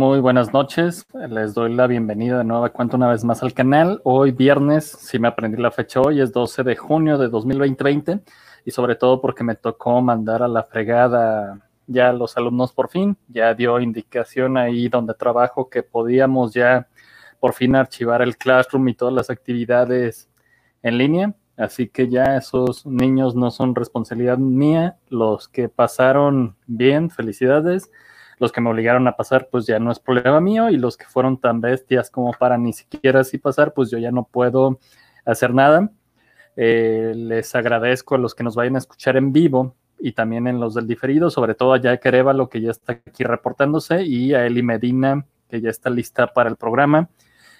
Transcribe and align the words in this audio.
Muy 0.00 0.18
buenas 0.20 0.54
noches, 0.54 1.04
les 1.28 1.52
doy 1.52 1.74
la 1.74 1.86
bienvenida 1.86 2.38
de 2.38 2.44
nueva 2.44 2.70
cuenta 2.70 2.96
una 2.96 3.10
vez 3.10 3.22
más 3.22 3.42
al 3.42 3.52
canal. 3.52 4.00
Hoy 4.02 4.30
viernes, 4.30 4.86
si 4.86 5.18
me 5.18 5.28
aprendí 5.28 5.60
la 5.60 5.70
fecha 5.70 6.00
hoy, 6.00 6.22
es 6.22 6.32
12 6.32 6.62
de 6.62 6.74
junio 6.74 7.18
de 7.18 7.28
2020 7.28 8.20
y 8.64 8.70
sobre 8.70 8.94
todo 8.94 9.20
porque 9.20 9.44
me 9.44 9.56
tocó 9.56 10.00
mandar 10.00 10.42
a 10.42 10.48
la 10.48 10.62
fregada 10.62 11.60
ya 11.86 12.14
los 12.14 12.34
alumnos 12.38 12.72
por 12.72 12.88
fin, 12.88 13.18
ya 13.28 13.52
dio 13.52 13.78
indicación 13.78 14.56
ahí 14.56 14.88
donde 14.88 15.12
trabajo 15.12 15.68
que 15.68 15.82
podíamos 15.82 16.54
ya 16.54 16.88
por 17.38 17.52
fin 17.52 17.76
archivar 17.76 18.22
el 18.22 18.38
classroom 18.38 18.88
y 18.88 18.94
todas 18.94 19.12
las 19.12 19.28
actividades 19.28 20.30
en 20.82 20.96
línea. 20.96 21.34
Así 21.58 21.88
que 21.88 22.08
ya 22.08 22.38
esos 22.38 22.86
niños 22.86 23.34
no 23.36 23.50
son 23.50 23.74
responsabilidad 23.74 24.38
mía, 24.38 24.96
los 25.10 25.46
que 25.46 25.68
pasaron 25.68 26.56
bien, 26.66 27.10
felicidades 27.10 27.90
los 28.40 28.50
que 28.50 28.60
me 28.60 28.70
obligaron 28.70 29.06
a 29.06 29.16
pasar, 29.16 29.48
pues 29.50 29.66
ya 29.66 29.78
no 29.78 29.92
es 29.92 30.00
problema 30.00 30.40
mío, 30.40 30.70
y 30.70 30.76
los 30.78 30.96
que 30.96 31.04
fueron 31.04 31.38
tan 31.38 31.60
bestias 31.60 32.10
como 32.10 32.32
para 32.32 32.56
ni 32.58 32.72
siquiera 32.72 33.20
así 33.20 33.38
pasar, 33.38 33.74
pues 33.74 33.90
yo 33.90 33.98
ya 33.98 34.10
no 34.10 34.24
puedo 34.24 34.80
hacer 35.24 35.54
nada. 35.54 35.90
Eh, 36.56 37.12
les 37.14 37.54
agradezco 37.54 38.14
a 38.16 38.18
los 38.18 38.34
que 38.34 38.42
nos 38.42 38.56
vayan 38.56 38.74
a 38.76 38.78
escuchar 38.78 39.16
en 39.16 39.32
vivo 39.32 39.76
y 39.98 40.12
también 40.12 40.46
en 40.46 40.58
los 40.58 40.74
del 40.74 40.86
diferido, 40.86 41.30
sobre 41.30 41.54
todo 41.54 41.74
a 41.74 41.78
Jack 41.78 42.04
lo 42.34 42.48
que 42.48 42.62
ya 42.62 42.70
está 42.70 42.94
aquí 42.94 43.22
reportándose, 43.22 44.02
y 44.04 44.32
a 44.32 44.46
Eli 44.46 44.62
Medina, 44.62 45.26
que 45.48 45.60
ya 45.60 45.68
está 45.68 45.90
lista 45.90 46.26
para 46.28 46.48
el 46.48 46.56
programa. 46.56 47.10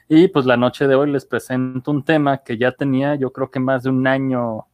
Y 0.09 0.29
pues 0.29 0.47
la 0.47 0.57
noche 0.57 0.89
de 0.89 0.95
hoy 0.95 1.11
les 1.11 1.27
presento 1.27 1.91
un 1.91 2.05
tema 2.05 2.39
que 2.39 2.57
ya 2.57 2.73
tenía 2.73 3.15
yo 3.15 3.33
creo 3.33 3.51
que 3.51 3.61
más 3.61 3.85
de 3.85 3.91
un 3.91 4.07
año 4.07 4.67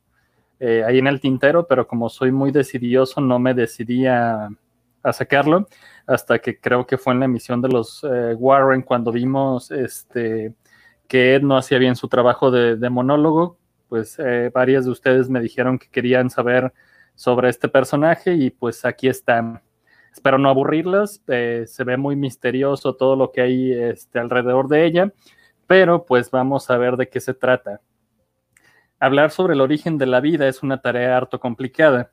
eh, 0.61 0.83
ahí 0.87 0.99
en 0.99 1.09
el 1.09 1.21
tintero, 1.21 1.67
pero 1.67 1.87
como 1.87 2.09
soy 2.09 2.33
muy 2.33 2.53
decidioso 2.53 3.21
no 3.21 3.39
me 3.39 3.53
decidía 3.53 4.49
a 5.03 5.13
sacarlo 5.13 5.69
hasta 6.07 6.39
que 6.39 6.61
creo 6.61 6.87
que 6.87 6.99
fue 6.99 7.13
en 7.13 7.21
la 7.21 7.25
emisión 7.25 7.61
de 7.61 7.69
los 7.69 8.05
eh, 8.05 8.35
Warren 8.35 8.83
cuando 8.83 9.11
vimos 9.11 9.71
este, 9.71 10.55
que 11.09 11.35
Ed 11.35 11.43
no 11.43 11.57
hacía 11.57 11.79
bien 11.79 11.97
su 11.97 12.09
trabajo 12.09 12.51
de, 12.51 12.91
monólogo, 12.91 13.59
pues 13.89 14.19
eh, 14.19 14.51
varias 14.55 14.85
de 14.85 14.93
ustedes 14.93 15.29
me 15.29 15.41
dijeron 15.41 15.79
que 15.79 15.89
querían 15.89 16.31
saber 16.31 16.73
sobre 17.15 17.49
este 17.49 17.69
personaje 17.69 18.35
y 18.35 18.51
pues 18.51 18.85
aquí 18.85 19.09
está. 19.09 19.63
Espero 20.13 20.39
no 20.39 20.49
aburrirlas, 20.49 21.23
eh, 21.29 21.65
se 21.67 21.85
ve 21.85 21.97
muy 21.97 22.17
misterioso 22.17 22.95
todo 22.95 23.17
lo 23.17 23.33
que 23.33 23.43
hay 23.43 23.73
este, 23.73 24.19
alrededor 24.19 24.69
de 24.69 24.87
ella, 24.87 25.13
pero 25.67 26.07
pues 26.07 26.31
vamos 26.31 26.71
a 26.71 26.79
ver 26.79 26.97
de 26.97 27.09
qué 27.09 27.21
se 27.21 27.35
trata. 27.35 27.81
Hablar 28.99 29.31
sobre 29.31 29.53
el 29.55 29.61
origen 29.61 29.99
de 29.99 30.07
la 30.07 30.21
vida 30.21 30.49
es 30.49 30.63
una 30.63 30.81
tarea 30.81 31.17
harto 31.17 31.39
complicada 31.39 32.13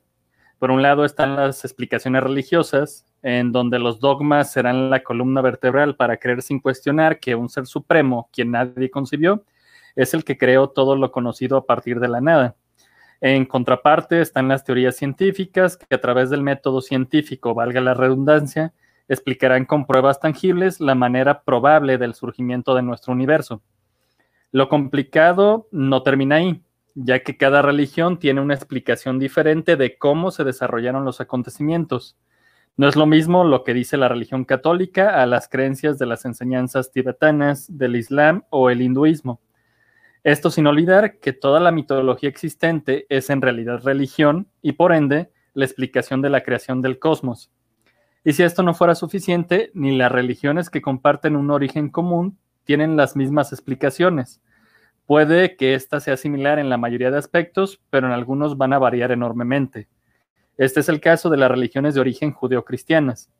por 0.58 0.70
un 0.70 0.82
lado 0.82 1.04
están 1.04 1.36
las 1.36 1.64
explicaciones 1.64 2.22
religiosas, 2.22 3.06
en 3.22 3.52
donde 3.52 3.78
los 3.78 4.00
dogmas 4.00 4.52
serán 4.52 4.90
la 4.90 5.02
columna 5.02 5.40
vertebral 5.40 5.96
para 5.96 6.16
creer 6.16 6.42
sin 6.42 6.60
cuestionar 6.60 7.20
que 7.20 7.34
un 7.34 7.48
ser 7.48 7.66
supremo, 7.66 8.28
quien 8.32 8.50
nadie 8.50 8.90
concibió, 8.90 9.44
es 9.96 10.14
el 10.14 10.24
que 10.24 10.38
creó 10.38 10.68
todo 10.68 10.96
lo 10.96 11.12
conocido 11.12 11.56
a 11.56 11.66
partir 11.66 12.00
de 12.00 12.08
la 12.08 12.20
nada. 12.20 12.56
En 13.20 13.46
contraparte 13.46 14.20
están 14.20 14.48
las 14.48 14.64
teorías 14.64 14.96
científicas 14.96 15.76
que 15.76 15.94
a 15.94 16.00
través 16.00 16.30
del 16.30 16.42
método 16.42 16.80
científico, 16.80 17.54
valga 17.54 17.80
la 17.80 17.94
redundancia, 17.94 18.72
explicarán 19.08 19.64
con 19.64 19.86
pruebas 19.86 20.20
tangibles 20.20 20.80
la 20.80 20.94
manera 20.94 21.42
probable 21.42 21.98
del 21.98 22.14
surgimiento 22.14 22.74
de 22.74 22.82
nuestro 22.82 23.12
universo. 23.12 23.62
Lo 24.50 24.68
complicado 24.68 25.68
no 25.70 26.02
termina 26.02 26.36
ahí 26.36 26.63
ya 26.94 27.22
que 27.22 27.36
cada 27.36 27.62
religión 27.62 28.18
tiene 28.18 28.40
una 28.40 28.54
explicación 28.54 29.18
diferente 29.18 29.76
de 29.76 29.98
cómo 29.98 30.30
se 30.30 30.44
desarrollaron 30.44 31.04
los 31.04 31.20
acontecimientos. 31.20 32.16
No 32.76 32.88
es 32.88 32.96
lo 32.96 33.06
mismo 33.06 33.44
lo 33.44 33.64
que 33.64 33.74
dice 33.74 33.96
la 33.96 34.08
religión 34.08 34.44
católica 34.44 35.22
a 35.22 35.26
las 35.26 35.48
creencias 35.48 35.98
de 35.98 36.06
las 36.06 36.24
enseñanzas 36.24 36.90
tibetanas, 36.92 37.66
del 37.78 37.96
Islam 37.96 38.44
o 38.50 38.70
el 38.70 38.82
hinduismo. 38.82 39.40
Esto 40.24 40.50
sin 40.50 40.66
olvidar 40.66 41.18
que 41.18 41.32
toda 41.32 41.60
la 41.60 41.70
mitología 41.70 42.28
existente 42.28 43.06
es 43.08 43.28
en 43.28 43.42
realidad 43.42 43.82
religión 43.84 44.48
y 44.62 44.72
por 44.72 44.92
ende 44.92 45.30
la 45.52 45.66
explicación 45.66 46.22
de 46.22 46.30
la 46.30 46.42
creación 46.42 46.80
del 46.82 46.98
cosmos. 46.98 47.50
Y 48.24 48.32
si 48.32 48.42
esto 48.42 48.62
no 48.62 48.72
fuera 48.72 48.94
suficiente, 48.94 49.70
ni 49.74 49.96
las 49.96 50.10
religiones 50.10 50.70
que 50.70 50.80
comparten 50.80 51.36
un 51.36 51.50
origen 51.50 51.90
común 51.90 52.38
tienen 52.64 52.96
las 52.96 53.16
mismas 53.16 53.52
explicaciones. 53.52 54.40
Puede 55.06 55.56
que 55.56 55.74
ésta 55.74 56.00
sea 56.00 56.16
similar 56.16 56.58
en 56.58 56.70
la 56.70 56.78
mayoría 56.78 57.10
de 57.10 57.18
aspectos, 57.18 57.80
pero 57.90 58.06
en 58.06 58.12
algunos 58.12 58.56
van 58.56 58.72
a 58.72 58.78
variar 58.78 59.12
enormemente. 59.12 59.88
Este 60.56 60.80
es 60.80 60.88
el 60.88 61.00
caso 61.00 61.30
de 61.30 61.36
las 61.36 61.50
religiones 61.50 61.94
de 61.94 62.00
origen 62.00 62.32
judeocristianas. 62.32 63.30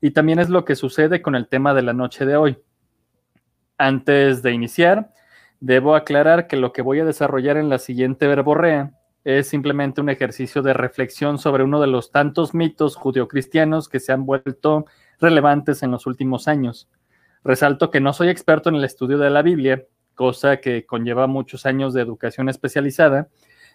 Y 0.00 0.10
también 0.10 0.38
es 0.38 0.48
lo 0.48 0.64
que 0.64 0.76
sucede 0.76 1.22
con 1.22 1.34
el 1.34 1.48
tema 1.48 1.72
de 1.72 1.82
la 1.82 1.92
noche 1.92 2.26
de 2.26 2.36
hoy. 2.36 2.58
Antes 3.78 4.42
de 4.42 4.52
iniciar, 4.52 5.12
debo 5.60 5.94
aclarar 5.94 6.46
que 6.46 6.56
lo 6.56 6.72
que 6.72 6.82
voy 6.82 7.00
a 7.00 7.04
desarrollar 7.04 7.56
en 7.56 7.68
la 7.68 7.78
siguiente 7.78 8.26
verborrea 8.26 8.92
es 9.24 9.48
simplemente 9.48 10.00
un 10.00 10.08
ejercicio 10.10 10.62
de 10.62 10.72
reflexión 10.72 11.38
sobre 11.38 11.64
uno 11.64 11.80
de 11.80 11.86
los 11.86 12.10
tantos 12.10 12.54
mitos 12.54 12.96
judeocristianos 12.96 13.88
que 13.88 14.00
se 14.00 14.12
han 14.12 14.26
vuelto 14.26 14.86
relevantes 15.20 15.82
en 15.82 15.90
los 15.90 16.06
últimos 16.06 16.48
años. 16.48 16.88
Resalto 17.44 17.90
que 17.90 18.00
no 18.00 18.12
soy 18.12 18.28
experto 18.28 18.68
en 18.68 18.76
el 18.76 18.84
estudio 18.84 19.18
de 19.18 19.30
la 19.30 19.42
Biblia, 19.42 19.84
cosa 20.18 20.56
que 20.56 20.84
conlleva 20.84 21.28
muchos 21.28 21.64
años 21.64 21.94
de 21.94 22.02
educación 22.02 22.48
especializada, 22.48 23.28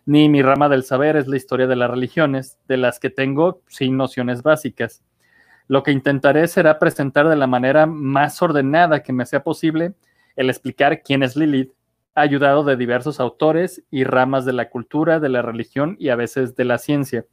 ni 0.06 0.28
mi 0.28 0.42
rama 0.42 0.68
del 0.68 0.84
saber 0.84 1.16
es 1.16 1.26
la 1.26 1.38
historia 1.38 1.68
de 1.68 1.78
las 1.78 1.90
religiones, 1.90 2.60
de 2.68 2.76
las 2.76 3.00
que 3.00 3.10
tengo 3.10 3.62
sin 3.70 3.96
nociones 3.96 4.44
básicas. 4.44 5.02
Lo 5.70 5.84
que 5.84 5.94
intentaré 5.94 6.50
será 6.50 6.80
presentar 6.80 7.30
de 7.30 7.38
la 7.38 7.48
manera 7.48 7.86
más 7.86 8.42
ordenada 8.42 9.04
que 9.04 9.14
me 9.14 9.26
sea 9.26 9.42
posible 9.42 9.94
el 10.36 10.50
explicar 10.50 11.02
quién 11.02 11.24
es 11.24 11.38
Lilith, 11.38 11.72
ayudado 12.14 12.66
de 12.66 12.76
diversos 12.76 13.22
autores 13.22 13.82
y 13.90 14.04
ramas 14.04 14.44
de 14.44 14.52
la 14.52 14.70
cultura, 14.70 15.22
de 15.22 15.30
la 15.30 15.42
religión 15.42 15.96
y 15.98 16.10
a 16.10 16.18
veces 16.18 16.58
de 16.58 16.66
la 16.66 16.78
ciencia. 16.78 17.26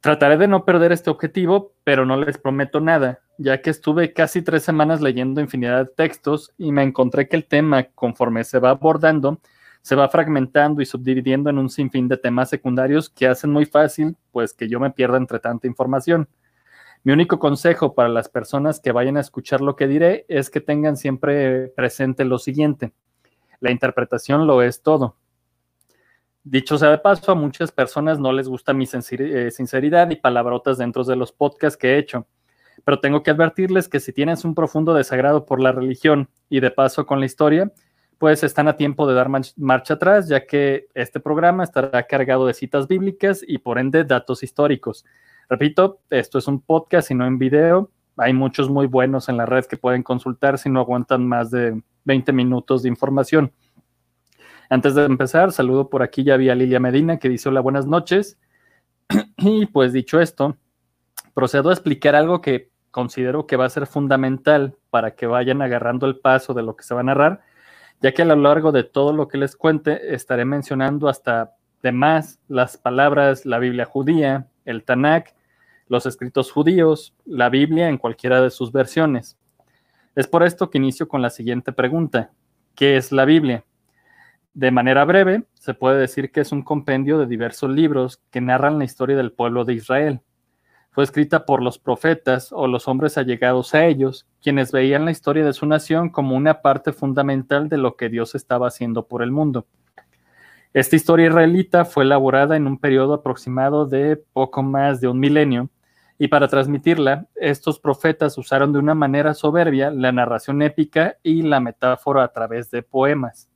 Trataré 0.00 0.36
de 0.36 0.46
no 0.46 0.64
perder 0.64 0.92
este 0.92 1.10
objetivo, 1.10 1.74
pero 1.82 2.06
no 2.06 2.16
les 2.16 2.38
prometo 2.38 2.78
nada, 2.80 3.18
ya 3.38 3.60
que 3.60 3.70
estuve 3.70 4.12
casi 4.12 4.42
tres 4.42 4.62
semanas 4.62 5.00
leyendo 5.00 5.40
infinidad 5.40 5.86
de 5.86 5.92
textos 5.92 6.52
y 6.58 6.72
me 6.72 6.82
encontré 6.82 7.28
que 7.28 7.36
el 7.36 7.46
tema, 7.46 7.84
conforme 7.94 8.44
se 8.44 8.58
va 8.58 8.70
abordando, 8.70 9.40
se 9.82 9.94
va 9.94 10.08
fragmentando 10.08 10.82
y 10.82 10.86
subdividiendo 10.86 11.50
en 11.50 11.58
un 11.58 11.70
sinfín 11.70 12.08
de 12.08 12.16
temas 12.16 12.50
secundarios 12.50 13.08
que 13.08 13.28
hacen 13.28 13.50
muy 13.50 13.66
fácil, 13.66 14.16
pues 14.32 14.52
que 14.52 14.68
yo 14.68 14.80
me 14.80 14.90
pierda 14.90 15.16
entre 15.16 15.38
tanta 15.38 15.66
información. 15.66 16.28
Mi 17.04 17.12
único 17.12 17.38
consejo 17.38 17.94
para 17.94 18.08
las 18.08 18.28
personas 18.28 18.80
que 18.80 18.90
vayan 18.90 19.16
a 19.16 19.20
escuchar 19.20 19.60
lo 19.60 19.76
que 19.76 19.86
diré 19.86 20.24
es 20.28 20.50
que 20.50 20.60
tengan 20.60 20.96
siempre 20.96 21.68
presente 21.68 22.24
lo 22.24 22.38
siguiente. 22.38 22.92
La 23.60 23.70
interpretación 23.70 24.46
lo 24.46 24.62
es 24.62 24.82
todo. 24.82 25.16
Dicho 26.42 26.78
sea 26.78 26.90
de 26.90 26.98
paso, 26.98 27.32
a 27.32 27.34
muchas 27.34 27.72
personas 27.72 28.18
no 28.18 28.32
les 28.32 28.48
gusta 28.48 28.72
mi 28.72 28.84
eh, 28.84 29.50
sinceridad 29.50 30.10
y 30.10 30.16
palabrotas 30.16 30.78
dentro 30.78 31.04
de 31.04 31.16
los 31.16 31.32
podcasts 31.32 31.76
que 31.76 31.94
he 31.94 31.98
hecho, 31.98 32.26
pero 32.86 33.00
tengo 33.00 33.24
que 33.24 33.32
advertirles 33.32 33.88
que 33.88 33.98
si 33.98 34.12
tienes 34.12 34.44
un 34.44 34.54
profundo 34.54 34.94
desagrado 34.94 35.44
por 35.44 35.60
la 35.60 35.72
religión 35.72 36.28
y 36.48 36.60
de 36.60 36.70
paso 36.70 37.04
con 37.04 37.18
la 37.18 37.26
historia, 37.26 37.72
pues 38.16 38.44
están 38.44 38.68
a 38.68 38.76
tiempo 38.76 39.08
de 39.08 39.14
dar 39.14 39.28
marcha 39.56 39.94
atrás, 39.94 40.28
ya 40.28 40.46
que 40.46 40.86
este 40.94 41.18
programa 41.18 41.64
estará 41.64 42.04
cargado 42.04 42.46
de 42.46 42.54
citas 42.54 42.86
bíblicas 42.86 43.42
y 43.44 43.58
por 43.58 43.80
ende 43.80 44.04
datos 44.04 44.44
históricos. 44.44 45.04
Repito, 45.48 45.98
esto 46.10 46.38
es 46.38 46.46
un 46.46 46.60
podcast 46.60 47.10
y 47.10 47.16
no 47.16 47.26
en 47.26 47.40
video. 47.40 47.90
Hay 48.18 48.32
muchos 48.32 48.70
muy 48.70 48.86
buenos 48.86 49.28
en 49.28 49.36
la 49.36 49.46
red 49.46 49.64
que 49.64 49.76
pueden 49.76 50.04
consultar 50.04 50.56
si 50.56 50.70
no 50.70 50.78
aguantan 50.78 51.26
más 51.26 51.50
de 51.50 51.82
20 52.04 52.32
minutos 52.32 52.84
de 52.84 52.88
información. 52.88 53.50
Antes 54.70 54.94
de 54.94 55.06
empezar, 55.06 55.50
saludo 55.50 55.90
por 55.90 56.04
aquí, 56.04 56.22
ya 56.22 56.36
vi 56.36 56.50
a 56.50 56.54
Lilia 56.54 56.78
Medina 56.78 57.18
que 57.18 57.28
dice 57.28 57.48
hola, 57.48 57.62
buenas 57.62 57.88
noches. 57.88 58.38
y 59.38 59.66
pues 59.66 59.92
dicho 59.92 60.20
esto, 60.20 60.56
procedo 61.34 61.70
a 61.70 61.72
explicar 61.72 62.14
algo 62.14 62.40
que 62.40 62.75
considero 62.96 63.46
que 63.46 63.56
va 63.56 63.66
a 63.66 63.68
ser 63.68 63.86
fundamental 63.86 64.74
para 64.88 65.16
que 65.16 65.26
vayan 65.26 65.60
agarrando 65.60 66.06
el 66.06 66.18
paso 66.18 66.54
de 66.54 66.62
lo 66.62 66.76
que 66.76 66.82
se 66.82 66.94
va 66.94 67.00
a 67.00 67.04
narrar, 67.04 67.42
ya 68.00 68.12
que 68.12 68.22
a 68.22 68.24
lo 68.24 68.36
largo 68.36 68.72
de 68.72 68.84
todo 68.84 69.12
lo 69.12 69.28
que 69.28 69.36
les 69.36 69.54
cuente 69.54 70.14
estaré 70.14 70.46
mencionando 70.46 71.10
hasta 71.10 71.52
de 71.82 71.92
más 71.92 72.40
las 72.48 72.78
palabras 72.78 73.44
la 73.44 73.58
Biblia 73.58 73.84
judía, 73.84 74.48
el 74.64 74.82
Tanakh, 74.82 75.34
los 75.88 76.06
escritos 76.06 76.50
judíos, 76.50 77.14
la 77.26 77.50
Biblia 77.50 77.90
en 77.90 77.98
cualquiera 77.98 78.40
de 78.40 78.48
sus 78.48 78.72
versiones. 78.72 79.36
Es 80.14 80.26
por 80.26 80.42
esto 80.42 80.70
que 80.70 80.78
inicio 80.78 81.06
con 81.06 81.20
la 81.20 81.28
siguiente 81.28 81.72
pregunta. 81.72 82.30
¿Qué 82.74 82.96
es 82.96 83.12
la 83.12 83.26
Biblia? 83.26 83.66
De 84.54 84.70
manera 84.70 85.04
breve, 85.04 85.44
se 85.52 85.74
puede 85.74 85.98
decir 85.98 86.32
que 86.32 86.40
es 86.40 86.50
un 86.50 86.62
compendio 86.62 87.18
de 87.18 87.26
diversos 87.26 87.68
libros 87.68 88.22
que 88.30 88.40
narran 88.40 88.78
la 88.78 88.86
historia 88.86 89.18
del 89.18 89.32
pueblo 89.32 89.66
de 89.66 89.74
Israel. 89.74 90.22
Fue 90.96 91.04
escrita 91.04 91.44
por 91.44 91.62
los 91.62 91.78
profetas 91.78 92.54
o 92.54 92.66
los 92.66 92.88
hombres 92.88 93.18
allegados 93.18 93.74
a 93.74 93.84
ellos, 93.84 94.26
quienes 94.40 94.72
veían 94.72 95.04
la 95.04 95.10
historia 95.10 95.44
de 95.44 95.52
su 95.52 95.66
nación 95.66 96.08
como 96.08 96.34
una 96.34 96.62
parte 96.62 96.90
fundamental 96.94 97.68
de 97.68 97.76
lo 97.76 97.96
que 97.96 98.08
Dios 98.08 98.34
estaba 98.34 98.68
haciendo 98.68 99.06
por 99.06 99.22
el 99.22 99.30
mundo. 99.30 99.66
Esta 100.72 100.96
historia 100.96 101.26
israelita 101.26 101.84
fue 101.84 102.04
elaborada 102.04 102.56
en 102.56 102.66
un 102.66 102.78
periodo 102.78 103.12
aproximado 103.12 103.84
de 103.84 104.16
poco 104.16 104.62
más 104.62 105.02
de 105.02 105.08
un 105.08 105.20
milenio 105.20 105.68
y 106.18 106.28
para 106.28 106.48
transmitirla, 106.48 107.26
estos 107.34 107.78
profetas 107.78 108.38
usaron 108.38 108.72
de 108.72 108.78
una 108.78 108.94
manera 108.94 109.34
soberbia 109.34 109.90
la 109.90 110.12
narración 110.12 110.62
épica 110.62 111.18
y 111.22 111.42
la 111.42 111.60
metáfora 111.60 112.24
a 112.24 112.32
través 112.32 112.70
de 112.70 112.82
poemas. 112.82 113.50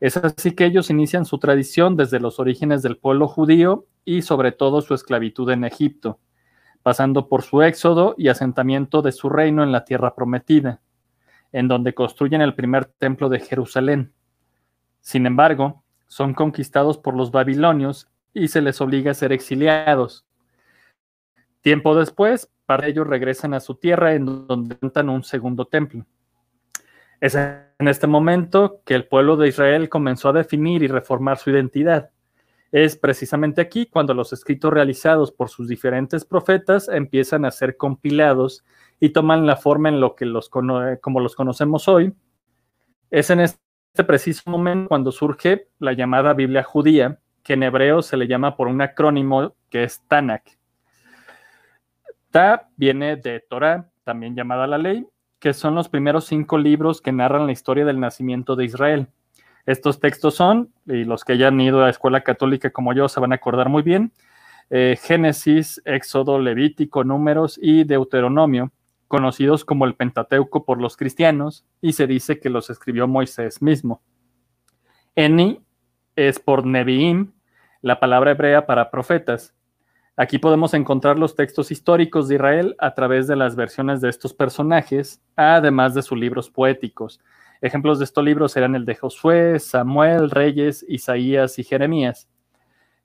Es 0.00 0.16
así 0.16 0.56
que 0.56 0.64
ellos 0.64 0.90
inician 0.90 1.24
su 1.24 1.38
tradición 1.38 1.96
desde 1.96 2.18
los 2.18 2.40
orígenes 2.40 2.82
del 2.82 2.96
pueblo 2.96 3.28
judío 3.28 3.86
y 4.04 4.22
sobre 4.22 4.50
todo 4.50 4.80
su 4.80 4.94
esclavitud 4.94 5.48
en 5.50 5.62
Egipto, 5.62 6.18
pasando 6.88 7.28
por 7.28 7.42
su 7.42 7.60
éxodo 7.60 8.14
y 8.16 8.28
asentamiento 8.28 9.02
de 9.02 9.12
su 9.12 9.28
reino 9.28 9.62
en 9.62 9.72
la 9.72 9.84
tierra 9.84 10.14
prometida, 10.14 10.80
en 11.52 11.68
donde 11.68 11.92
construyen 11.92 12.40
el 12.40 12.54
primer 12.54 12.86
templo 12.86 13.28
de 13.28 13.40
Jerusalén. 13.40 14.14
Sin 15.02 15.26
embargo, 15.26 15.84
son 16.06 16.32
conquistados 16.32 16.96
por 16.96 17.14
los 17.14 17.30
babilonios 17.30 18.08
y 18.32 18.48
se 18.48 18.62
les 18.62 18.80
obliga 18.80 19.10
a 19.10 19.14
ser 19.14 19.32
exiliados, 19.32 20.24
Tiempo 21.60 21.94
después, 21.94 22.50
para 22.64 22.86
ellos 22.86 23.06
regresan 23.06 23.52
a 23.52 23.60
su 23.60 23.74
tierra 23.74 24.14
en 24.14 24.46
donde 24.46 24.78
montan 24.80 25.10
un 25.10 25.22
segundo 25.22 25.66
templo. 25.66 26.06
Es 27.20 27.34
en 27.34 27.88
este 27.88 28.06
momento 28.06 28.80
que 28.86 28.94
el 28.94 29.06
pueblo 29.06 29.36
de 29.36 29.48
Israel 29.48 29.90
comenzó 29.90 30.30
a 30.30 30.32
definir 30.32 30.82
y 30.82 30.88
reformar 30.88 31.36
su 31.36 31.50
identidad. 31.50 32.08
Es 32.70 32.96
precisamente 32.96 33.60
aquí 33.62 33.86
cuando 33.86 34.12
los 34.12 34.32
escritos 34.32 34.72
realizados 34.72 35.32
por 35.32 35.48
sus 35.48 35.68
diferentes 35.68 36.24
profetas 36.24 36.88
empiezan 36.88 37.44
a 37.44 37.50
ser 37.50 37.76
compilados 37.76 38.64
y 39.00 39.10
toman 39.10 39.46
la 39.46 39.56
forma 39.56 39.88
en 39.88 40.00
lo 40.00 40.14
que 40.14 40.26
los 40.26 40.50
como 40.50 41.20
los 41.20 41.34
conocemos 41.34 41.88
hoy. 41.88 42.12
Es 43.10 43.30
en 43.30 43.40
este 43.40 43.58
preciso 44.06 44.50
momento 44.50 44.88
cuando 44.88 45.12
surge 45.12 45.68
la 45.78 45.94
llamada 45.94 46.34
Biblia 46.34 46.62
judía, 46.62 47.20
que 47.42 47.54
en 47.54 47.62
hebreo 47.62 48.02
se 48.02 48.18
le 48.18 48.26
llama 48.26 48.56
por 48.56 48.68
un 48.68 48.82
acrónimo 48.82 49.54
que 49.70 49.84
es 49.84 50.02
Tanakh. 50.06 50.58
Ta 52.30 52.68
viene 52.76 53.16
de 53.16 53.40
Torah, 53.40 53.88
también 54.04 54.36
llamada 54.36 54.66
la 54.66 54.76
ley, 54.76 55.06
que 55.38 55.54
son 55.54 55.74
los 55.74 55.88
primeros 55.88 56.26
cinco 56.26 56.58
libros 56.58 57.00
que 57.00 57.12
narran 57.12 57.46
la 57.46 57.52
historia 57.52 57.86
del 57.86 58.00
nacimiento 58.00 58.56
de 58.56 58.66
Israel. 58.66 59.08
Estos 59.68 60.00
textos 60.00 60.34
son, 60.34 60.72
y 60.86 61.04
los 61.04 61.24
que 61.24 61.34
hayan 61.34 61.60
ido 61.60 61.84
a 61.84 61.90
escuela 61.90 62.22
católica 62.22 62.70
como 62.70 62.94
yo 62.94 63.06
se 63.06 63.20
van 63.20 63.32
a 63.32 63.34
acordar 63.34 63.68
muy 63.68 63.82
bien, 63.82 64.12
eh, 64.70 64.98
Génesis, 64.98 65.82
Éxodo, 65.84 66.38
Levítico, 66.38 67.04
Números 67.04 67.60
y 67.60 67.84
Deuteronomio, 67.84 68.72
conocidos 69.08 69.66
como 69.66 69.84
el 69.84 69.94
Pentateuco 69.94 70.64
por 70.64 70.80
los 70.80 70.96
cristianos, 70.96 71.66
y 71.82 71.92
se 71.92 72.06
dice 72.06 72.40
que 72.40 72.48
los 72.48 72.70
escribió 72.70 73.06
Moisés 73.06 73.60
mismo. 73.60 74.00
Eni 75.14 75.60
es 76.16 76.40
por 76.40 76.64
Neviim, 76.64 77.32
la 77.82 78.00
palabra 78.00 78.30
hebrea 78.30 78.64
para 78.64 78.90
profetas, 78.90 79.54
Aquí 80.20 80.38
podemos 80.38 80.74
encontrar 80.74 81.16
los 81.16 81.36
textos 81.36 81.70
históricos 81.70 82.26
de 82.26 82.34
Israel 82.34 82.74
a 82.80 82.92
través 82.92 83.28
de 83.28 83.36
las 83.36 83.54
versiones 83.54 84.00
de 84.00 84.08
estos 84.08 84.34
personajes, 84.34 85.22
además 85.36 85.94
de 85.94 86.02
sus 86.02 86.18
libros 86.18 86.50
poéticos. 86.50 87.20
Ejemplos 87.60 87.98
de 87.98 88.04
estos 88.04 88.24
libros 88.24 88.56
eran 88.56 88.74
el 88.74 88.84
de 88.84 88.94
Josué, 88.94 89.58
Samuel, 89.58 90.30
Reyes, 90.30 90.84
Isaías 90.88 91.58
y 91.58 91.64
Jeremías. 91.64 92.28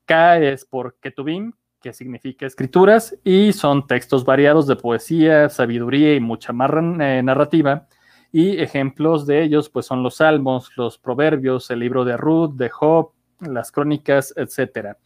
K 0.05 0.37
es 0.39 0.65
por 0.65 0.95
Ketubim, 0.99 1.53
que 1.81 1.93
significa 1.93 2.45
escrituras, 2.45 3.17
y 3.23 3.53
son 3.53 3.87
textos 3.87 4.25
variados 4.25 4.67
de 4.67 4.75
poesía, 4.75 5.49
sabiduría 5.49 6.15
y 6.15 6.19
mucha 6.19 6.53
más 6.53 6.71
eh, 6.71 7.21
narrativa. 7.23 7.87
Y 8.31 8.59
ejemplos 8.59 9.25
de 9.27 9.43
ellos 9.43 9.69
pues 9.69 9.85
son 9.85 10.03
los 10.03 10.15
salmos, 10.15 10.71
los 10.75 10.97
proverbios, 10.97 11.69
el 11.69 11.79
libro 11.79 12.05
de 12.05 12.17
Ruth, 12.17 12.55
de 12.55 12.69
Job, 12.69 13.11
las 13.39 13.71
crónicas, 13.71 14.33
etcétera 14.35 14.97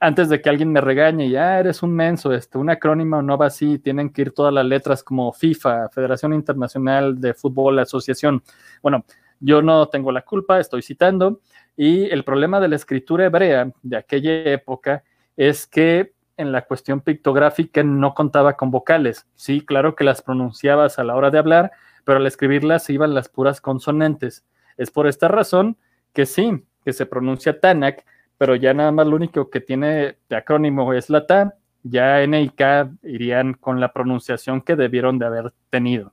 antes 0.00 0.28
de 0.28 0.40
que 0.40 0.48
alguien 0.48 0.70
me 0.70 0.80
regañe, 0.80 1.28
ya 1.28 1.54
ah, 1.54 1.60
eres 1.60 1.82
un 1.82 1.92
menso, 1.92 2.32
este, 2.32 2.58
un 2.58 2.70
acrónimo 2.70 3.20
no 3.20 3.36
va 3.36 3.46
así, 3.46 3.78
tienen 3.78 4.10
que 4.10 4.22
ir 4.22 4.32
todas 4.32 4.52
las 4.54 4.64
letras 4.64 5.02
como 5.02 5.32
FIFA, 5.32 5.88
Federación 5.88 6.32
Internacional 6.34 7.20
de 7.20 7.34
Fútbol, 7.34 7.78
Asociación. 7.80 8.42
Bueno, 8.82 9.04
yo 9.40 9.60
no 9.62 9.88
tengo 9.88 10.12
la 10.12 10.22
culpa, 10.22 10.60
estoy 10.60 10.82
citando, 10.82 11.40
y 11.76 12.04
el 12.10 12.24
problema 12.24 12.60
de 12.60 12.68
la 12.68 12.76
escritura 12.76 13.26
hebrea 13.26 13.72
de 13.82 13.96
aquella 13.96 14.42
época 14.52 15.02
es 15.36 15.66
que 15.66 16.12
en 16.36 16.52
la 16.52 16.62
cuestión 16.62 17.00
pictográfica 17.00 17.82
no 17.82 18.14
contaba 18.14 18.56
con 18.56 18.70
vocales. 18.70 19.26
Sí, 19.34 19.60
claro 19.60 19.96
que 19.96 20.04
las 20.04 20.22
pronunciabas 20.22 20.98
a 20.98 21.04
la 21.04 21.16
hora 21.16 21.30
de 21.30 21.38
hablar, 21.38 21.72
pero 22.04 22.18
al 22.18 22.26
escribirlas 22.26 22.88
iban 22.90 23.14
las 23.14 23.28
puras 23.28 23.60
consonantes. 23.60 24.44
Es 24.76 24.92
por 24.92 25.08
esta 25.08 25.26
razón 25.26 25.76
que 26.12 26.26
sí, 26.26 26.64
que 26.84 26.92
se 26.92 27.06
pronuncia 27.06 27.60
Tanak, 27.60 28.04
pero 28.38 28.54
ya 28.54 28.72
nada 28.72 28.92
más 28.92 29.06
lo 29.06 29.16
único 29.16 29.50
que 29.50 29.60
tiene 29.60 30.16
de 30.28 30.36
acrónimo 30.36 30.92
es 30.94 31.10
la 31.10 31.26
TAN, 31.26 31.52
ya 31.82 32.22
N 32.22 32.40
y 32.40 32.48
K 32.48 32.90
irían 33.02 33.54
con 33.54 33.80
la 33.80 33.92
pronunciación 33.92 34.60
que 34.60 34.76
debieron 34.76 35.18
de 35.18 35.26
haber 35.26 35.52
tenido. 35.70 36.12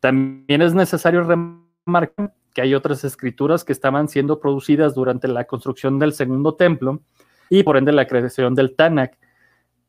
También 0.00 0.62
es 0.62 0.74
necesario 0.74 1.22
remarcar 1.22 2.34
que 2.54 2.62
hay 2.62 2.74
otras 2.74 3.04
escrituras 3.04 3.64
que 3.64 3.72
estaban 3.72 4.08
siendo 4.08 4.40
producidas 4.40 4.94
durante 4.94 5.28
la 5.28 5.44
construcción 5.44 5.98
del 5.98 6.14
segundo 6.14 6.54
templo 6.54 7.02
y 7.50 7.62
por 7.62 7.76
ende 7.76 7.92
la 7.92 8.06
creación 8.06 8.54
del 8.54 8.74
Tanakh. 8.74 9.18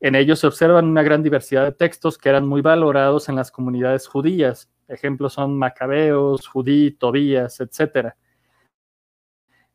En 0.02 0.16
ellos 0.16 0.40
se 0.40 0.48
observan 0.48 0.86
una 0.86 1.02
gran 1.02 1.24
diversidad 1.24 1.64
de 1.64 1.72
textos 1.72 2.18
que 2.18 2.30
eran 2.30 2.46
muy 2.46 2.62
valorados 2.62 3.30
en 3.30 3.36
las 3.36 3.52
comunidades 3.52 4.08
judías. 4.08 4.70
Ejemplos 4.88 5.34
son 5.34 5.58
Macabeos, 5.58 6.48
Judí, 6.48 6.92
Tobías, 6.92 7.60
etcétera. 7.62 8.18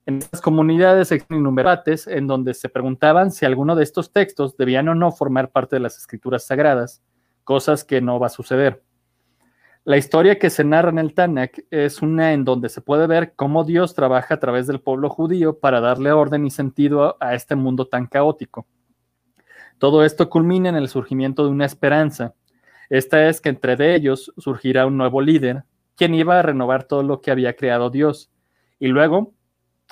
En 0.04 0.18
estas 0.18 0.40
comunidades 0.40 1.12
existen 1.12 1.54
debates 1.54 2.08
en 2.08 2.26
donde 2.26 2.54
se 2.54 2.68
preguntaban 2.68 3.30
si 3.30 3.46
alguno 3.46 3.76
de 3.76 3.84
estos 3.84 4.12
textos 4.12 4.56
debían 4.56 4.88
o 4.88 4.94
no 4.96 5.12
formar 5.12 5.50
parte 5.50 5.76
de 5.76 5.80
las 5.80 5.96
escrituras 5.96 6.44
sagradas, 6.44 7.02
cosas 7.44 7.84
que 7.84 8.00
no 8.00 8.18
va 8.18 8.26
a 8.26 8.30
suceder. 8.30 8.82
La 9.84 9.96
historia 9.96 10.38
que 10.38 10.50
se 10.50 10.64
narra 10.64 10.90
en 10.90 10.98
el 10.98 11.14
Tanakh 11.14 11.64
es 11.70 12.02
una 12.02 12.32
en 12.32 12.44
donde 12.44 12.68
se 12.68 12.80
puede 12.80 13.06
ver 13.06 13.34
cómo 13.34 13.64
Dios 13.64 13.94
trabaja 13.94 14.34
a 14.34 14.40
través 14.40 14.66
del 14.66 14.80
pueblo 14.80 15.08
judío 15.08 15.58
para 15.58 15.80
darle 15.80 16.12
orden 16.12 16.46
y 16.46 16.50
sentido 16.50 17.16
a 17.20 17.34
este 17.34 17.54
mundo 17.56 17.86
tan 17.86 18.06
caótico. 18.06 18.66
Todo 19.78 20.04
esto 20.04 20.30
culmina 20.30 20.68
en 20.68 20.76
el 20.76 20.88
surgimiento 20.88 21.44
de 21.44 21.50
una 21.50 21.66
esperanza. 21.66 22.34
Esta 22.90 23.28
es 23.28 23.40
que 23.40 23.48
entre 23.48 23.74
de 23.74 23.96
ellos 23.96 24.32
surgirá 24.36 24.86
un 24.86 24.96
nuevo 24.96 25.20
líder, 25.20 25.64
quien 25.96 26.14
iba 26.14 26.38
a 26.38 26.42
renovar 26.42 26.84
todo 26.84 27.02
lo 27.02 27.20
que 27.20 27.32
había 27.32 27.56
creado 27.56 27.90
Dios. 27.90 28.30
Y 28.78 28.88
luego 28.88 29.34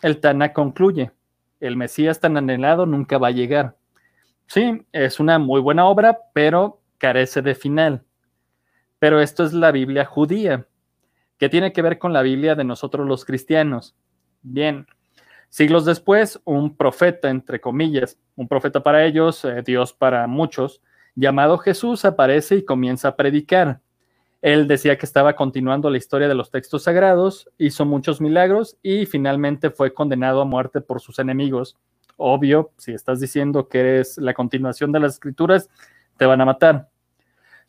el 0.02 0.20
Tana 0.20 0.52
concluye, 0.52 1.12
el 1.60 1.76
Mesías 1.76 2.20
tan 2.20 2.36
anhelado 2.36 2.86
nunca 2.86 3.18
va 3.18 3.28
a 3.28 3.32
llegar. 3.32 3.76
Sí, 4.46 4.84
es 4.92 5.20
una 5.20 5.38
muy 5.38 5.60
buena 5.60 5.86
obra, 5.86 6.18
pero 6.32 6.80
carece 6.98 7.42
de 7.42 7.54
final. 7.54 8.04
Pero 8.98 9.20
esto 9.20 9.44
es 9.44 9.52
la 9.52 9.70
Biblia 9.70 10.04
judía. 10.04 10.66
¿Qué 11.38 11.48
tiene 11.48 11.72
que 11.72 11.82
ver 11.82 11.98
con 11.98 12.12
la 12.12 12.22
Biblia 12.22 12.54
de 12.54 12.64
nosotros 12.64 13.06
los 13.06 13.24
cristianos? 13.24 13.94
Bien, 14.42 14.86
siglos 15.48 15.84
después, 15.84 16.40
un 16.44 16.76
profeta, 16.76 17.30
entre 17.30 17.60
comillas, 17.60 18.18
un 18.36 18.48
profeta 18.48 18.82
para 18.82 19.04
ellos, 19.04 19.44
eh, 19.44 19.62
Dios 19.64 19.92
para 19.92 20.26
muchos, 20.26 20.82
llamado 21.14 21.58
Jesús, 21.58 22.04
aparece 22.04 22.56
y 22.56 22.64
comienza 22.64 23.08
a 23.08 23.16
predicar. 23.16 23.80
Él 24.42 24.66
decía 24.66 24.96
que 24.96 25.04
estaba 25.04 25.36
continuando 25.36 25.90
la 25.90 25.98
historia 25.98 26.28
de 26.28 26.34
los 26.34 26.50
textos 26.50 26.84
sagrados, 26.84 27.50
hizo 27.58 27.84
muchos 27.84 28.20
milagros 28.20 28.78
y 28.82 29.04
finalmente 29.04 29.70
fue 29.70 29.92
condenado 29.92 30.40
a 30.40 30.46
muerte 30.46 30.80
por 30.80 31.00
sus 31.00 31.18
enemigos. 31.18 31.76
Obvio, 32.16 32.72
si 32.78 32.92
estás 32.92 33.20
diciendo 33.20 33.68
que 33.68 33.80
eres 33.80 34.16
la 34.18 34.32
continuación 34.32 34.92
de 34.92 35.00
las 35.00 35.14
escrituras, 35.14 35.68
te 36.16 36.26
van 36.26 36.40
a 36.40 36.46
matar. 36.46 36.88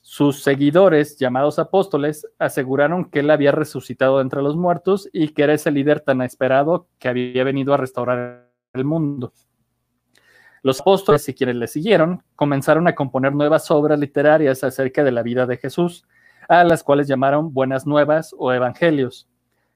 Sus 0.01 0.41
seguidores, 0.41 1.17
llamados 1.17 1.59
apóstoles, 1.59 2.25
aseguraron 2.39 3.05
que 3.05 3.19
él 3.19 3.29
había 3.29 3.51
resucitado 3.51 4.19
entre 4.19 4.41
los 4.41 4.55
muertos 4.55 5.09
y 5.13 5.29
que 5.29 5.43
era 5.43 5.53
ese 5.53 5.71
líder 5.71 5.99
tan 5.99 6.21
esperado 6.21 6.87
que 6.99 7.07
había 7.07 7.43
venido 7.43 7.73
a 7.73 7.77
restaurar 7.77 8.49
el 8.73 8.85
mundo. 8.85 9.31
Los 10.63 10.81
apóstoles 10.81 11.27
y 11.27 11.33
quienes 11.33 11.55
le 11.55 11.67
siguieron 11.67 12.23
comenzaron 12.35 12.87
a 12.87 12.95
componer 12.95 13.33
nuevas 13.33 13.69
obras 13.71 13.99
literarias 13.99 14.63
acerca 14.63 15.03
de 15.03 15.11
la 15.11 15.23
vida 15.23 15.45
de 15.45 15.57
Jesús, 15.57 16.05
a 16.47 16.63
las 16.63 16.83
cuales 16.83 17.07
llamaron 17.07 17.53
Buenas 17.53 17.85
Nuevas 17.85 18.35
o 18.37 18.51
Evangelios. 18.51 19.27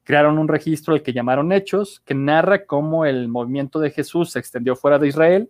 Crearon 0.04 0.38
un 0.38 0.48
registro 0.48 0.94
al 0.94 1.02
que 1.02 1.14
llamaron 1.14 1.52
Hechos, 1.52 2.02
que 2.06 2.14
narra 2.14 2.66
cómo 2.66 3.06
el 3.06 3.28
movimiento 3.28 3.80
de 3.80 3.92
Jesús 3.92 4.32
se 4.32 4.40
extendió 4.40 4.76
fuera 4.76 5.00
de 5.00 5.08
Israel, 5.08 5.50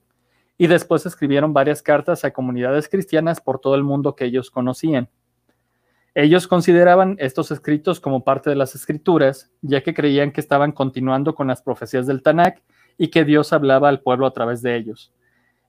y 0.58 0.68
después 0.68 1.06
escribieron 1.06 1.54
varias 1.54 1.82
cartas 1.82 2.24
a 2.24 2.32
comunidades 2.32 2.88
cristianas 2.88 3.42
por 3.42 3.60
todo 3.60 3.76
el 3.76 3.84
mundo 3.84 4.16
que 4.16 4.26
ellos 4.26 4.50
conocían. 4.50 5.10
Ellos 6.14 6.48
consideraban 6.48 7.18
estos 7.20 7.52
escritos 7.52 8.00
como 8.00 8.24
parte 8.24 8.50
de 8.50 8.56
las 8.56 8.74
escrituras, 8.74 9.52
ya 9.62 9.82
que 9.82 9.94
creían 9.94 10.32
que 10.32 10.40
estaban 10.40 10.72
continuando 10.72 11.36
con 11.36 11.48
las 11.48 11.62
profecías 11.62 12.08
del 12.08 12.24
Tanakh 12.24 12.62
y 12.98 13.10
que 13.10 13.26
Dios 13.26 13.52
hablaba 13.52 13.90
al 13.90 14.00
pueblo 14.00 14.26
a 14.26 14.32
través 14.32 14.62
de 14.62 14.78
ellos. 14.78 15.12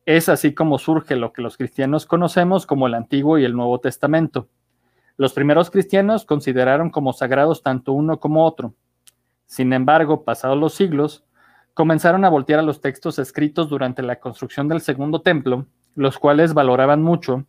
Es 0.04 0.28
así 0.28 0.54
como 0.54 0.78
surge 0.78 1.16
lo 1.16 1.32
que 1.32 1.42
los 1.42 1.56
cristianos 1.56 2.06
conocemos 2.06 2.64
como 2.64 2.86
el 2.86 2.94
Antiguo 2.94 3.38
y 3.38 3.44
el 3.44 3.56
Nuevo 3.56 3.80
Testamento. 3.80 4.48
Los 5.16 5.32
primeros 5.32 5.70
cristianos 5.70 6.24
consideraron 6.24 6.90
como 6.90 7.12
sagrados 7.12 7.62
tanto 7.62 7.92
uno 7.92 8.20
como 8.20 8.44
otro. 8.44 8.74
Sin 9.46 9.72
embargo, 9.72 10.24
pasados 10.24 10.58
los 10.58 10.74
siglos, 10.74 11.24
comenzaron 11.72 12.24
a 12.24 12.28
voltear 12.28 12.60
a 12.60 12.62
los 12.62 12.80
textos 12.80 13.18
escritos 13.18 13.68
durante 13.68 14.02
la 14.02 14.16
construcción 14.16 14.68
del 14.68 14.80
segundo 14.80 15.22
templo, 15.22 15.66
los 15.94 16.18
cuales 16.18 16.52
valoraban 16.52 17.02
mucho. 17.02 17.46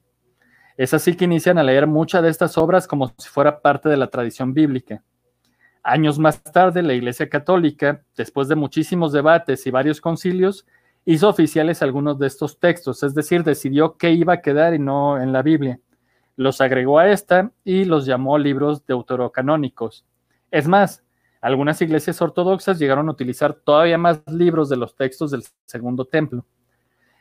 Es 0.77 0.93
así 0.93 1.15
que 1.15 1.25
inician 1.25 1.57
a 1.57 1.63
leer 1.63 1.87
muchas 1.87 2.23
de 2.23 2.29
estas 2.29 2.57
obras 2.57 2.87
como 2.87 3.13
si 3.17 3.27
fuera 3.29 3.61
parte 3.61 3.89
de 3.89 3.97
la 3.97 4.07
tradición 4.07 4.53
bíblica. 4.53 5.03
Años 5.83 6.19
más 6.19 6.43
tarde, 6.43 6.83
la 6.83 6.93
Iglesia 6.93 7.29
Católica, 7.29 8.03
después 8.15 8.47
de 8.47 8.55
muchísimos 8.55 9.11
debates 9.11 9.65
y 9.65 9.71
varios 9.71 9.99
concilios, 9.99 10.65
hizo 11.05 11.29
oficiales 11.29 11.81
algunos 11.81 12.19
de 12.19 12.27
estos 12.27 12.59
textos, 12.59 13.03
es 13.03 13.15
decir, 13.15 13.43
decidió 13.43 13.97
qué 13.97 14.11
iba 14.11 14.33
a 14.33 14.41
quedar 14.41 14.73
y 14.73 14.79
no 14.79 15.19
en 15.21 15.31
la 15.31 15.41
Biblia. 15.41 15.79
Los 16.37 16.61
agregó 16.61 16.99
a 16.99 17.09
esta 17.09 17.51
y 17.65 17.83
los 17.83 18.05
llamó 18.05 18.37
libros 18.37 18.85
deuterocanónicos. 18.85 20.05
Es 20.49 20.67
más, 20.67 21.03
algunas 21.41 21.81
iglesias 21.81 22.21
ortodoxas 22.21 22.79
llegaron 22.79 23.09
a 23.09 23.11
utilizar 23.11 23.53
todavía 23.53 23.97
más 23.97 24.21
libros 24.27 24.69
de 24.69 24.77
los 24.77 24.95
textos 24.95 25.31
del 25.31 25.43
Segundo 25.65 26.05
Templo. 26.05 26.45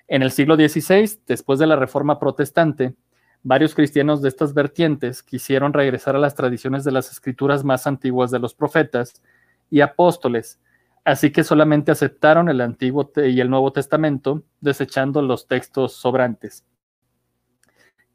En 0.06 0.22
el 0.22 0.30
siglo 0.30 0.54
XVI, 0.54 1.18
después 1.26 1.58
de 1.58 1.66
la 1.66 1.76
Reforma 1.76 2.18
Protestante, 2.18 2.94
varios 3.42 3.74
cristianos 3.74 4.20
de 4.20 4.28
estas 4.28 4.54
vertientes 4.54 5.22
quisieron 5.22 5.72
regresar 5.72 6.14
a 6.14 6.20
las 6.20 6.34
tradiciones 6.34 6.84
de 6.84 6.92
las 6.92 7.10
escrituras 7.10 7.64
más 7.64 7.86
antiguas 7.86 8.30
de 8.30 8.38
los 8.38 8.54
profetas 8.54 9.22
y 9.70 9.80
apóstoles, 9.80 10.60
así 11.04 11.32
que 11.32 11.42
solamente 11.42 11.90
aceptaron 11.90 12.48
el 12.48 12.60
Antiguo 12.60 13.10
y 13.16 13.40
el 13.40 13.48
Nuevo 13.48 13.72
Testamento, 13.72 14.42
desechando 14.60 15.22
los 15.22 15.46
textos 15.46 15.94
sobrantes. 15.94 16.64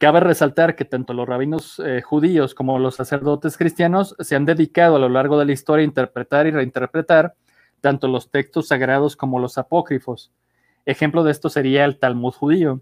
Cabe 0.01 0.19
resaltar 0.19 0.75
que 0.75 0.83
tanto 0.83 1.13
los 1.13 1.29
rabinos 1.29 1.79
eh, 1.85 2.01
judíos 2.01 2.55
como 2.55 2.79
los 2.79 2.95
sacerdotes 2.95 3.55
cristianos 3.55 4.15
se 4.17 4.35
han 4.35 4.45
dedicado 4.45 4.95
a 4.95 4.99
lo 4.99 5.09
largo 5.09 5.37
de 5.37 5.45
la 5.45 5.51
historia 5.51 5.83
a 5.83 5.85
interpretar 5.85 6.47
y 6.47 6.49
reinterpretar 6.49 7.35
tanto 7.81 8.07
los 8.07 8.31
textos 8.31 8.69
sagrados 8.69 9.15
como 9.15 9.37
los 9.37 9.59
apócrifos. 9.59 10.31
Ejemplo 10.87 11.23
de 11.23 11.29
esto 11.29 11.51
sería 11.51 11.85
el 11.85 11.99
Talmud 11.99 12.31
judío, 12.31 12.81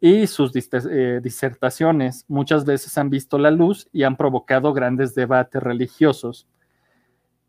y 0.00 0.26
sus 0.26 0.52
eh, 0.56 1.20
disertaciones 1.22 2.24
muchas 2.28 2.64
veces 2.64 2.96
han 2.96 3.10
visto 3.10 3.36
la 3.36 3.50
luz 3.50 3.86
y 3.92 4.04
han 4.04 4.16
provocado 4.16 4.72
grandes 4.72 5.14
debates 5.14 5.62
religiosos. 5.62 6.48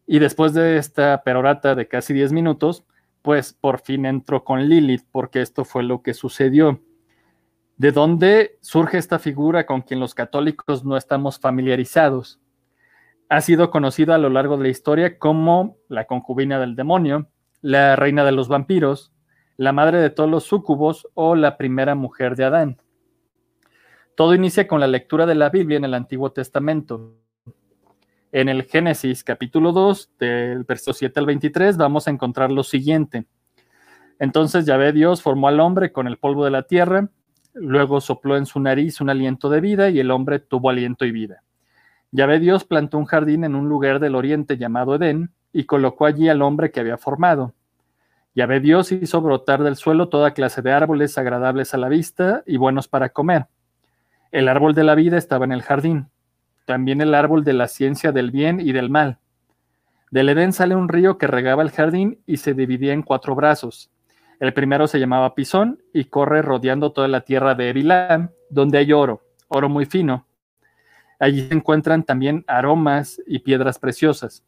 Y 0.05 0.19
después 0.19 0.53
de 0.53 0.75
esta 0.75 1.24
perorata 1.24 1.74
de 1.74 1.88
casi 1.88 2.13
10 2.13 2.34
minutos, 2.34 2.84
pues 3.22 3.53
por 3.53 3.79
fin 3.79 4.05
entró 4.05 4.43
con 4.43 4.67
Lilith, 4.67 5.05
porque 5.10 5.41
esto 5.41 5.63
fue 5.63 5.84
lo 5.84 6.01
que 6.01 6.13
sucedió. 6.13 6.81
¿De 7.77 7.91
dónde 7.91 8.58
surge 8.62 8.98
esta 8.98 9.20
figura 9.20 9.65
con 9.65 9.82
quien 9.82 10.00
los 10.00 10.15
católicos 10.15 10.86
no 10.86 10.96
estamos 10.96 11.39
familiarizados? 11.39 12.39
Ha 13.27 13.41
sido 13.41 13.70
conocida 13.70 14.15
a 14.15 14.17
lo 14.17 14.29
largo 14.29 14.55
de 14.55 14.63
la 14.63 14.70
historia 14.70 15.20
como 15.20 15.75
la 15.89 16.05
concubina 16.05 16.58
del 16.58 16.77
demonio, 16.77 17.27
la 17.62 17.98
reina 17.98 18.24
de 18.24 18.32
los 18.32 18.48
vampiros, 18.48 19.12
la 19.58 19.74
madre 19.74 20.00
de 20.00 20.10
todos 20.10 20.29
los 20.29 20.46
súcubos 20.46 21.10
o 21.15 21.36
la 21.36 21.58
primera 21.58 21.96
mujer 21.96 22.38
de 22.38 22.46
Adán. 22.46 22.82
Todo 24.15 24.34
inicia 24.34 24.70
con 24.70 24.79
la 24.79 24.88
lectura 24.88 25.25
de 25.25 25.36
la 25.36 25.50
Biblia 25.50 25.77
en 25.77 25.84
el 25.84 25.96
Antiguo 25.96 26.32
Testamento. 26.32 27.17
En 28.32 28.48
el 28.48 28.63
Génesis 28.63 29.22
capítulo 29.22 29.74
2, 29.74 30.12
del 30.17 30.63
verso 30.63 30.94
7 30.94 31.20
al 31.20 31.25
23, 31.25 31.75
vamos 31.75 32.08
a 32.08 32.12
encontrar 32.12 32.53
lo 32.53 32.63
siguiente. 32.63 33.25
Entonces 34.17 34.65
Yahvé 34.65 34.94
Dios 34.94 35.22
formó 35.22 35.50
al 35.50 35.60
hombre 35.60 35.91
con 35.91 36.08
el 36.08 36.17
polvo 36.17 36.46
de 36.46 36.51
la 36.51 36.63
tierra, 36.63 37.10
luego 37.55 38.01
sopló 38.01 38.38
en 38.38 38.45
su 38.45 38.59
nariz 38.59 39.01
un 39.01 39.09
aliento 39.09 39.50
de 39.50 39.62
vida 39.62 39.89
y 39.89 40.00
el 40.00 40.12
hombre 40.12 40.39
tuvo 40.39 40.69
aliento 40.69 41.05
y 41.05 41.12
vida. 41.12 41.41
Yahvé 42.12 42.39
Dios 42.39 42.63
plantó 42.63 42.97
un 42.97 43.05
jardín 43.05 43.43
en 43.43 43.55
un 43.55 43.67
lugar 43.67 44.00
del 44.00 44.15
oriente 44.15 44.57
llamado 44.57 44.95
Edén 44.95 45.31
y 45.51 45.63
colocó 45.63 46.05
allí 46.05 46.29
al 46.29 46.41
hombre 46.41 46.71
que 46.71 46.79
había 46.79 46.97
formado. 46.97 47.53
Yahvé 48.35 48.59
Dios 48.59 48.91
hizo 48.91 49.21
brotar 49.21 49.63
del 49.63 49.77
suelo 49.77 50.09
toda 50.09 50.33
clase 50.33 50.62
de 50.62 50.71
árboles 50.71 51.17
agradables 51.17 51.74
a 51.74 51.77
la 51.77 51.89
vista 51.89 52.43
y 52.45 52.57
buenos 52.57 52.88
para 52.88 53.09
comer. 53.09 53.47
El 54.31 54.50
árbol 54.50 54.75
de 54.75 54.83
la 54.83 54.95
vida 54.95 55.17
estaba 55.17 55.45
en 55.45 55.53
el 55.53 55.62
jardín, 55.62 56.09
también 56.65 57.00
el 57.00 57.15
árbol 57.15 57.45
de 57.45 57.53
la 57.53 57.67
ciencia 57.69 58.12
del 58.12 58.31
bien 58.31 58.59
y 58.59 58.74
del 58.74 58.89
mal. 58.89 59.19
Del 60.12 60.29
Edén 60.29 60.53
sale 60.53 60.75
un 60.75 60.89
río 60.89 61.17
que 61.17 61.27
regaba 61.27 61.63
el 61.63 61.71
jardín 61.71 62.19
y 62.25 62.38
se 62.38 62.53
dividía 62.53 62.93
en 62.93 63.01
cuatro 63.01 63.35
brazos. 63.35 63.89
El 64.39 64.54
primero 64.54 64.88
se 64.88 65.00
llamaba 65.00 65.34
Pisón 65.34 65.82
y 65.94 66.06
corre 66.06 66.42
rodeando 66.42 66.92
toda 66.92 67.08
la 67.08 67.22
tierra 67.22 67.56
de 67.56 67.70
Evilán, 67.70 68.32
donde 68.50 68.77
hay 68.77 68.92
oro, 68.92 69.22
oro 69.48 69.70
muy 69.70 69.86
fino. 69.86 70.27
Allí 71.20 71.48
se 71.48 71.54
encuentran 71.54 72.04
también 72.04 72.44
aromas 72.48 73.22
y 73.25 73.39
piedras 73.39 73.80
preciosas. 73.80 74.44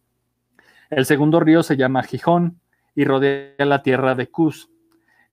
El 0.89 1.05
segundo 1.05 1.39
río 1.39 1.63
se 1.63 1.77
llama 1.77 2.03
Gijón 2.03 2.59
y 2.95 3.05
rodea 3.05 3.53
la 3.59 3.81
tierra 3.81 4.15
de 4.15 4.27
Cus. 4.27 4.69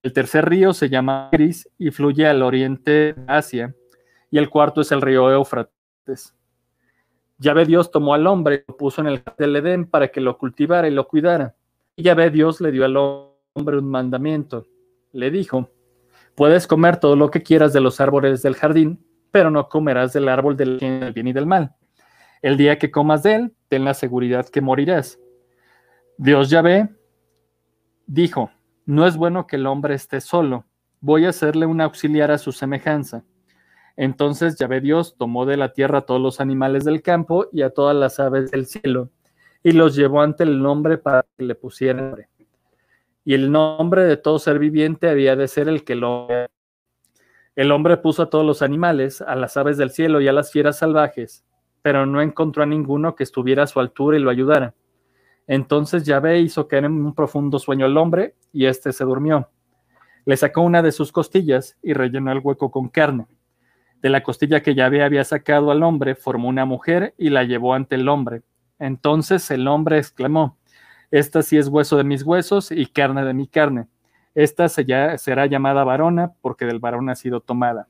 El 0.03 0.13
tercer 0.13 0.49
río 0.49 0.73
se 0.73 0.89
llama 0.89 1.29
Gris 1.33 1.69
y 1.79 1.91
fluye 1.91 2.27
al 2.27 2.43
oriente 2.43 3.15
de 3.15 3.15
Asia. 3.27 3.75
Y 4.31 4.39
el 4.39 4.51
cuarto 4.51 4.83
es 4.83 4.93
el 4.93 5.01
río 5.01 5.33
Éufrates. 5.33 6.35
ve 7.39 7.65
Dios 7.65 7.91
tomó 7.91 8.15
al 8.15 8.27
hombre 8.27 8.57
y 8.57 8.71
lo 8.71 8.77
puso 8.77 9.01
en 9.01 9.09
el 9.09 9.23
del 9.39 9.57
Edén 9.57 9.87
para 9.87 10.09
que 10.09 10.21
lo 10.21 10.39
cultivara 10.39 10.87
y 10.87 10.93
lo 10.93 11.09
cuidara. 11.09 11.55
Y 11.97 12.13
ve 12.13 12.31
Dios 12.31 12.61
le 12.61 12.71
dio 12.71 12.85
al 12.85 12.97
hombre 12.97 13.34
un 13.55 13.91
mandamiento. 13.91 14.67
Le 15.13 15.31
dijo, 15.31 15.71
puedes 16.35 16.67
comer 16.67 16.99
todo 16.99 17.17
lo 17.17 17.31
que 17.31 17.43
quieras 17.43 17.73
de 17.73 17.81
los 17.81 18.01
árboles 18.01 18.43
del 18.43 18.57
jardín, 18.57 19.05
pero 19.31 19.51
no 19.51 19.69
comerás 19.69 20.13
del 20.13 20.29
árbol 20.29 20.57
del 20.57 20.79
bien 21.15 21.29
y 21.29 21.33
del 21.33 21.47
mal. 21.47 21.75
El 22.43 22.57
día 22.57 22.79
que 22.79 22.91
comas 22.91 23.23
de 23.23 23.35
él, 23.35 23.55
ten 23.69 23.85
la 23.85 23.95
seguridad 23.95 24.49
que 24.49 24.61
morirás. 24.61 25.19
Dios 26.19 26.51
ve 26.51 26.89
Dijo, 28.07 28.51
no 28.85 29.07
es 29.07 29.17
bueno 29.17 29.47
que 29.47 29.57
el 29.57 29.67
hombre 29.67 29.95
esté 29.95 30.21
solo, 30.21 30.67
voy 31.01 31.25
a 31.25 31.31
hacerle 31.31 31.65
un 31.65 31.81
auxiliar 31.81 32.31
a 32.31 32.39
su 32.39 32.53
semejanza. 32.53 33.25
Entonces 33.97 34.59
Yahvé 34.59 34.81
Dios 34.81 35.17
tomó 35.17 35.47
de 35.47 35.57
la 35.57 35.73
tierra 35.73 35.99
a 35.99 36.03
todos 36.03 36.21
los 36.21 36.41
animales 36.41 36.85
del 36.85 37.01
campo 37.01 37.47
y 37.51 37.63
a 37.63 37.71
todas 37.71 37.97
las 37.97 38.21
aves 38.21 38.51
del 38.51 38.67
cielo, 38.67 39.11
y 39.63 39.73
los 39.73 39.97
llevó 39.97 40.21
ante 40.21 40.43
el 40.43 40.61
nombre 40.61 40.99
para 40.99 41.25
que 41.39 41.45
le 41.45 41.55
pusieran 41.55 42.09
nombre. 42.09 42.29
Y 43.25 43.35
el 43.35 43.50
nombre 43.50 44.04
de 44.04 44.16
todo 44.16 44.38
ser 44.38 44.59
viviente 44.59 45.09
había 45.09 45.37
de 45.37 45.49
ser 45.49 45.69
el 45.69 45.85
que 45.85 45.95
lo... 45.95 46.28
El 47.57 47.73
hombre 47.73 47.97
puso 47.97 48.23
a 48.23 48.31
todos 48.31 48.45
los 48.45 48.62
animales, 48.62 49.23
a 49.23 49.35
las 49.37 49.57
aves 49.57 49.76
del 49.76 49.90
cielo 49.90 50.21
y 50.21 50.28
a 50.28 50.33
las 50.33 50.50
fieras 50.50 50.78
salvajes, 50.78 51.45
pero 51.83 52.04
no 52.04 52.21
encontró 52.21 52.62
a 52.62 52.66
ninguno 52.66 53.14
que 53.14 53.23
estuviera 53.23 53.62
a 53.62 53.66
su 53.66 53.81
altura 53.81 54.16
y 54.16 54.21
lo 54.21 54.31
ayudara. 54.31 54.75
Entonces 55.47 56.04
Yahvé 56.04 56.40
hizo 56.40 56.66
caer 56.69 56.87
en 56.87 56.93
un 56.93 57.14
profundo 57.14 57.59
sueño 57.59 57.87
al 57.87 57.97
hombre 57.97 58.35
y 58.52 58.66
éste 58.66 58.93
se 58.93 59.04
durmió. 59.04 59.49
Le 60.25 60.37
sacó 60.37 60.62
una 60.62 60.83
de 60.83 60.93
sus 60.93 61.12
costillas 61.12 61.76
y 61.83 61.93
rellenó 61.93 62.33
el 62.33 62.40
hueco 62.43 62.71
con 62.71 62.88
carne. 62.88 63.26
De 64.00 64.11
la 64.11 64.23
costilla 64.23 64.62
que 64.62 64.75
Yahvé 64.75 65.02
había 65.02 65.25
sacado 65.25 65.71
al 65.71 65.83
hombre, 65.83 66.14
formó 66.14 66.49
una 66.49 66.64
mujer 66.64 67.14
y 67.19 67.31
la 67.31 67.45
llevó 67.45 67.75
ante 67.75 67.95
el 67.95 68.09
hombre. 68.09 68.43
Entonces 68.78 69.50
el 69.50 69.69
hombre 69.69 69.99
exclamó, 69.99 70.59
Esta 71.14 71.42
sí 71.42 71.56
es 71.56 71.68
hueso 71.68 71.97
de 71.97 72.02
mis 72.02 72.25
huesos 72.25 72.73
y 72.73 72.87
carne 72.87 73.25
de 73.25 73.35
mi 73.35 73.47
carne. 73.47 73.87
Esta 74.35 74.68
será 74.68 75.47
llamada 75.47 75.85
varona 75.85 76.33
porque 76.40 76.64
del 76.64 76.80
varón 76.80 77.09
ha 77.09 77.14
sido 77.14 77.38
tomada. 77.38 77.87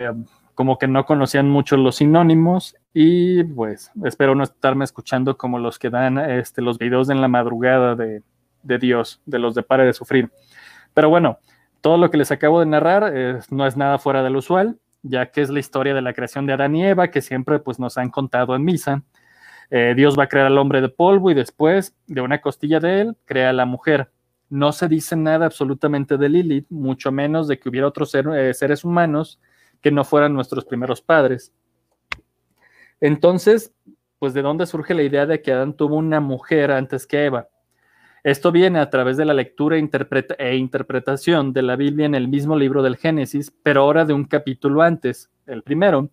Eh, 0.00 0.10
como 0.56 0.78
que 0.78 0.88
no 0.88 1.06
conocían 1.06 1.48
mucho 1.48 1.76
los 1.76 1.94
sinónimos 1.94 2.74
y 2.92 3.44
pues 3.44 3.92
espero 4.02 4.34
no 4.34 4.42
estarme 4.42 4.84
escuchando 4.84 5.38
como 5.38 5.60
los 5.60 5.78
que 5.78 5.88
dan 5.88 6.18
este, 6.18 6.60
los 6.60 6.76
videos 6.76 7.08
en 7.08 7.20
la 7.20 7.28
madrugada 7.28 7.94
de, 7.94 8.22
Dios, 8.80 9.22
de 9.24 9.38
los 9.38 9.54
de 9.54 9.62
Pare 9.62 9.84
de 9.84 9.92
Sufrir. 9.92 10.32
Pero 10.92 11.08
bueno, 11.08 11.38
todo 11.82 11.98
lo 11.98 12.10
que 12.10 12.16
les 12.16 12.32
acabo 12.32 12.58
de 12.58 12.66
narrar 12.66 13.12
eh, 13.14 13.38
no 13.50 13.64
es 13.64 13.76
nada 13.76 13.98
fuera 13.98 14.24
del 14.24 14.34
usual, 14.34 14.76
ya 15.04 15.30
que 15.30 15.40
es 15.40 15.50
la 15.50 15.60
historia 15.60 15.94
de 15.94 16.02
la 16.02 16.14
creación 16.14 16.46
de 16.46 16.54
Adán 16.54 16.74
y 16.74 16.84
Eva 16.84 17.12
que 17.12 17.22
siempre 17.22 17.60
pues, 17.60 17.78
nos 17.78 17.96
han 17.96 18.10
contado 18.10 18.56
en 18.56 18.64
misa. 18.64 19.04
Eh, 19.70 19.94
Dios 19.96 20.18
va 20.18 20.24
a 20.24 20.28
crear 20.28 20.46
al 20.46 20.58
hombre 20.58 20.80
de 20.80 20.88
polvo 20.88 21.30
y 21.30 21.34
después, 21.34 21.96
de 22.06 22.20
una 22.20 22.40
costilla 22.40 22.80
de 22.80 23.00
él, 23.00 23.16
crea 23.24 23.50
a 23.50 23.52
la 23.52 23.66
mujer. 23.66 24.10
No 24.48 24.72
se 24.72 24.88
dice 24.88 25.16
nada 25.16 25.46
absolutamente 25.46 26.16
de 26.16 26.28
Lilith, 26.28 26.66
mucho 26.70 27.10
menos 27.10 27.48
de 27.48 27.58
que 27.58 27.68
hubiera 27.68 27.88
otros 27.88 28.14
eh, 28.14 28.54
seres 28.54 28.84
humanos 28.84 29.40
que 29.80 29.90
no 29.90 30.04
fueran 30.04 30.34
nuestros 30.34 30.64
primeros 30.64 31.00
padres. 31.00 31.52
Entonces, 33.00 33.74
pues 34.18 34.34
de 34.34 34.42
dónde 34.42 34.66
surge 34.66 34.94
la 34.94 35.02
idea 35.02 35.26
de 35.26 35.42
que 35.42 35.52
Adán 35.52 35.74
tuvo 35.74 35.96
una 35.96 36.20
mujer 36.20 36.70
antes 36.70 37.06
que 37.06 37.26
Eva. 37.26 37.48
Esto 38.24 38.50
viene 38.50 38.80
a 38.80 38.90
través 38.90 39.16
de 39.16 39.24
la 39.24 39.34
lectura 39.34 39.76
e 39.76 40.56
interpretación 40.56 41.52
de 41.52 41.62
la 41.62 41.76
Biblia 41.76 42.06
en 42.06 42.14
el 42.16 42.26
mismo 42.26 42.56
libro 42.56 42.82
del 42.82 42.96
Génesis, 42.96 43.52
pero 43.62 43.82
ahora 43.82 44.04
de 44.04 44.14
un 44.14 44.24
capítulo 44.24 44.82
antes, 44.82 45.30
el 45.46 45.62
primero. 45.62 46.10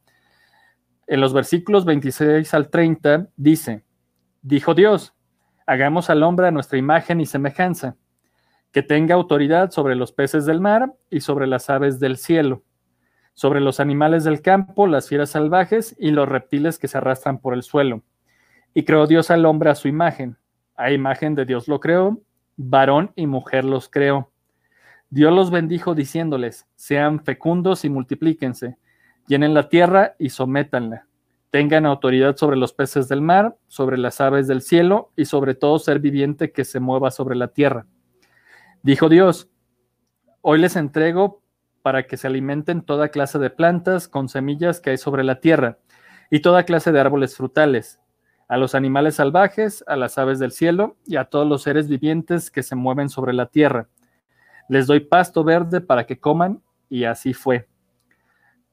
En 1.07 1.21
los 1.21 1.33
versículos 1.33 1.85
26 1.85 2.53
al 2.53 2.69
30 2.69 3.29
dice, 3.35 3.83
dijo 4.41 4.73
Dios, 4.73 5.13
hagamos 5.65 6.09
al 6.09 6.23
hombre 6.23 6.47
a 6.47 6.51
nuestra 6.51 6.77
imagen 6.77 7.21
y 7.21 7.25
semejanza, 7.25 7.95
que 8.71 8.83
tenga 8.83 9.15
autoridad 9.15 9.71
sobre 9.71 9.95
los 9.95 10.11
peces 10.11 10.45
del 10.45 10.61
mar 10.61 10.93
y 11.09 11.21
sobre 11.21 11.47
las 11.47 11.69
aves 11.69 11.99
del 11.99 12.17
cielo 12.17 12.63
sobre 13.33 13.61
los 13.61 13.79
animales 13.79 14.23
del 14.23 14.41
campo, 14.41 14.87
las 14.87 15.09
fieras 15.09 15.31
salvajes 15.31 15.95
y 15.99 16.11
los 16.11 16.29
reptiles 16.29 16.77
que 16.77 16.87
se 16.87 16.97
arrastran 16.97 17.39
por 17.39 17.53
el 17.53 17.63
suelo. 17.63 18.03
Y 18.73 18.83
creó 18.83 19.07
Dios 19.07 19.31
al 19.31 19.45
hombre 19.45 19.69
a 19.69 19.75
su 19.75 19.87
imagen. 19.87 20.37
A 20.75 20.91
imagen 20.91 21.35
de 21.35 21.45
Dios 21.45 21.67
lo 21.67 21.79
creó, 21.79 22.21
varón 22.57 23.11
y 23.15 23.27
mujer 23.27 23.65
los 23.65 23.89
creó. 23.89 24.31
Dios 25.09 25.33
los 25.33 25.51
bendijo 25.51 25.93
diciéndoles, 25.93 26.67
sean 26.75 27.23
fecundos 27.23 27.85
y 27.85 27.89
multiplíquense, 27.89 28.77
llenen 29.27 29.53
la 29.53 29.69
tierra 29.69 30.15
y 30.19 30.29
sométanla, 30.29 31.07
tengan 31.53 31.85
autoridad 31.85 32.35
sobre 32.35 32.57
los 32.57 32.73
peces 32.73 33.07
del 33.07 33.21
mar, 33.21 33.55
sobre 33.67 33.97
las 33.97 34.19
aves 34.21 34.47
del 34.47 34.61
cielo 34.61 35.11
y 35.15 35.25
sobre 35.25 35.53
todo 35.53 35.77
ser 35.77 35.99
viviente 35.99 36.51
que 36.51 36.65
se 36.65 36.79
mueva 36.79 37.11
sobre 37.11 37.35
la 37.35 37.49
tierra. 37.49 37.85
Dijo 38.81 39.07
Dios, 39.07 39.49
hoy 40.41 40.59
les 40.59 40.75
entrego 40.75 41.43
para 41.83 42.07
que 42.07 42.17
se 42.17 42.25
alimenten 42.25 42.81
toda 42.81 43.09
clase 43.09 43.37
de 43.37 43.49
plantas 43.49 44.07
con 44.07 44.29
semillas 44.29 44.81
que 44.81 44.89
hay 44.89 44.97
sobre 44.97 45.23
la 45.23 45.41
tierra 45.41 45.77
y 46.31 46.39
toda 46.39 46.63
clase 46.63 46.91
de 46.91 46.99
árboles 46.99 47.37
frutales, 47.37 47.99
a 48.47 48.57
los 48.57 48.73
animales 48.73 49.15
salvajes, 49.15 49.83
a 49.85 49.95
las 49.95 50.17
aves 50.17 50.39
del 50.39 50.51
cielo 50.51 50.97
y 51.05 51.17
a 51.17 51.25
todos 51.25 51.47
los 51.47 51.61
seres 51.61 51.87
vivientes 51.87 52.49
que 52.49 52.63
se 52.63 52.75
mueven 52.75 53.09
sobre 53.09 53.33
la 53.33 53.45
tierra. 53.45 53.89
Les 54.69 54.87
doy 54.87 55.01
pasto 55.01 55.43
verde 55.43 55.81
para 55.81 56.05
que 56.07 56.19
coman 56.19 56.63
y 56.89 57.03
así 57.03 57.33
fue. 57.33 57.67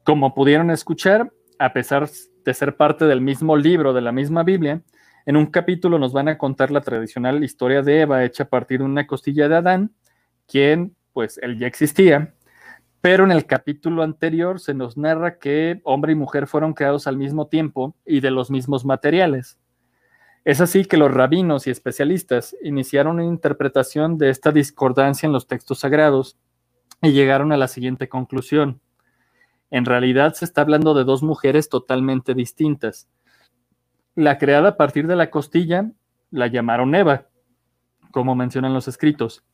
Como 0.04 0.34
pudieron 0.34 0.70
escuchar, 0.70 1.32
a 1.58 1.72
pesar 1.72 2.08
de 2.44 2.54
ser 2.54 2.76
parte 2.76 3.04
del 3.04 3.20
mismo 3.20 3.56
libro 3.56 3.92
de 3.92 4.00
la 4.00 4.12
misma 4.12 4.42
Biblia, 4.42 4.82
en 5.26 5.36
un 5.36 5.46
capítulo 5.46 5.98
nos 5.98 6.12
van 6.12 6.28
a 6.28 6.38
contar 6.38 6.70
la 6.70 6.80
tradicional 6.80 7.44
historia 7.44 7.82
de 7.82 8.00
Eva 8.00 8.24
hecha 8.24 8.44
a 8.44 8.48
partir 8.48 8.78
de 8.78 8.86
una 8.86 9.06
costilla 9.06 9.48
de 9.48 9.56
Adán, 9.56 9.94
quien, 10.46 10.96
pues, 11.12 11.38
él 11.42 11.58
ya 11.58 11.66
existía, 11.66 12.34
pero 13.02 13.24
en 13.24 13.30
el 13.30 13.46
capítulo 13.46 14.02
anterior 14.02 14.58
se 14.58 14.74
nos 14.74 14.96
narra 14.96 15.38
que 15.38 15.80
hombre 15.84 16.12
y 16.12 16.16
mujer 16.16 16.46
fueron 16.46 16.72
creados 16.72 17.06
al 17.06 17.16
mismo 17.16 17.48
tiempo 17.48 17.94
y 18.04 18.20
de 18.20 18.30
los 18.30 18.50
mismos 18.50 18.84
materiales. 18.84 19.58
Es 20.44 20.62
así 20.62 20.86
que 20.86 20.96
los 20.96 21.12
rabinos 21.12 21.66
y 21.66 21.70
especialistas 21.70 22.56
iniciaron 22.62 23.16
una 23.16 23.24
interpretación 23.24 24.16
de 24.16 24.30
esta 24.30 24.52
discordancia 24.52 25.26
en 25.26 25.32
los 25.32 25.46
textos 25.46 25.80
sagrados 25.80 26.38
y 27.02 27.12
llegaron 27.12 27.52
a 27.52 27.58
la 27.58 27.68
siguiente 27.68 28.08
conclusión. 28.08 28.80
En 29.70 29.84
realidad 29.84 30.34
se 30.34 30.44
está 30.44 30.62
hablando 30.62 30.94
de 30.94 31.04
dos 31.04 31.22
mujeres 31.22 31.68
totalmente 31.68 32.34
distintas. 32.34 33.08
La 34.14 34.38
creada 34.38 34.70
a 34.70 34.76
partir 34.76 35.06
de 35.06 35.16
la 35.16 35.30
costilla 35.30 35.90
la 36.30 36.48
llamaron 36.48 36.94
Eva, 36.94 37.26
como 38.10 38.34
mencionan 38.34 38.74
los 38.74 38.88
escritos, 38.88 39.44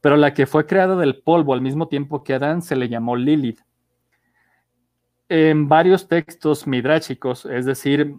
pero 0.00 0.16
la 0.16 0.34
que 0.34 0.46
fue 0.46 0.66
creada 0.66 0.96
del 0.96 1.22
polvo 1.22 1.54
al 1.54 1.60
mismo 1.60 1.88
tiempo 1.88 2.24
que 2.24 2.34
Adán 2.34 2.62
se 2.62 2.76
le 2.76 2.88
llamó 2.88 3.16
Lilith. 3.16 3.60
En 5.28 5.68
varios 5.68 6.08
textos 6.08 6.66
midráchicos, 6.66 7.46
es 7.46 7.64
decir, 7.64 8.16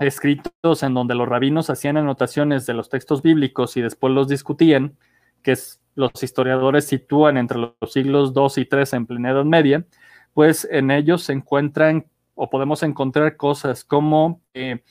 escritos 0.00 0.82
en 0.82 0.94
donde 0.94 1.14
los 1.14 1.28
rabinos 1.28 1.70
hacían 1.70 1.96
anotaciones 1.96 2.66
de 2.66 2.74
los 2.74 2.88
textos 2.88 3.22
bíblicos 3.22 3.76
y 3.76 3.82
después 3.82 4.12
los 4.12 4.28
discutían, 4.28 4.96
que 5.42 5.56
los 5.94 6.22
historiadores 6.22 6.86
sitúan 6.86 7.36
entre 7.36 7.58
los 7.58 7.92
siglos 7.92 8.32
II 8.34 8.62
y 8.62 8.68
III 8.74 8.84
en 8.92 9.06
plena 9.06 9.30
Edad 9.30 9.44
Media, 9.44 9.84
pues 10.34 10.68
en 10.70 10.90
ellos 10.90 11.22
se 11.22 11.32
encuentran 11.32 12.06
o 12.34 12.48
podemos 12.48 12.82
encontrar 12.82 13.36
cosas 13.36 13.84
como 13.84 14.40
eh, 14.54 14.82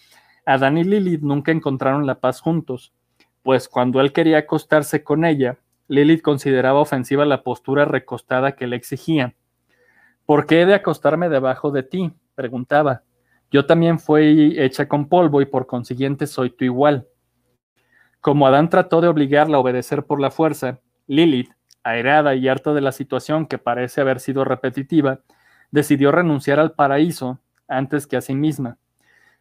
Adán 0.45 0.77
y 0.77 0.83
Lilith 0.83 1.21
nunca 1.21 1.51
encontraron 1.51 2.05
la 2.05 2.19
paz 2.19 2.41
juntos, 2.41 2.93
pues 3.43 3.67
cuando 3.69 4.01
él 4.01 4.13
quería 4.13 4.39
acostarse 4.39 5.03
con 5.03 5.25
ella, 5.25 5.57
Lilith 5.87 6.21
consideraba 6.21 6.79
ofensiva 6.79 7.25
la 7.25 7.43
postura 7.43 7.85
recostada 7.85 8.55
que 8.55 8.67
le 8.67 8.75
exigía. 8.75 9.35
¿Por 10.25 10.45
qué 10.45 10.61
he 10.61 10.65
de 10.65 10.75
acostarme 10.75 11.29
debajo 11.29 11.71
de 11.71 11.83
ti? 11.83 12.13
preguntaba. 12.35 13.03
Yo 13.51 13.65
también 13.65 13.99
fui 13.99 14.55
hecha 14.57 14.87
con 14.87 15.09
polvo 15.09 15.41
y 15.41 15.45
por 15.45 15.65
consiguiente 15.65 16.27
soy 16.27 16.51
tu 16.51 16.65
igual. 16.65 17.07
Como 18.21 18.45
Adán 18.45 18.69
trató 18.69 19.01
de 19.01 19.07
obligarla 19.07 19.57
a 19.57 19.59
obedecer 19.59 20.03
por 20.03 20.19
la 20.19 20.29
fuerza, 20.29 20.79
Lilith, 21.07 21.51
airada 21.83 22.35
y 22.35 22.47
harta 22.47 22.73
de 22.73 22.81
la 22.81 22.91
situación 22.91 23.45
que 23.45 23.57
parece 23.57 24.01
haber 24.01 24.19
sido 24.19 24.43
repetitiva, 24.43 25.21
decidió 25.71 26.11
renunciar 26.11 26.59
al 26.59 26.73
paraíso 26.73 27.39
antes 27.67 28.07
que 28.07 28.17
a 28.17 28.21
sí 28.21 28.35
misma. 28.35 28.77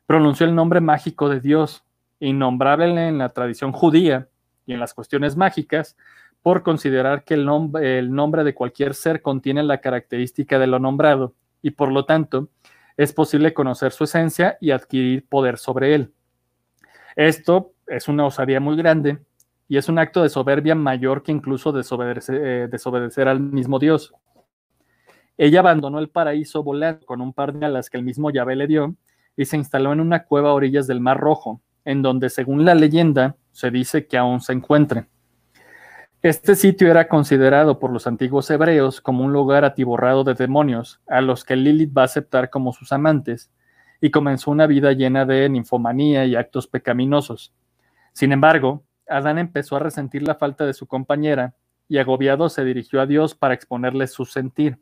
Pronunció 0.07 0.47
el 0.47 0.55
nombre 0.55 0.81
mágico 0.81 1.29
de 1.29 1.41
Dios, 1.41 1.85
innombrable 2.21 3.09
en 3.09 3.19
la 3.19 3.31
tradición 3.31 3.73
judía 3.73 4.29
y 4.67 4.73
en 4.73 4.81
las 4.81 4.95
cuestiones 4.95 5.37
mágicas, 5.37 5.97
por 6.43 6.63
considerar 6.63 7.25
que 7.25 7.35
el, 7.35 7.49
el 7.83 8.15
nombre 8.15 8.45
de 8.45 8.55
cualquier 8.55 8.95
ser 8.95 9.23
contiene 9.23 9.63
la 9.63 9.81
característica 9.81 10.59
de 10.59 10.67
lo 10.67 10.79
nombrado 10.79 11.35
y 11.63 11.73
por 11.73 11.91
lo 11.91 12.05
tanto 12.05 12.49
es 12.97 13.13
posible 13.13 13.55
conocer 13.55 13.93
su 13.93 14.05
esencia 14.05 14.57
y 14.61 14.71
adquirir 14.71 15.27
poder 15.29 15.59
sobre 15.59 15.95
él. 15.95 16.13
Esto 17.17 17.73
es 17.87 18.09
una 18.09 18.27
osadía 18.27 18.61
muy 18.61 18.77
grande 18.77 19.19
y 19.69 19.77
es 19.77 19.89
un 19.89 19.99
acto 19.99 20.23
de 20.23 20.31
soberbia 20.31 20.75
mayor 20.75 21.23
que 21.23 21.31
incluso 21.31 21.73
desobedecer, 21.73 22.41
eh, 22.43 22.69
desobedecer 22.69 23.29
al 23.29 23.41
mismo 23.41 23.79
Dios. 23.79 24.15
Ella 25.37 25.61
abandonó 25.61 25.99
el 25.99 26.09
paraíso 26.09 26.63
volando 26.63 27.05
con 27.07 27.21
un 27.21 27.33
par 27.33 27.53
de 27.53 27.67
alas 27.67 27.91
que 27.91 27.99
el 27.99 28.03
mismo 28.03 28.31
Yahvé 28.31 28.57
le 28.57 28.67
dio 28.67 28.97
y 29.37 29.45
se 29.45 29.57
instaló 29.57 29.93
en 29.93 30.01
una 30.01 30.25
cueva 30.25 30.51
a 30.51 30.55
orillas 30.55 30.87
del 30.87 31.01
Mar 31.01 31.21
Rojo, 31.21 31.61
en 31.85 32.03
donde, 32.03 32.29
según 32.29 32.65
la 32.65 32.75
leyenda, 32.75 33.37
se 33.53 33.71
dice 33.71 34.07
que 34.07 34.19
aún 34.19 34.41
se 34.41 34.53
encuentra. 34.53 35.07
Este 36.23 36.57
sitio 36.57 36.91
era 36.91 37.07
considerado 37.07 37.79
por 37.79 37.93
los 37.93 38.09
antiguos 38.09 38.51
hebreos 38.51 39.01
como 39.01 39.25
un 39.25 39.33
lugar 39.33 39.65
atiborrado 39.65 40.25
de 40.25 40.35
demonios, 40.35 41.01
a 41.07 41.21
los 41.21 41.45
que 41.45 41.55
Lilith 41.55 41.97
va 41.97 42.03
a 42.03 42.07
aceptar 42.07 42.51
como 42.51 42.73
sus 42.73 42.91
amantes, 42.91 43.53
y 44.01 44.11
comenzó 44.11 44.51
una 44.51 44.67
vida 44.67 44.93
llena 44.93 45.25
de 45.25 45.49
ninfomanía 45.49 46.25
y 46.25 46.35
actos 46.35 46.67
pecaminosos. 46.67 47.55
Sin 48.13 48.33
embargo, 48.33 48.83
Adán 49.09 49.39
empezó 49.39 49.77
a 49.77 49.81
resentir 49.81 50.23
la 50.23 50.35
falta 50.35 50.67
de 50.67 50.75
su 50.75 50.87
compañera, 50.87 51.55
y 51.89 51.99
agobiado 51.99 52.49
se 52.49 52.65
dirigió 52.65 53.01
a 53.01 53.07
Dios 53.07 53.35
para 53.35 53.55
exponerle 53.55 54.07
su 54.07 54.25
sentir. 54.25 54.79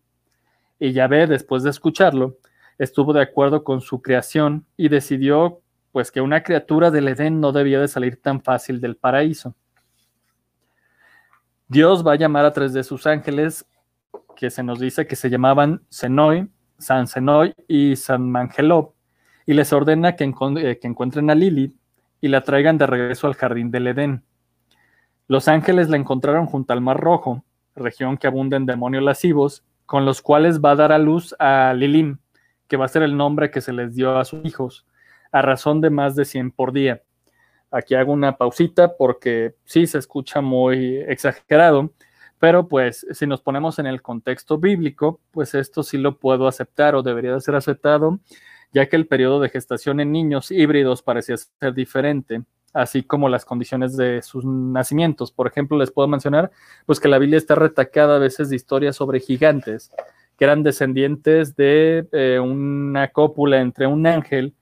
Y 0.79 0.93
Yahvé, 0.93 1.27
después 1.27 1.63
de 1.63 1.71
escucharlo, 1.71 2.37
estuvo 2.79 3.13
de 3.13 3.23
acuerdo 3.23 3.65
con 3.65 3.81
su 3.81 4.03
creación 4.03 4.67
y 4.77 4.89
decidió 4.89 5.61
pues 5.93 6.11
que 6.11 6.21
una 6.21 6.43
criatura 6.43 6.91
del 6.91 7.09
Edén 7.09 7.41
no 7.41 7.53
debía 7.53 7.81
de 7.81 7.89
salir 7.89 8.21
tan 8.21 8.43
fácil 8.43 8.81
del 8.83 8.97
paraíso. 8.97 9.55
Dios 11.69 12.07
va 12.07 12.13
a 12.13 12.17
llamar 12.17 12.45
a 12.45 12.53
tres 12.53 12.75
de 12.75 12.85
sus 12.85 13.07
ángeles, 13.07 13.65
que 14.37 14.51
se 14.51 14.63
nos 14.63 14.79
dice 14.79 15.07
que 15.07 15.17
se 15.17 15.31
llamaban 15.31 15.83
Senoi, 15.89 16.49
San 16.79 17.07
Senoi 17.07 17.55
y 17.67 17.97
San 17.97 18.31
Mangelov, 18.31 18.93
y 19.47 19.55
les 19.55 19.73
ordena 19.73 20.17
que, 20.17 20.25
eh, 20.25 20.79
que 20.79 20.87
encuentren 20.87 21.31
a 21.31 21.35
Lilith 21.35 21.75
y 22.21 22.29
la 22.29 22.43
traigan 22.43 22.79
de 22.79 22.87
regreso 22.87 23.27
al 23.27 23.35
jardín 23.35 23.71
del 23.71 23.87
Edén. 23.89 24.23
Los 25.29 25.49
ángeles 25.49 25.89
la 25.89 25.97
encontraron 25.97 26.47
junto 26.47 26.73
al 26.73 26.81
Mar 26.81 26.99
Rojo, 26.99 27.45
región 27.75 28.17
que 28.17 28.27
abunda 28.27 28.57
en 28.57 28.67
demonios 28.67 29.03
lascivos, 29.03 29.65
con 29.85 30.05
los 30.05 30.23
cuales 30.23 30.61
va 30.61 30.73
a 30.73 30.77
dar 30.77 30.93
a 30.93 30.99
luz 30.99 31.35
a 31.39 31.73
Lilim, 31.75 32.19
que 32.69 32.77
va 32.77 32.87
a 32.87 32.89
ser 32.89 33.03
el 33.03 33.17
nombre 33.17 33.51
que 33.51 33.61
se 33.61 33.73
les 33.73 33.95
dio 33.95 34.19
a 34.19 34.25
sus 34.25 34.45
hijos, 34.45 34.87
a 35.33 35.43
razón 35.43 35.81
de 35.81 35.91
más 35.91 36.17
de 36.17 36.25
100 36.25 36.51
por 36.53 36.73
día. 36.73 37.03
Aquí 37.71 37.95
hago 37.95 38.13
una 38.13 38.37
pausita 38.37 38.97
porque 38.97 39.55
sí 39.65 39.87
se 39.87 39.99
escucha 39.99 40.41
muy 40.41 40.99
exagerado, 41.09 41.93
pero 42.39 42.69
pues 42.69 43.07
si 43.11 43.27
nos 43.27 43.41
ponemos 43.41 43.79
en 43.79 43.87
el 43.87 44.03
contexto 44.03 44.59
bíblico, 44.59 45.21
pues 45.31 45.55
esto 45.55 45.83
sí 45.83 45.99
lo 45.99 46.19
puedo 46.19 46.47
aceptar 46.47 46.95
o 46.95 47.03
debería 47.03 47.33
de 47.33 47.41
ser 47.41 47.55
aceptado, 47.55 48.21
ya 48.73 48.89
que 48.89 48.97
el 48.97 49.07
periodo 49.07 49.41
de 49.41 49.49
gestación 49.49 50.01
en 50.01 50.13
niños 50.13 50.51
híbridos 50.51 51.03
parecía 51.03 51.37
ser 51.37 51.75
diferente, 51.75 52.43
así 52.73 53.03
como 53.03 53.29
las 53.29 53.45
condiciones 53.45 53.97
de 53.97 54.23
sus 54.23 54.45
nacimientos. 54.45 55.33
Por 55.33 55.47
ejemplo, 55.47 55.79
les 55.79 55.91
puedo 55.91 56.09
mencionar 56.09 56.51
pues 56.85 57.01
que 57.01 57.09
la 57.09 57.19
Biblia 57.19 57.39
está 57.39 57.55
retacada 57.55 58.17
a 58.17 58.21
veces 58.21 58.51
de 58.51 58.57
historias 58.57 58.97
sobre 58.97 59.21
gigantes 59.21 59.91
que 60.39 60.45
eran 60.45 60.63
descendientes 60.63 61.57
de 61.57 62.07
eh, 62.13 62.39
una 62.39 63.09
cópula 63.09 63.59
entre 63.61 63.87
un 63.87 64.07
ángel 64.07 64.55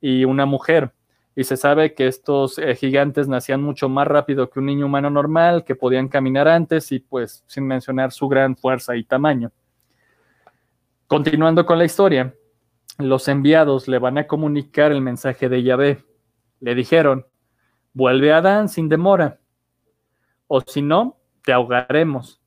y 0.00 0.24
una 0.24 0.44
mujer 0.44 0.92
y 1.36 1.44
se 1.44 1.56
sabe 1.56 1.94
que 1.94 2.06
estos 2.06 2.58
eh, 2.58 2.74
gigantes 2.74 3.28
nacían 3.28 3.62
mucho 3.62 3.88
más 3.88 4.06
rápido 4.06 4.50
que 4.50 4.58
un 4.58 4.66
niño 4.66 4.86
humano 4.86 5.10
normal, 5.10 5.64
que 5.64 5.74
podían 5.74 6.08
caminar 6.08 6.48
antes 6.48 6.90
y 6.92 6.98
pues 6.98 7.44
sin 7.46 7.66
mencionar 7.66 8.12
su 8.12 8.28
gran 8.28 8.56
fuerza 8.56 8.96
y 8.96 9.04
tamaño. 9.04 9.52
Continuando 11.06 11.64
con 11.64 11.78
la 11.78 11.84
historia, 11.84 12.34
los 12.98 13.28
enviados 13.28 13.88
le 13.88 13.98
van 13.98 14.18
a 14.18 14.26
comunicar 14.26 14.92
el 14.92 15.00
mensaje 15.00 15.48
de 15.48 15.62
Yahvé. 15.62 16.04
Le 16.60 16.74
dijeron, 16.74 17.26
vuelve 17.92 18.32
a 18.32 18.38
Adán 18.38 18.68
sin 18.68 18.88
demora, 18.88 19.40
o 20.46 20.60
si 20.60 20.82
no, 20.82 21.18
te 21.44 21.52
ahogaremos. 21.52 22.40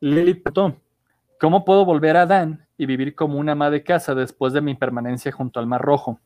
Lili 0.00 0.34
preguntó, 0.34 0.80
¿cómo 1.40 1.64
puedo 1.64 1.84
volver 1.84 2.16
a 2.16 2.22
Adán 2.22 2.66
y 2.76 2.86
vivir 2.86 3.14
como 3.14 3.38
una 3.38 3.52
ama 3.52 3.70
de 3.70 3.82
casa 3.82 4.14
después 4.14 4.52
de 4.52 4.60
mi 4.60 4.74
permanencia 4.74 5.32
junto 5.32 5.60
al 5.60 5.66
Mar 5.66 5.80
Rojo? 5.80 6.20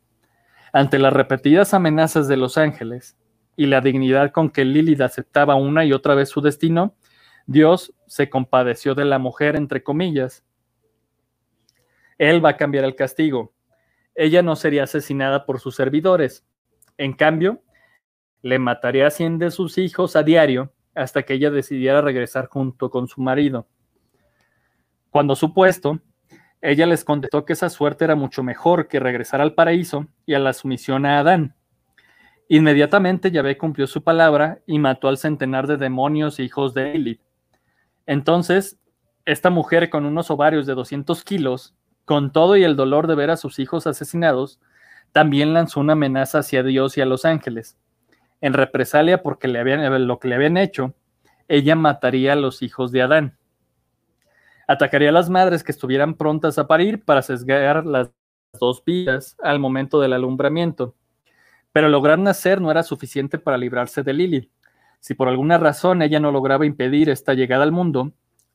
Ante 0.72 0.98
las 0.98 1.12
repetidas 1.12 1.74
amenazas 1.74 2.28
de 2.28 2.36
los 2.36 2.58
ángeles 2.58 3.16
y 3.56 3.66
la 3.66 3.80
dignidad 3.80 4.32
con 4.32 4.50
que 4.50 4.64
Lilith 4.64 5.00
aceptaba 5.00 5.54
una 5.54 5.84
y 5.84 5.92
otra 5.92 6.14
vez 6.14 6.28
su 6.28 6.40
destino, 6.40 6.94
Dios 7.46 7.92
se 8.06 8.30
compadeció 8.30 8.94
de 8.94 9.04
la 9.04 9.18
mujer, 9.18 9.56
entre 9.56 9.82
comillas. 9.82 10.44
Él 12.20 12.44
va 12.44 12.50
a 12.50 12.56
cambiar 12.58 12.84
el 12.84 12.96
castigo. 12.96 13.54
Ella 14.14 14.42
no 14.42 14.54
sería 14.54 14.82
asesinada 14.82 15.46
por 15.46 15.58
sus 15.58 15.74
servidores. 15.74 16.46
En 16.98 17.14
cambio, 17.14 17.62
le 18.42 18.58
mataría 18.58 19.06
a 19.06 19.10
cien 19.10 19.38
de 19.38 19.50
sus 19.50 19.78
hijos 19.78 20.16
a 20.16 20.22
diario 20.22 20.70
hasta 20.94 21.22
que 21.22 21.32
ella 21.32 21.50
decidiera 21.50 22.02
regresar 22.02 22.48
junto 22.48 22.90
con 22.90 23.08
su 23.08 23.22
marido. 23.22 23.66
Cuando 25.08 25.34
supuesto, 25.34 25.98
ella 26.60 26.84
les 26.84 27.04
contestó 27.04 27.46
que 27.46 27.54
esa 27.54 27.70
suerte 27.70 28.04
era 28.04 28.16
mucho 28.16 28.42
mejor 28.42 28.86
que 28.86 29.00
regresar 29.00 29.40
al 29.40 29.54
paraíso 29.54 30.06
y 30.26 30.34
a 30.34 30.40
la 30.40 30.52
sumisión 30.52 31.06
a 31.06 31.20
Adán. 31.20 31.56
Inmediatamente 32.48 33.30
Yahvé 33.30 33.56
cumplió 33.56 33.86
su 33.86 34.04
palabra 34.04 34.60
y 34.66 34.78
mató 34.78 35.08
al 35.08 35.16
centenar 35.16 35.66
de 35.66 35.78
demonios 35.78 36.38
e 36.38 36.42
hijos 36.42 36.74
de 36.74 36.92
Lilith. 36.92 37.22
Entonces, 38.04 38.78
esta 39.24 39.48
mujer 39.48 39.88
con 39.88 40.04
unos 40.04 40.30
ovarios 40.30 40.66
de 40.66 40.74
200 40.74 41.24
kilos, 41.24 41.74
con 42.10 42.32
todo 42.32 42.56
y 42.56 42.64
el 42.64 42.74
dolor 42.74 43.06
de 43.06 43.14
ver 43.14 43.30
a 43.30 43.36
sus 43.36 43.60
hijos 43.60 43.86
asesinados, 43.86 44.58
también 45.12 45.54
lanzó 45.54 45.78
una 45.78 45.92
amenaza 45.92 46.40
hacia 46.40 46.64
Dios 46.64 46.98
y 46.98 47.00
a 47.00 47.06
los 47.06 47.24
ángeles. 47.24 47.78
En 48.40 48.52
represalia 48.52 49.22
porque 49.22 49.46
le 49.46 49.60
habían, 49.60 50.08
lo 50.08 50.18
que 50.18 50.26
le 50.26 50.34
habían 50.34 50.56
hecho, 50.56 50.92
ella 51.46 51.76
mataría 51.76 52.32
a 52.32 52.36
los 52.36 52.62
hijos 52.62 52.90
de 52.90 53.02
Adán. 53.02 53.38
Atacaría 54.66 55.10
a 55.10 55.12
las 55.12 55.30
madres 55.30 55.62
que 55.62 55.70
estuvieran 55.70 56.14
prontas 56.14 56.58
a 56.58 56.66
parir 56.66 57.04
para 57.04 57.22
sesgar 57.22 57.86
las 57.86 58.10
dos 58.58 58.84
vidas 58.84 59.36
al 59.40 59.60
momento 59.60 60.00
del 60.00 60.12
alumbramiento. 60.12 60.96
Pero 61.70 61.88
lograr 61.88 62.18
nacer 62.18 62.60
no 62.60 62.72
era 62.72 62.82
suficiente 62.82 63.38
para 63.38 63.56
librarse 63.56 64.02
de 64.02 64.14
Lilith. 64.14 64.50
Si 64.98 65.14
por 65.14 65.28
alguna 65.28 65.58
razón 65.58 66.02
ella 66.02 66.18
no 66.18 66.32
lograba 66.32 66.66
impedir 66.66 67.08
esta 67.08 67.34
llegada 67.34 67.62
al 67.62 67.70
mundo, 67.70 68.10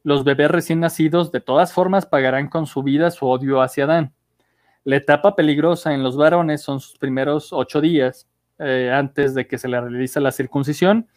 los 0.05 0.23
bebés 0.23 0.51
recién 0.51 0.79
nacidos 0.79 1.31
de 1.31 1.41
todas 1.41 1.73
formas 1.73 2.05
pagarán 2.05 2.47
con 2.47 2.67
su 2.67 2.83
vida 2.83 3.09
su 3.09 3.25
odio 3.25 3.61
hacia 3.61 3.85
Adán. 3.85 4.13
La 4.83 4.97
etapa 4.97 5.35
peligrosa 5.35 5.95
en 5.95 6.03
los 6.03 6.15
varones 6.15 6.61
son 6.61 6.79
sus 6.79 6.99
primeros 6.99 7.51
ocho 7.51 7.81
días 7.81 8.29
eh, 8.59 8.91
antes 8.93 9.33
de 9.33 9.47
que 9.47 9.57
se 9.57 9.67
le 9.67 9.81
realice 9.81 10.21
la 10.21 10.31
circuncisión 10.31 11.07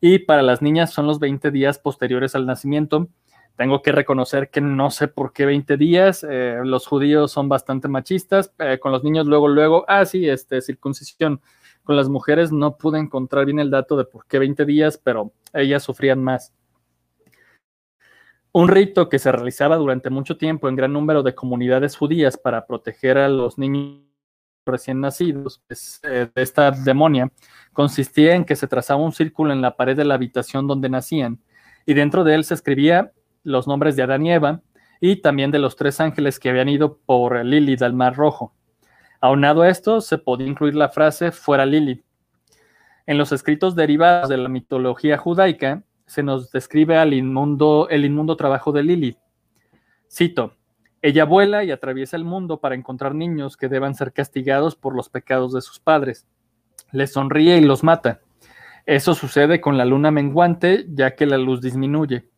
y 0.00 0.20
para 0.20 0.40
las 0.40 0.62
niñas 0.62 0.90
son 0.90 1.06
los 1.06 1.18
20 1.18 1.50
días 1.50 1.78
posteriores 1.78 2.34
al 2.34 2.46
nacimiento, 2.46 3.10
tengo 3.58 3.82
que 3.82 3.92
reconocer 3.92 4.48
que 4.48 4.62
no 4.62 4.90
sé 4.90 5.08
por 5.08 5.32
qué 5.32 5.44
20 5.44 5.76
días. 5.76 6.24
Eh, 6.26 6.60
los 6.62 6.86
judíos 6.86 7.32
son 7.32 7.48
bastante 7.48 7.88
machistas. 7.88 8.52
Eh, 8.60 8.78
con 8.80 8.92
los 8.92 9.02
niños 9.02 9.26
luego, 9.26 9.48
luego, 9.48 9.84
ah, 9.88 10.04
sí, 10.04 10.28
este, 10.28 10.62
circuncisión. 10.62 11.42
Con 11.82 11.96
las 11.96 12.08
mujeres 12.08 12.52
no 12.52 12.78
pude 12.78 13.00
encontrar 13.00 13.46
bien 13.46 13.58
el 13.58 13.70
dato 13.70 13.96
de 13.96 14.04
por 14.04 14.26
qué 14.26 14.38
20 14.38 14.64
días, 14.64 14.96
pero 15.02 15.32
ellas 15.52 15.82
sufrían 15.82 16.22
más. 16.22 16.54
Un 18.58 18.66
rito 18.66 19.08
que 19.08 19.20
se 19.20 19.30
realizaba 19.30 19.76
durante 19.76 20.10
mucho 20.10 20.36
tiempo 20.36 20.68
en 20.68 20.74
gran 20.74 20.92
número 20.92 21.22
de 21.22 21.32
comunidades 21.32 21.94
judías 21.96 22.36
para 22.36 22.66
proteger 22.66 23.16
a 23.16 23.28
los 23.28 23.56
niños 23.56 24.02
recién 24.66 25.00
nacidos 25.00 25.62
eh, 26.02 26.26
de 26.34 26.42
esta 26.42 26.72
demonia 26.72 27.30
consistía 27.72 28.34
en 28.34 28.44
que 28.44 28.56
se 28.56 28.66
trazaba 28.66 29.00
un 29.00 29.12
círculo 29.12 29.52
en 29.52 29.62
la 29.62 29.76
pared 29.76 29.96
de 29.96 30.04
la 30.04 30.14
habitación 30.14 30.66
donde 30.66 30.88
nacían 30.88 31.38
y 31.86 31.94
dentro 31.94 32.24
de 32.24 32.34
él 32.34 32.42
se 32.42 32.54
escribía 32.54 33.12
los 33.44 33.68
nombres 33.68 33.94
de 33.94 34.02
Adán 34.02 34.26
y 34.26 34.32
Eva 34.32 34.60
y 35.00 35.22
también 35.22 35.52
de 35.52 35.60
los 35.60 35.76
tres 35.76 36.00
ángeles 36.00 36.40
que 36.40 36.50
habían 36.50 36.68
ido 36.68 36.98
por 37.06 37.44
Lilith 37.44 37.82
al 37.82 37.92
Mar 37.92 38.16
Rojo. 38.16 38.56
Aunado 39.20 39.62
a 39.62 39.68
esto, 39.68 40.00
se 40.00 40.18
podía 40.18 40.48
incluir 40.48 40.74
la 40.74 40.88
frase 40.88 41.30
fuera 41.30 41.64
Lilith. 41.64 42.04
En 43.06 43.18
los 43.18 43.30
escritos 43.30 43.76
derivados 43.76 44.28
de 44.28 44.36
la 44.36 44.48
mitología 44.48 45.16
judaica 45.16 45.84
se 46.08 46.22
nos 46.22 46.50
describe 46.50 46.96
al 46.96 47.12
inmundo, 47.12 47.86
el 47.90 48.04
inmundo 48.04 48.36
trabajo 48.36 48.72
de 48.72 48.82
Lilith. 48.82 49.18
Cito, 50.10 50.54
ella 51.02 51.24
vuela 51.24 51.62
y 51.64 51.70
atraviesa 51.70 52.16
el 52.16 52.24
mundo 52.24 52.60
para 52.60 52.74
encontrar 52.74 53.14
niños 53.14 53.56
que 53.56 53.68
deban 53.68 53.94
ser 53.94 54.12
castigados 54.12 54.74
por 54.74 54.96
los 54.96 55.10
pecados 55.10 55.52
de 55.52 55.60
sus 55.60 55.78
padres. 55.78 56.26
Les 56.92 57.12
sonríe 57.12 57.58
y 57.58 57.60
los 57.60 57.84
mata. 57.84 58.20
Eso 58.86 59.14
sucede 59.14 59.60
con 59.60 59.76
la 59.76 59.84
luna 59.84 60.10
menguante, 60.10 60.86
ya 60.88 61.14
que 61.14 61.26
la 61.26 61.36
luz 61.36 61.60
disminuye. 61.60 62.30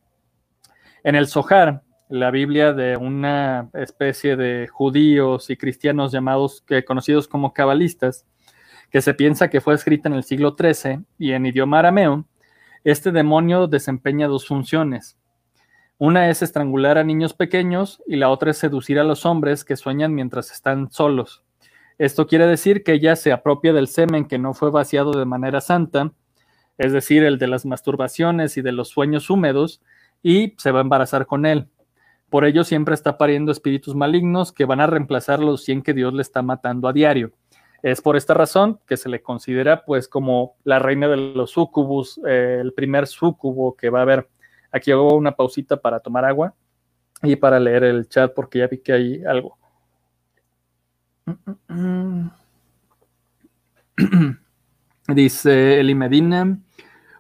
En 1.05 1.15
el 1.15 1.29
Zohar, 1.29 1.85
la 2.09 2.33
Biblia 2.33 2.73
de 2.73 2.97
una 2.97 3.71
especie 3.73 4.35
de 4.35 4.67
judíos 4.67 5.49
y 5.49 5.57
cristianos 5.57 6.11
llamados, 6.11 6.63
que, 6.67 6.85
conocidos 6.85 7.29
como 7.29 7.55
cabalistas, 7.55 8.27
que 8.91 9.01
se 9.01 9.15
piensa 9.15 9.49
que 9.49 9.61
fue 9.61 9.75
escrita 9.75 10.09
en 10.09 10.17
el 10.17 10.25
siglo 10.25 10.57
XIII 10.59 11.05
y 11.19 11.33
en 11.33 11.47
idioma 11.47 11.79
arameo, 11.79 12.27
este 12.85 13.13
demonio 13.13 13.67
desempeña 13.67 14.27
dos 14.27 14.47
funciones. 14.47 15.19
Una 15.99 16.31
es 16.31 16.41
estrangular 16.41 16.97
a 16.97 17.05
niños 17.05 17.35
pequeños 17.35 18.03
y 18.07 18.17
la 18.17 18.31
otra 18.31 18.53
es 18.53 18.59
seducir 18.59 18.99
a 18.99 19.05
los 19.05 19.27
hombres 19.27 19.65
que 19.65 19.77
sueñan 19.77 20.15
mientras 20.15 20.51
están 20.51 20.91
solos. 20.91 21.43
Esto 21.99 22.27
quiere 22.27 22.47
decir 22.47 22.83
que 22.83 22.95
ella 22.95 23.17
se 23.17 23.33
apropia 23.33 23.75
del 23.75 23.87
semen 23.87 24.25
que 24.25 24.39
no 24.39 24.55
fue 24.55 24.71
vaciado 24.71 25.13
de 25.13 25.27
manera 25.27 25.61
santa, 25.61 26.13
es 26.79 26.93
decir, 26.93 27.23
el 27.23 27.39
de 27.39 27.49
las 27.49 27.67
masturbaciones 27.67 28.57
y 28.57 28.63
de 28.63 28.73
los 28.73 28.89
sueños 28.89 29.29
húmedos, 29.29 29.83
y 30.23 30.55
se 30.57 30.71
va 30.71 30.79
a 30.79 30.83
embarazar 30.83 31.27
con 31.27 31.45
él. 31.45 31.69
Por 32.31 32.47
ello 32.47 32.65
siempre 32.65 32.95
está 32.95 33.19
pariendo 33.19 33.53
espíritus 33.53 33.95
malignos 33.95 34.53
que 34.53 34.65
van 34.65 34.81
a 34.81 34.87
reemplazar 34.87 35.41
los 35.41 35.65
100 35.65 35.83
que 35.83 35.93
Dios 35.93 36.15
le 36.15 36.23
está 36.23 36.41
matando 36.41 36.89
a 36.89 36.95
diario. 36.95 37.33
Es 37.83 38.03
por 38.03 38.17
esta 38.17 38.35
razón 38.35 38.79
que 38.87 38.97
se 38.97 39.09
le 39.09 39.23
considera 39.23 39.85
pues 39.85 40.09
como 40.09 40.57
la 40.65 40.79
reina 40.79 41.09
de 41.09 41.17
los 41.17 41.53
sucubus, 41.53 42.21
eh, 42.27 42.59
el 42.61 42.73
primer 42.73 43.07
sucubo 43.07 43.77
que 43.77 43.91
va 43.91 44.01
a 44.01 44.03
haber. 44.03 44.29
Aquí 44.71 44.91
hago 44.91 45.17
una 45.17 45.33
pausita 45.33 45.79
para 45.79 46.01
tomar 46.01 46.25
agua 46.25 46.55
y 47.23 47.37
para 47.37 47.59
leer 47.59 47.85
el 47.85 48.09
chat 48.09 48.33
porque 48.35 48.61
ya 48.61 48.67
vi 48.67 48.79
que 48.79 48.93
hay 48.93 49.25
algo. 49.25 49.57
Dice 55.09 55.81
Eli 55.81 55.95
Medina, 55.95 56.59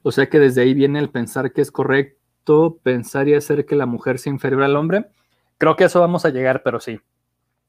o 0.03 0.12
sea 0.12 0.29
que 0.29 0.38
desde 0.38 0.62
ahí 0.62 0.75
viene 0.75 0.99
el 0.99 1.11
pensar 1.11 1.53
que 1.53 1.61
es 1.61 1.70
correcto 1.70 2.79
pensar 2.83 3.29
y 3.29 3.35
hacer 3.35 3.66
que 3.66 3.77
la 3.77 3.87
mujer 3.87 4.18
sea 4.18 4.33
inferior 4.33 4.62
al 4.62 4.77
hombre. 4.77 5.07
Creo 5.59 5.77
que 5.77 5.85
eso 5.85 6.01
vamos 6.01 6.25
a 6.25 6.31
llegar, 6.31 6.62
pero 6.62 6.81
sí, 6.81 6.99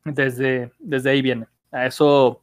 desde, 0.06 0.71
desde 0.80 1.10
ahí 1.10 1.21
viene. 1.21 1.47
A 1.71 1.86
eso 1.86 2.41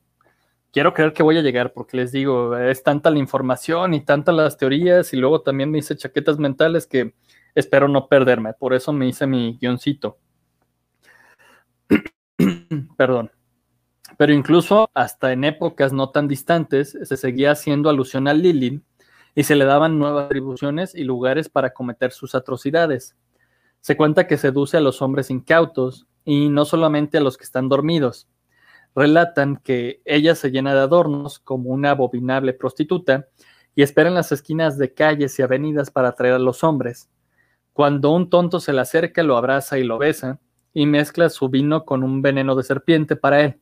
quiero 0.73 0.95
creer 0.95 1.13
que 1.13 1.23
voy 1.23 1.39
a 1.39 1.43
llegar, 1.43 1.73
porque 1.73 1.97
les 1.97 2.13
digo, 2.13 2.57
es 2.57 2.83
tanta 2.83 3.11
la 3.11 3.19
información 3.19 3.95
y 3.95 4.05
tantas 4.05 4.35
las 4.35 4.57
teorías, 4.57 5.13
y 5.13 5.17
luego 5.17 5.43
también 5.43 5.71
me 5.71 5.79
hice 5.79 5.97
chaquetas 5.97 6.39
mentales 6.39 6.87
que 6.87 7.15
espero 7.55 7.89
no 7.89 8.09
perderme. 8.09 8.53
Por 8.55 8.75
eso 8.75 8.93
me 8.93 9.09
hice 9.09 9.27
mi 9.27 9.59
guioncito. 9.61 10.19
Perdón. 12.97 13.31
Pero 14.17 14.33
incluso 14.33 14.91
hasta 14.95 15.33
en 15.33 15.45
épocas 15.45 15.93
no 15.93 16.11
tan 16.11 16.29
distantes 16.29 16.99
se 17.03 17.17
seguía 17.17 17.53
haciendo 17.53 17.89
alusión 17.89 18.27
a 18.27 18.35
Lilith 18.35 18.83
y 19.35 19.45
se 19.45 19.55
le 19.55 19.65
daban 19.65 19.99
nuevas 19.99 20.27
atribuciones 20.27 20.95
y 20.95 21.05
lugares 21.05 21.49
para 21.49 21.73
cometer 21.73 22.11
sus 22.11 22.35
atrocidades. 22.35 23.17
Se 23.81 23.97
cuenta 23.97 24.27
que 24.27 24.39
seduce 24.39 24.77
a 24.77 24.81
los 24.81 25.03
hombres 25.03 25.31
incautos 25.31 26.09
y 26.25 26.49
no 26.49 26.65
solamente 26.65 27.19
a 27.19 27.21
los 27.21 27.37
que 27.37 27.45
están 27.45 27.69
dormidos. 27.69 28.27
Relatan 28.99 29.59
que 29.59 30.03
ella 30.05 30.35
se 30.35 30.51
llena 30.51 30.75
de 30.75 30.81
adornos 30.81 31.39
como 31.39 31.71
una 31.71 31.93
abominable 31.93 32.53
prostituta 32.53 33.29
y 33.77 33.83
espera 33.83 34.09
en 34.09 34.17
las 34.17 34.33
esquinas 34.33 34.77
de 34.77 34.93
calles 34.93 35.39
y 35.39 35.43
avenidas 35.43 35.93
para 35.93 36.09
atraer 36.09 36.35
a 36.35 36.39
los 36.41 36.65
hombres. 36.65 37.09
Cuando 37.73 38.11
un 38.11 38.29
tonto 38.29 38.59
se 38.59 38.73
le 38.73 38.81
acerca, 38.81 39.23
lo 39.23 39.37
abraza 39.37 39.79
y 39.79 39.85
lo 39.85 39.99
besa 39.99 40.41
y 40.75 40.87
mezcla 40.87 41.31
su 41.31 41.49
vino 41.49 41.85
con 41.85 42.03
un 42.03 42.23
veneno 42.23 42.57
de 42.57 42.65
serpiente 42.65 43.15
para 43.15 43.41
él. 43.43 43.61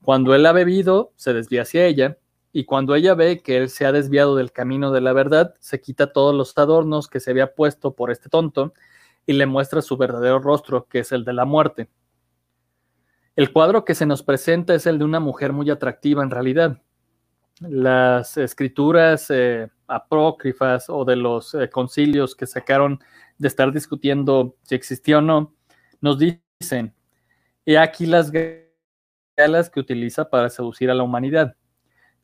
Cuando 0.00 0.34
él 0.34 0.46
ha 0.46 0.52
bebido, 0.52 1.12
se 1.16 1.34
desvía 1.34 1.60
hacia 1.60 1.84
ella 1.84 2.16
y 2.50 2.64
cuando 2.64 2.94
ella 2.94 3.14
ve 3.14 3.42
que 3.42 3.58
él 3.58 3.68
se 3.68 3.84
ha 3.84 3.92
desviado 3.92 4.34
del 4.34 4.50
camino 4.50 4.92
de 4.92 5.02
la 5.02 5.12
verdad, 5.12 5.56
se 5.60 5.82
quita 5.82 6.10
todos 6.10 6.34
los 6.34 6.56
adornos 6.56 7.08
que 7.08 7.20
se 7.20 7.32
había 7.32 7.54
puesto 7.54 7.94
por 7.94 8.10
este 8.10 8.30
tonto 8.30 8.72
y 9.26 9.34
le 9.34 9.44
muestra 9.44 9.82
su 9.82 9.98
verdadero 9.98 10.38
rostro, 10.38 10.86
que 10.88 11.00
es 11.00 11.12
el 11.12 11.26
de 11.26 11.34
la 11.34 11.44
muerte. 11.44 11.90
El 13.36 13.52
cuadro 13.52 13.84
que 13.84 13.94
se 13.94 14.06
nos 14.06 14.22
presenta 14.22 14.74
es 14.74 14.86
el 14.86 14.98
de 14.98 15.04
una 15.04 15.20
mujer 15.20 15.52
muy 15.52 15.70
atractiva 15.70 16.22
en 16.22 16.30
realidad. 16.30 16.80
Las 17.60 18.36
escrituras 18.36 19.30
eh, 19.30 19.68
apócrifas 19.86 20.86
o 20.88 21.04
de 21.04 21.16
los 21.16 21.54
eh, 21.54 21.68
concilios 21.68 22.34
que 22.34 22.46
sacaron 22.46 23.00
de 23.38 23.48
estar 23.48 23.72
discutiendo 23.72 24.56
si 24.62 24.74
existía 24.74 25.18
o 25.18 25.20
no, 25.20 25.54
nos 26.00 26.18
dicen, 26.18 26.94
he 27.66 27.78
aquí 27.78 28.06
las 28.06 28.30
galas 29.36 29.70
que 29.70 29.80
utiliza 29.80 30.28
para 30.28 30.48
seducir 30.48 30.90
a 30.90 30.94
la 30.94 31.02
humanidad 31.02 31.56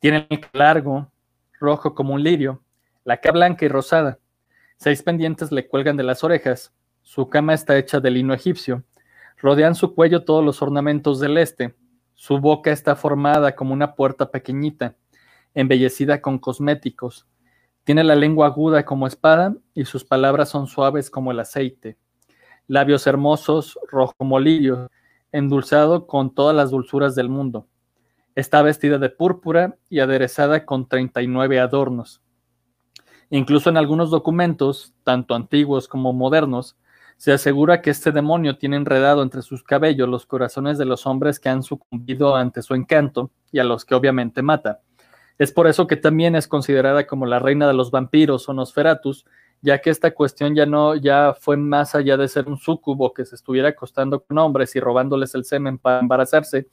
tiene 0.01 0.27
el 0.31 0.41
largo, 0.53 1.13
rojo 1.61 1.95
como 1.95 2.15
un 2.15 2.23
lirio, 2.23 2.65
la 3.05 3.19
cara 3.19 3.35
blanca 3.35 3.67
y 3.67 3.69
rosada. 3.69 4.19
Seis 4.77 5.03
pendientes 5.03 5.53
le 5.53 5.69
cuelgan 5.69 5.97
de 5.97 6.03
las 6.03 6.25
orejas. 6.25 6.73
Su 7.03 7.29
cama 7.29 7.53
está 7.55 7.77
hecha 7.77 8.01
de 8.01 8.11
lino 8.11 8.33
egipcio. 8.33 8.83
Rodean 9.43 9.75
su 9.75 9.95
cuello 9.95 10.25
todos 10.25 10.45
los 10.45 10.61
ornamentos 10.61 11.19
del 11.21 11.39
este. 11.39 11.75
Su 12.15 12.39
boca 12.39 12.71
está 12.71 12.97
formada 12.97 13.55
como 13.55 13.73
una 13.73 13.95
puerta 13.95 14.31
pequeñita, 14.31 14.97
embellecida 15.55 16.21
con 16.21 16.39
cosméticos. 16.39 17.27
Tiene 17.85 18.05
la 18.05 18.15
lengua 18.15 18.47
aguda 18.47 18.85
como 18.85 19.07
espada 19.07 19.55
y 19.75 19.87
sus 19.87 20.05
palabras 20.05 20.51
son 20.51 20.67
suaves 20.67 21.11
como 21.11 21.33
el 21.33 21.41
aceite. 21.41 21.97
Labios 22.67 23.07
hermosos, 23.07 23.79
rojo 23.91 24.13
como 24.19 24.39
lirio, 24.39 24.91
endulzado 25.33 26.07
con 26.07 26.35
todas 26.35 26.55
las 26.55 26.71
dulzuras 26.71 27.15
del 27.15 27.31
mundo. 27.31 27.67
Está 28.35 28.63
vestida 28.63 28.99
de 28.99 29.09
púrpura 29.09 29.77
y 29.89 30.01
aderezada 30.01 30.67
con 30.67 30.87
39 30.87 31.59
adornos. 31.59 32.23
Incluso 33.31 33.71
en 33.71 33.77
algunos 33.77 34.11
documentos, 34.11 34.93
tanto 35.05 35.35
antiguos 35.35 35.89
como 35.89 36.13
modernos, 36.13 36.77
se 37.21 37.33
asegura 37.33 37.83
que 37.83 37.91
este 37.91 38.13
demonio 38.13 38.57
tiene 38.57 38.77
enredado 38.77 39.23
entre 39.23 39.43
sus 39.43 39.63
cabellos 39.63 40.09
los 40.09 40.25
corazones 40.25 40.79
de 40.79 40.87
los 40.87 41.07
hombres 41.07 41.39
que 41.39 41.51
han 41.51 41.63
sucumbido 41.63 42.35
ante 42.35 42.63
su 42.63 42.75
encanto 42.75 43.31
y 43.53 43.59
a 43.59 43.65
los 43.65 43.85
que 43.85 43.95
obviamente 43.95 44.41
mata. 44.41 44.81
Es 45.37 45.53
por 45.53 45.67
eso 45.67 45.87
que 45.87 45.99
también 45.99 46.35
es 46.35 46.49
considerada 46.49 47.07
como 47.07 47.27
la 47.27 47.39
reina 47.39 47.69
de 47.69 47.75
los 47.75 47.91
vampiros 47.91 48.49
o 48.49 48.55
Nosferatus, 48.55 49.27
ya 49.61 49.83
que 49.83 49.91
esta 49.91 50.13
cuestión 50.13 50.55
ya 50.55 50.65
no 50.65 50.97
ya 50.97 51.37
fue 51.39 51.59
más 51.59 51.95
allá 51.95 52.17
de 52.17 52.27
ser 52.27 52.49
un 52.49 52.57
súcubo 52.57 53.13
que 53.13 53.27
se 53.27 53.35
estuviera 53.35 53.69
acostando 53.69 54.25
con 54.25 54.39
hombres 54.39 54.75
y 54.75 54.81
robándoles 54.81 55.35
el 55.35 55.45
semen 55.45 55.77
para 55.77 56.01
embarazarse, 56.01 56.69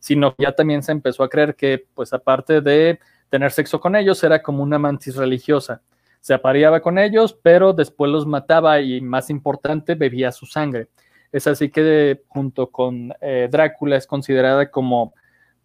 sino 0.00 0.34
que 0.34 0.42
ya 0.42 0.50
también 0.50 0.82
se 0.82 0.90
empezó 0.90 1.22
a 1.22 1.28
creer 1.28 1.54
que, 1.54 1.86
pues 1.94 2.12
aparte 2.12 2.60
de 2.60 2.98
tener 3.30 3.52
sexo 3.52 3.78
con 3.78 3.94
ellos, 3.94 4.24
era 4.24 4.42
como 4.42 4.64
una 4.64 4.80
mantis 4.80 5.14
religiosa 5.14 5.80
se 6.22 6.34
apareaba 6.34 6.80
con 6.80 6.98
ellos, 6.98 7.36
pero 7.42 7.72
después 7.72 8.10
los 8.10 8.26
mataba 8.26 8.80
y, 8.80 9.00
más 9.00 9.28
importante, 9.28 9.96
bebía 9.96 10.30
su 10.30 10.46
sangre. 10.46 10.88
Es 11.32 11.48
así 11.48 11.68
que 11.68 12.22
junto 12.28 12.70
con 12.70 13.12
eh, 13.20 13.48
Drácula 13.50 13.96
es 13.96 14.06
considerada 14.06 14.70
como 14.70 15.14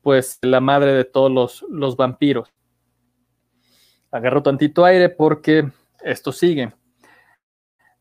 pues 0.01 0.39
la 0.41 0.59
madre 0.59 0.93
de 0.93 1.05
todos 1.05 1.63
los, 1.69 1.95
vampiros. 1.95 2.51
Agarro 4.09 4.41
tantito 4.41 4.83
aire 4.83 5.09
porque 5.09 5.69
esto 6.01 6.31
sigue. 6.31 6.73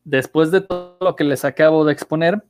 Después 0.05 0.51
de 0.51 0.63
todo 0.63 0.97
lo 1.01 1.15
que 1.15 1.25
les 1.25 1.45
acabo 1.45 1.85
de 1.85 1.93
exponer, 1.93 2.43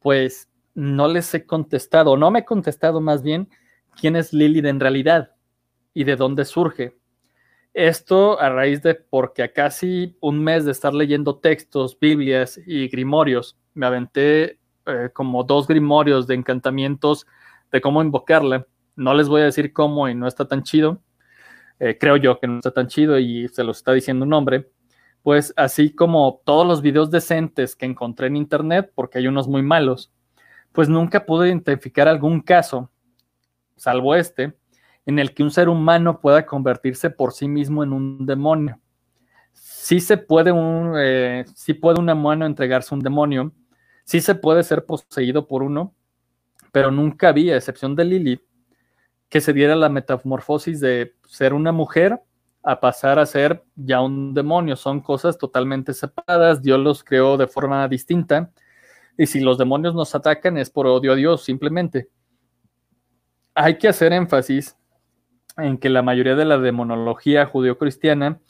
pues 0.00 0.48
no 0.74 1.06
les 1.06 1.32
he 1.34 1.46
contestado, 1.46 2.16
no 2.16 2.32
me 2.32 2.40
he 2.40 2.44
contestado 2.44 3.00
más 3.00 3.22
bien 3.22 3.48
quién 4.00 4.16
es 4.16 4.32
Lilith 4.32 4.64
en 4.64 4.80
realidad 4.80 5.36
y 5.94 6.02
de 6.02 6.16
dónde 6.16 6.44
surge. 6.44 6.96
Esto 7.76 8.40
a 8.40 8.48
raíz 8.48 8.80
de 8.80 8.94
porque 8.94 9.42
a 9.42 9.52
casi 9.52 10.16
un 10.20 10.42
mes 10.42 10.64
de 10.64 10.72
estar 10.72 10.94
leyendo 10.94 11.36
textos, 11.36 11.98
Biblias 12.00 12.58
y 12.66 12.88
grimorios, 12.88 13.58
me 13.74 13.84
aventé 13.84 14.58
eh, 14.86 15.10
como 15.12 15.44
dos 15.44 15.66
grimorios 15.66 16.26
de 16.26 16.36
encantamientos 16.36 17.26
de 17.70 17.82
cómo 17.82 18.00
invocarla. 18.00 18.66
No 18.94 19.12
les 19.12 19.28
voy 19.28 19.42
a 19.42 19.44
decir 19.44 19.74
cómo 19.74 20.08
y 20.08 20.14
no 20.14 20.26
está 20.26 20.48
tan 20.48 20.62
chido. 20.62 21.02
Eh, 21.78 21.98
creo 22.00 22.16
yo 22.16 22.40
que 22.40 22.46
no 22.46 22.56
está 22.56 22.70
tan 22.70 22.86
chido 22.86 23.18
y 23.18 23.46
se 23.48 23.62
lo 23.62 23.72
está 23.72 23.92
diciendo 23.92 24.24
un 24.24 24.32
hombre. 24.32 24.70
Pues 25.22 25.52
así 25.54 25.90
como 25.94 26.40
todos 26.46 26.66
los 26.66 26.80
videos 26.80 27.10
decentes 27.10 27.76
que 27.76 27.84
encontré 27.84 28.28
en 28.28 28.36
internet, 28.36 28.90
porque 28.94 29.18
hay 29.18 29.26
unos 29.26 29.48
muy 29.48 29.60
malos, 29.60 30.10
pues 30.72 30.88
nunca 30.88 31.26
pude 31.26 31.48
identificar 31.48 32.08
algún 32.08 32.40
caso, 32.40 32.90
salvo 33.76 34.14
este, 34.14 34.54
en 35.06 35.20
el 35.20 35.32
que 35.32 35.44
un 35.44 35.52
ser 35.52 35.68
humano 35.68 36.20
pueda 36.20 36.44
convertirse 36.44 37.10
por 37.10 37.32
sí 37.32 37.46
mismo 37.46 37.84
en 37.84 37.92
un 37.92 38.26
demonio. 38.26 38.80
Sí 39.52 40.00
se 40.00 40.18
puede 40.18 40.50
un, 40.50 40.94
eh, 40.98 41.44
puede 41.80 42.00
un 42.00 42.10
humano 42.10 42.44
entregarse 42.44 42.92
a 42.92 42.98
un 42.98 43.02
demonio, 43.02 43.52
sí 44.04 44.20
se 44.20 44.34
puede 44.34 44.64
ser 44.64 44.84
poseído 44.84 45.46
por 45.46 45.62
uno, 45.62 45.94
pero 46.72 46.90
nunca 46.90 47.28
había, 47.28 47.54
a 47.54 47.56
excepción 47.56 47.94
de 47.94 48.04
Lilith, 48.04 48.42
que 49.28 49.40
se 49.40 49.52
diera 49.52 49.76
la 49.76 49.88
metamorfosis 49.88 50.80
de 50.80 51.14
ser 51.24 51.54
una 51.54 51.72
mujer 51.72 52.20
a 52.62 52.80
pasar 52.80 53.20
a 53.20 53.26
ser 53.26 53.64
ya 53.76 54.00
un 54.00 54.34
demonio. 54.34 54.74
Son 54.74 55.00
cosas 55.00 55.38
totalmente 55.38 55.94
separadas, 55.94 56.60
Dios 56.62 56.80
los 56.80 57.04
creó 57.04 57.36
de 57.36 57.46
forma 57.46 57.86
distinta, 57.86 58.50
y 59.16 59.26
si 59.26 59.38
los 59.40 59.56
demonios 59.56 59.94
nos 59.94 60.14
atacan 60.16 60.58
es 60.58 60.68
por 60.68 60.88
odio 60.88 61.12
a 61.12 61.16
Dios, 61.16 61.44
simplemente. 61.44 62.08
Hay 63.54 63.78
que 63.78 63.88
hacer 63.88 64.12
énfasis 64.12 64.76
en 65.56 65.78
que 65.78 65.88
la 65.88 66.02
mayoría 66.02 66.34
de 66.34 66.44
la 66.44 66.58
demonología 66.58 67.46
judeocristiana 67.46 68.40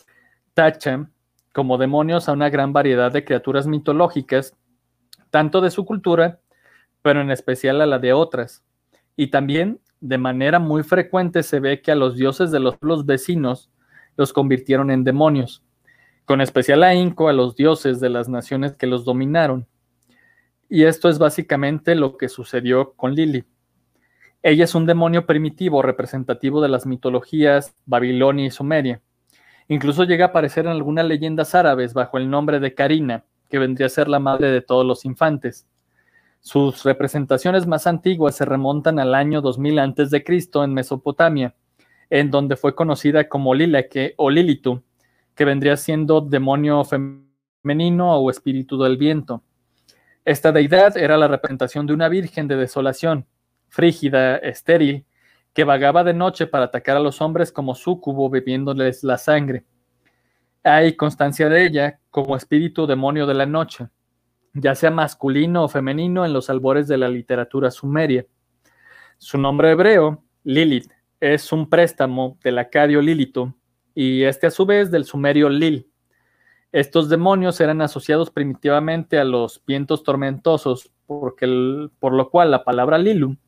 tacha 0.54 1.08
como 1.52 1.78
demonios 1.78 2.28
a 2.28 2.32
una 2.32 2.50
gran 2.50 2.72
variedad 2.72 3.10
de 3.10 3.24
criaturas 3.24 3.66
mitológicas, 3.66 4.54
tanto 5.30 5.60
de 5.60 5.70
su 5.70 5.84
cultura, 5.84 6.40
pero 7.02 7.20
en 7.20 7.30
especial 7.30 7.80
a 7.80 7.86
la 7.86 7.98
de 7.98 8.12
otras. 8.12 8.64
Y 9.16 9.28
también, 9.28 9.80
de 10.00 10.18
manera 10.18 10.58
muy 10.58 10.82
frecuente, 10.82 11.42
se 11.42 11.60
ve 11.60 11.80
que 11.80 11.92
a 11.92 11.94
los 11.94 12.16
dioses 12.16 12.50
de 12.50 12.60
los 12.60 12.76
pueblos 12.76 13.06
vecinos 13.06 13.70
los 14.16 14.32
convirtieron 14.32 14.90
en 14.90 15.04
demonios, 15.04 15.62
con 16.24 16.40
especial 16.40 16.82
ahínco 16.82 17.28
a 17.28 17.32
los 17.32 17.56
dioses 17.56 18.00
de 18.00 18.10
las 18.10 18.28
naciones 18.28 18.74
que 18.74 18.86
los 18.86 19.04
dominaron. 19.04 19.66
Y 20.68 20.84
esto 20.84 21.08
es 21.08 21.18
básicamente 21.18 21.94
lo 21.94 22.16
que 22.16 22.28
sucedió 22.28 22.92
con 22.94 23.14
Lili. 23.14 23.44
Ella 24.46 24.62
es 24.62 24.76
un 24.76 24.86
demonio 24.86 25.26
primitivo 25.26 25.82
representativo 25.82 26.60
de 26.60 26.68
las 26.68 26.86
mitologías 26.86 27.74
Babilonia 27.84 28.46
y 28.46 28.52
Sumeria. 28.52 29.00
Incluso 29.66 30.04
llega 30.04 30.26
a 30.26 30.28
aparecer 30.28 30.66
en 30.66 30.70
algunas 30.70 31.04
leyendas 31.04 31.56
árabes 31.56 31.94
bajo 31.94 32.16
el 32.16 32.30
nombre 32.30 32.60
de 32.60 32.72
Karina, 32.72 33.24
que 33.50 33.58
vendría 33.58 33.86
a 33.86 33.90
ser 33.90 34.06
la 34.06 34.20
madre 34.20 34.52
de 34.52 34.60
todos 34.60 34.86
los 34.86 35.04
infantes. 35.04 35.66
Sus 36.38 36.84
representaciones 36.84 37.66
más 37.66 37.88
antiguas 37.88 38.36
se 38.36 38.44
remontan 38.44 39.00
al 39.00 39.16
año 39.16 39.40
2000 39.40 39.80
a.C. 39.80 40.24
en 40.62 40.74
Mesopotamia, 40.74 41.56
en 42.08 42.30
donde 42.30 42.54
fue 42.54 42.76
conocida 42.76 43.28
como 43.28 43.52
Lilake 43.52 44.14
o 44.16 44.30
Lilitu, 44.30 44.80
que 45.34 45.44
vendría 45.44 45.76
siendo 45.76 46.20
demonio 46.20 46.84
femenino 46.84 48.16
o 48.16 48.30
espíritu 48.30 48.80
del 48.80 48.96
viento. 48.96 49.42
Esta 50.24 50.52
deidad 50.52 50.96
era 50.96 51.16
la 51.16 51.26
representación 51.26 51.88
de 51.88 51.94
una 51.94 52.08
virgen 52.08 52.46
de 52.46 52.54
desolación, 52.54 53.26
frígida, 53.68 54.36
estéril, 54.36 55.06
que 55.52 55.64
vagaba 55.64 56.04
de 56.04 56.12
noche 56.12 56.46
para 56.46 56.66
atacar 56.66 56.96
a 56.96 57.00
los 57.00 57.22
hombres 57.22 57.50
como 57.50 57.74
súcubo 57.74 58.28
bebiéndoles 58.28 59.02
la 59.02 59.16
sangre. 59.16 59.64
Hay 60.62 60.96
constancia 60.96 61.48
de 61.48 61.64
ella 61.64 62.00
como 62.10 62.36
espíritu 62.36 62.86
demonio 62.86 63.26
de 63.26 63.34
la 63.34 63.46
noche, 63.46 63.88
ya 64.52 64.74
sea 64.74 64.90
masculino 64.90 65.64
o 65.64 65.68
femenino 65.68 66.26
en 66.26 66.32
los 66.32 66.50
albores 66.50 66.88
de 66.88 66.98
la 66.98 67.08
literatura 67.08 67.70
sumeria. 67.70 68.26
Su 69.16 69.38
nombre 69.38 69.70
hebreo, 69.70 70.22
Lilith, 70.44 70.90
es 71.20 71.52
un 71.52 71.70
préstamo 71.70 72.38
del 72.44 72.58
acadio 72.58 73.00
Lilito 73.00 73.54
y 73.94 74.24
este 74.24 74.46
a 74.48 74.50
su 74.50 74.66
vez 74.66 74.90
del 74.90 75.06
sumerio 75.06 75.48
Lil. 75.48 75.90
Estos 76.70 77.08
demonios 77.08 77.60
eran 77.62 77.80
asociados 77.80 78.30
primitivamente 78.30 79.18
a 79.18 79.24
los 79.24 79.62
vientos 79.66 80.02
tormentosos, 80.02 80.92
por 81.06 82.12
lo 82.12 82.30
cual 82.30 82.50
la 82.50 82.62
palabra 82.64 82.98
Lilu 82.98 83.38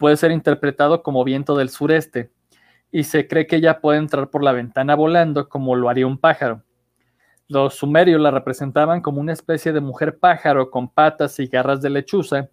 puede 0.00 0.16
ser 0.16 0.32
interpretado 0.32 1.02
como 1.02 1.24
viento 1.24 1.54
del 1.56 1.68
sureste, 1.68 2.32
y 2.90 3.04
se 3.04 3.28
cree 3.28 3.46
que 3.46 3.56
ella 3.56 3.80
puede 3.80 3.98
entrar 3.98 4.30
por 4.30 4.42
la 4.42 4.52
ventana 4.52 4.94
volando 4.94 5.48
como 5.50 5.76
lo 5.76 5.90
haría 5.90 6.06
un 6.06 6.16
pájaro. 6.16 6.64
Los 7.48 7.74
sumerios 7.74 8.18
la 8.18 8.30
representaban 8.30 9.02
como 9.02 9.20
una 9.20 9.34
especie 9.34 9.74
de 9.74 9.80
mujer 9.80 10.18
pájaro 10.18 10.70
con 10.70 10.88
patas 10.88 11.38
y 11.38 11.48
garras 11.48 11.82
de 11.82 11.90
lechuza, 11.90 12.48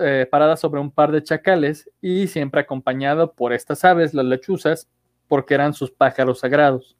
eh, 0.00 0.28
parada 0.28 0.56
sobre 0.56 0.80
un 0.80 0.90
par 0.90 1.12
de 1.12 1.22
chacales 1.22 1.88
y 2.00 2.26
siempre 2.26 2.62
acompañado 2.62 3.32
por 3.32 3.52
estas 3.52 3.84
aves, 3.84 4.12
las 4.12 4.26
lechuzas, 4.26 4.88
porque 5.28 5.54
eran 5.54 5.72
sus 5.72 5.92
pájaros 5.92 6.40
sagrados. 6.40 6.96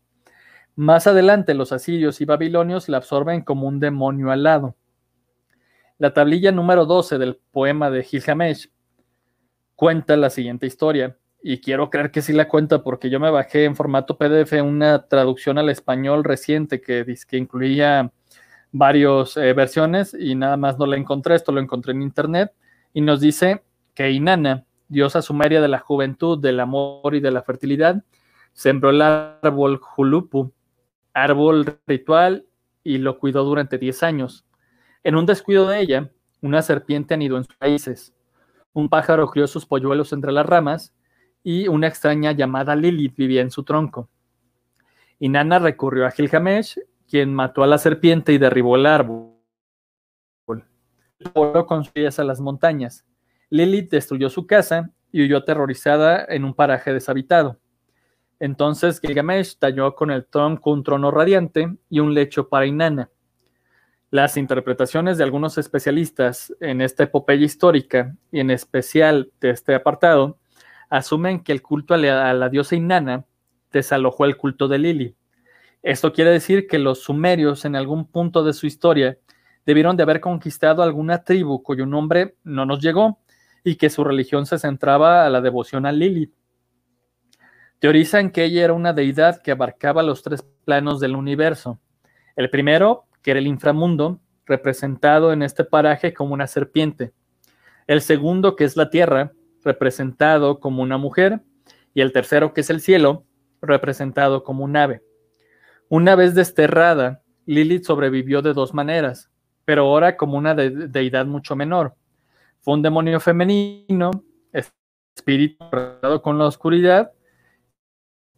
Más 0.77 1.09
adelante 1.09 1.55
los 1.55 1.73
asirios 1.73 2.21
y 2.21 2.25
babilonios 2.25 2.89
la 2.89 2.99
absorben 2.99 3.43
como 3.43 3.67
un 3.67 3.81
demonio 3.81 4.31
alado. 4.31 4.77
La 5.99 6.15
tablilla 6.15 6.53
número 6.53 6.87
12 6.87 7.19
del 7.19 7.41
poema 7.51 7.91
de 7.91 8.05
Gilgamesh 8.05 8.69
cuenta 9.77 10.17
la 10.17 10.31
siguiente 10.31 10.67
historia. 10.67 11.17
Y 11.43 11.61
quiero 11.61 11.91
creer 11.91 12.11
que 12.11 12.23
sí 12.23 12.33
la 12.33 12.49
cuenta 12.49 12.83
porque 12.83 13.09
yo 13.09 13.21
me 13.21 13.31
bajé 13.31 13.65
en 13.65 13.77
formato 13.77 14.19
PDF 14.19 14.53
una 14.63 15.07
traducción 15.07 15.59
al 15.59 15.69
español 15.69 16.25
reciente 16.25 16.81
que, 16.81 17.05
que 17.29 17.37
incluía 17.37 18.11
varias 18.73 19.37
eh, 19.37 19.53
versiones 19.53 20.17
y 20.19 20.35
nada 20.35 20.57
más 20.57 20.79
no 20.79 20.87
la 20.87 20.97
encontré, 20.97 21.37
esto 21.37 21.53
lo 21.53 21.61
encontré 21.61 21.93
en 21.93 22.03
internet 22.03 22.53
y 22.93 23.01
nos 23.01 23.21
dice 23.21 23.63
que 23.95 24.11
Inanna, 24.11 24.65
diosa 24.89 25.23
sumeria 25.23 25.61
de 25.61 25.69
la 25.69 25.79
juventud, 25.79 26.41
del 26.41 26.59
amor 26.59 27.15
y 27.15 27.21
de 27.21 27.31
la 27.31 27.43
fertilidad, 27.43 28.03
sembró 28.53 28.91
el 28.91 29.03
árbol 29.03 29.79
Julupu, 29.79 30.53
árbol 31.13 31.79
ritual, 31.87 32.47
y 32.87 32.99
lo 32.99 33.19
cuidó 33.19 33.43
durante 33.45 33.79
10 33.79 34.03
años. 34.05 34.47
En 35.03 35.17
un 35.17 35.27
descuido 35.27 35.69
de 35.69 35.81
ella, 35.81 36.11
una 36.41 36.63
serpiente 36.63 37.15
anidó 37.15 37.37
en 37.37 37.45
sus 37.45 37.57
raíces. 37.59 38.15
Un 38.77 38.91
pájaro 38.91 39.27
crió 39.31 39.47
sus 39.47 39.65
polluelos 39.65 40.13
entre 40.13 40.33
las 40.33 40.45
ramas 40.45 40.95
y 41.43 41.67
una 41.67 41.87
extraña 41.87 42.33
llamada 42.33 42.77
Lilith 42.77 43.17
vivía 43.17 43.41
en 43.41 43.51
su 43.51 43.63
tronco. 43.63 44.11
Inanna 45.19 45.59
recurrió 45.59 46.07
a 46.07 46.11
Gilgamesh, 46.11 46.79
quien 47.09 47.33
mató 47.33 47.63
a 47.63 47.67
la 47.67 47.79
serpiente 47.79 48.35
y 48.35 48.39
derribó 48.39 48.77
el 48.77 48.85
árbol. 48.85 49.33
Voló 51.33 51.65
con 51.65 51.85
sus 51.85 52.19
a 52.19 52.25
las 52.25 52.39
montañas. 52.39 53.07
Lilith 53.49 53.91
destruyó 53.93 54.29
su 54.29 54.47
casa 54.47 54.91
y 55.11 55.23
huyó 55.23 55.39
aterrorizada 55.39 56.27
en 56.29 56.45
un 56.45 56.53
paraje 56.53 56.93
deshabitado. 56.93 57.59
Entonces 58.41 59.01
Gilgamesh 59.01 59.57
talló 59.59 59.95
con 59.95 60.11
el 60.11 60.27
tronco 60.27 60.71
un 60.71 60.83
trono 60.83 61.11
radiante 61.11 61.75
y 61.89 62.01
un 62.01 62.13
lecho 62.13 62.51
para 62.51 62.67
Inanna. 62.67 63.09
Las 64.17 64.39
interpretaciones 64.39 65.19
de 65.19 65.25
algunos 65.25 65.59
especialistas 65.59 66.51
en 66.61 66.81
esta 66.81 67.03
epopeya 67.03 67.45
histórica, 67.45 68.17
y 68.33 68.41
en 68.41 68.51
especial 68.51 69.31
de 69.43 69.51
este 69.51 69.75
apartado, 69.75 70.39
asumen 70.89 71.41
que 71.41 71.53
el 71.53 71.61
culto 71.61 71.93
a 71.93 71.99
la, 71.99 72.49
diosa 72.49 72.77
Inanna 72.77 73.27
desalojó 73.71 74.25
el 74.25 74.39
culto 74.39 74.69
de 74.69 74.79
Lili. 74.79 75.17
Esto 75.83 76.15
quiere 76.15 76.31
decir 76.31 76.67
que 76.67 76.79
los 76.79 77.03
sumerios 77.03 77.67
en 77.67 77.77
algún 77.77 78.07
punto 78.07 78.43
de 78.43 78.55
su 78.55 78.67
historia 78.67 79.19
debieron 79.67 79.99
de 79.99 80.05
haber 80.05 80.23
conquistado 80.23 80.83
alguna 80.83 81.23
tribu 81.23 81.63
cuyo 81.63 81.85
nombre 81.85 82.37
no 82.43 82.65
nos 82.65 82.81
llegó 82.81 83.21
y 83.65 83.77
que 83.77 83.91
su 83.91 84.03
religión 84.03 84.47
se 84.47 84.59
centraba 84.59 85.27
a 85.27 85.29
la 85.29 85.43
devoción 85.43 85.85
a 85.85 85.93
Lilith. 85.93 86.33
Teorizan 87.81 88.31
que 88.31 88.45
ella 88.45 88.65
era 88.65 88.73
una 88.73 88.95
deidad 88.95 89.43
que 89.43 89.51
abarcaba 89.51 90.03
los 90.03 90.23
tres 90.23 90.43
planos 90.65 91.01
del 91.01 91.17
universo. 91.17 91.79
El 92.35 92.49
primero, 92.49 93.07
que 93.27 93.33
era 93.33 93.41
el 93.41 93.49
inframundo, 93.49 94.21
representado 94.45 95.33
en 95.33 95.43
este 95.43 95.65
paraje 95.65 96.15
como 96.15 96.33
una 96.33 96.47
serpiente. 96.47 97.13
El 97.89 98.01
segundo, 98.01 98.55
que 98.55 98.63
es 98.63 98.77
la 98.77 98.89
tierra, 98.89 99.33
representado 99.65 100.61
como 100.61 100.81
una 100.81 100.97
mujer. 100.97 101.41
Y 101.93 102.03
el 102.03 102.13
tercero, 102.13 102.55
que 102.55 102.61
es 102.61 102.71
el 102.71 102.81
cielo, 102.81 103.25
representado 103.61 104.45
como 104.45 104.63
un 104.63 104.77
ave. 104.77 105.03
Una 105.89 106.15
vez 106.15 106.37
desterrada, 106.37 107.25
Lilith 107.47 107.83
sobrevivió 107.83 108.43
de 108.43 108.53
dos 108.53 108.73
maneras, 108.75 109.29
pero 109.65 109.83
ahora 109.83 110.17
como 110.17 110.39
una 110.39 110.55
deidad 110.55 111.27
mucho 111.27 111.57
menor. 111.57 111.97
Fue 112.61 112.75
un 112.75 112.83
demonio 112.83 113.19
femenino, 113.19 114.23
espíritu 114.53 115.65
con 116.23 116.39
la 116.39 116.47
oscuridad 116.47 117.11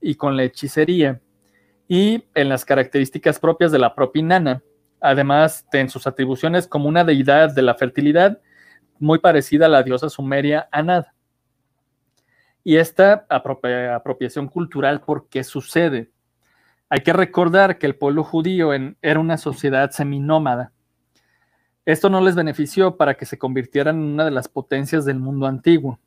y 0.00 0.14
con 0.14 0.34
la 0.34 0.44
hechicería, 0.44 1.20
y 1.88 2.24
en 2.34 2.48
las 2.48 2.64
características 2.64 3.38
propias 3.38 3.70
de 3.70 3.80
la 3.80 3.94
propia 3.94 4.22
Nana, 4.22 4.62
además 5.00 5.66
de 5.72 5.80
en 5.80 5.88
sus 5.88 6.06
atribuciones 6.06 6.66
como 6.66 6.88
una 6.88 7.04
deidad 7.04 7.54
de 7.54 7.62
la 7.62 7.74
fertilidad, 7.74 8.40
muy 8.98 9.18
parecida 9.18 9.66
a 9.66 9.68
la 9.68 9.82
diosa 9.82 10.08
sumeria 10.08 10.68
Anad. 10.72 11.06
Y 12.64 12.76
esta 12.76 13.26
apropiación 13.28 14.48
cultural, 14.48 15.00
¿por 15.00 15.28
qué 15.28 15.44
sucede? 15.44 16.10
Hay 16.90 17.00
que 17.00 17.12
recordar 17.12 17.78
que 17.78 17.86
el 17.86 17.96
pueblo 17.96 18.24
judío 18.24 18.72
era 18.72 19.20
una 19.20 19.38
sociedad 19.38 19.90
seminómada. 19.90 20.72
Esto 21.84 22.10
no 22.10 22.20
les 22.20 22.34
benefició 22.34 22.96
para 22.96 23.14
que 23.14 23.26
se 23.26 23.38
convirtieran 23.38 23.96
en 23.96 24.12
una 24.12 24.24
de 24.24 24.30
las 24.30 24.48
potencias 24.48 25.04
del 25.04 25.18
mundo 25.18 25.46
antiguo. 25.46 25.98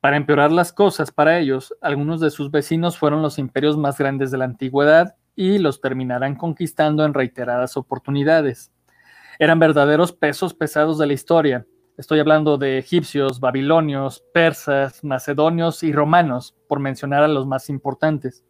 Para 0.00 0.16
empeorar 0.16 0.52
las 0.52 0.72
cosas 0.72 1.10
para 1.10 1.38
ellos, 1.38 1.74
algunos 1.80 2.20
de 2.20 2.30
sus 2.30 2.50
vecinos 2.50 2.98
fueron 2.98 3.22
los 3.22 3.38
imperios 3.38 3.76
más 3.76 3.98
grandes 3.98 4.30
de 4.30 4.38
la 4.38 4.44
antigüedad 4.44 5.16
y 5.38 5.58
los 5.58 5.80
terminarán 5.80 6.34
conquistando 6.34 7.04
en 7.04 7.14
reiteradas 7.14 7.76
oportunidades. 7.76 8.72
Eran 9.38 9.60
verdaderos 9.60 10.12
pesos 10.12 10.52
pesados 10.52 10.98
de 10.98 11.06
la 11.06 11.12
historia. 11.12 11.64
Estoy 11.96 12.18
hablando 12.18 12.58
de 12.58 12.76
egipcios, 12.76 13.38
babilonios, 13.38 14.24
persas, 14.34 15.04
macedonios 15.04 15.84
y 15.84 15.92
romanos, 15.92 16.56
por 16.68 16.80
mencionar 16.80 17.22
a 17.22 17.28
los 17.28 17.46
más 17.46 17.70
importantes. 17.70 18.44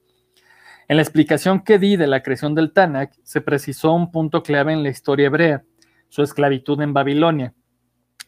En 0.89 0.97
la 0.97 1.03
explicación 1.03 1.61
que 1.61 1.79
di 1.79 1.97
de 1.97 2.07
la 2.07 2.23
creación 2.23 2.55
del 2.55 2.73
Tanakh, 2.73 3.13
se 3.23 3.43
precisó 3.43 3.93
un 3.93 4.11
punto 4.11 4.43
clave 4.43 4.73
en 4.73 4.83
la 4.83 4.89
historia 4.89 5.27
hebrea, 5.27 5.65
su 6.09 6.23
esclavitud 6.23 6.81
en 6.81 6.95
Babilonia. 6.95 7.53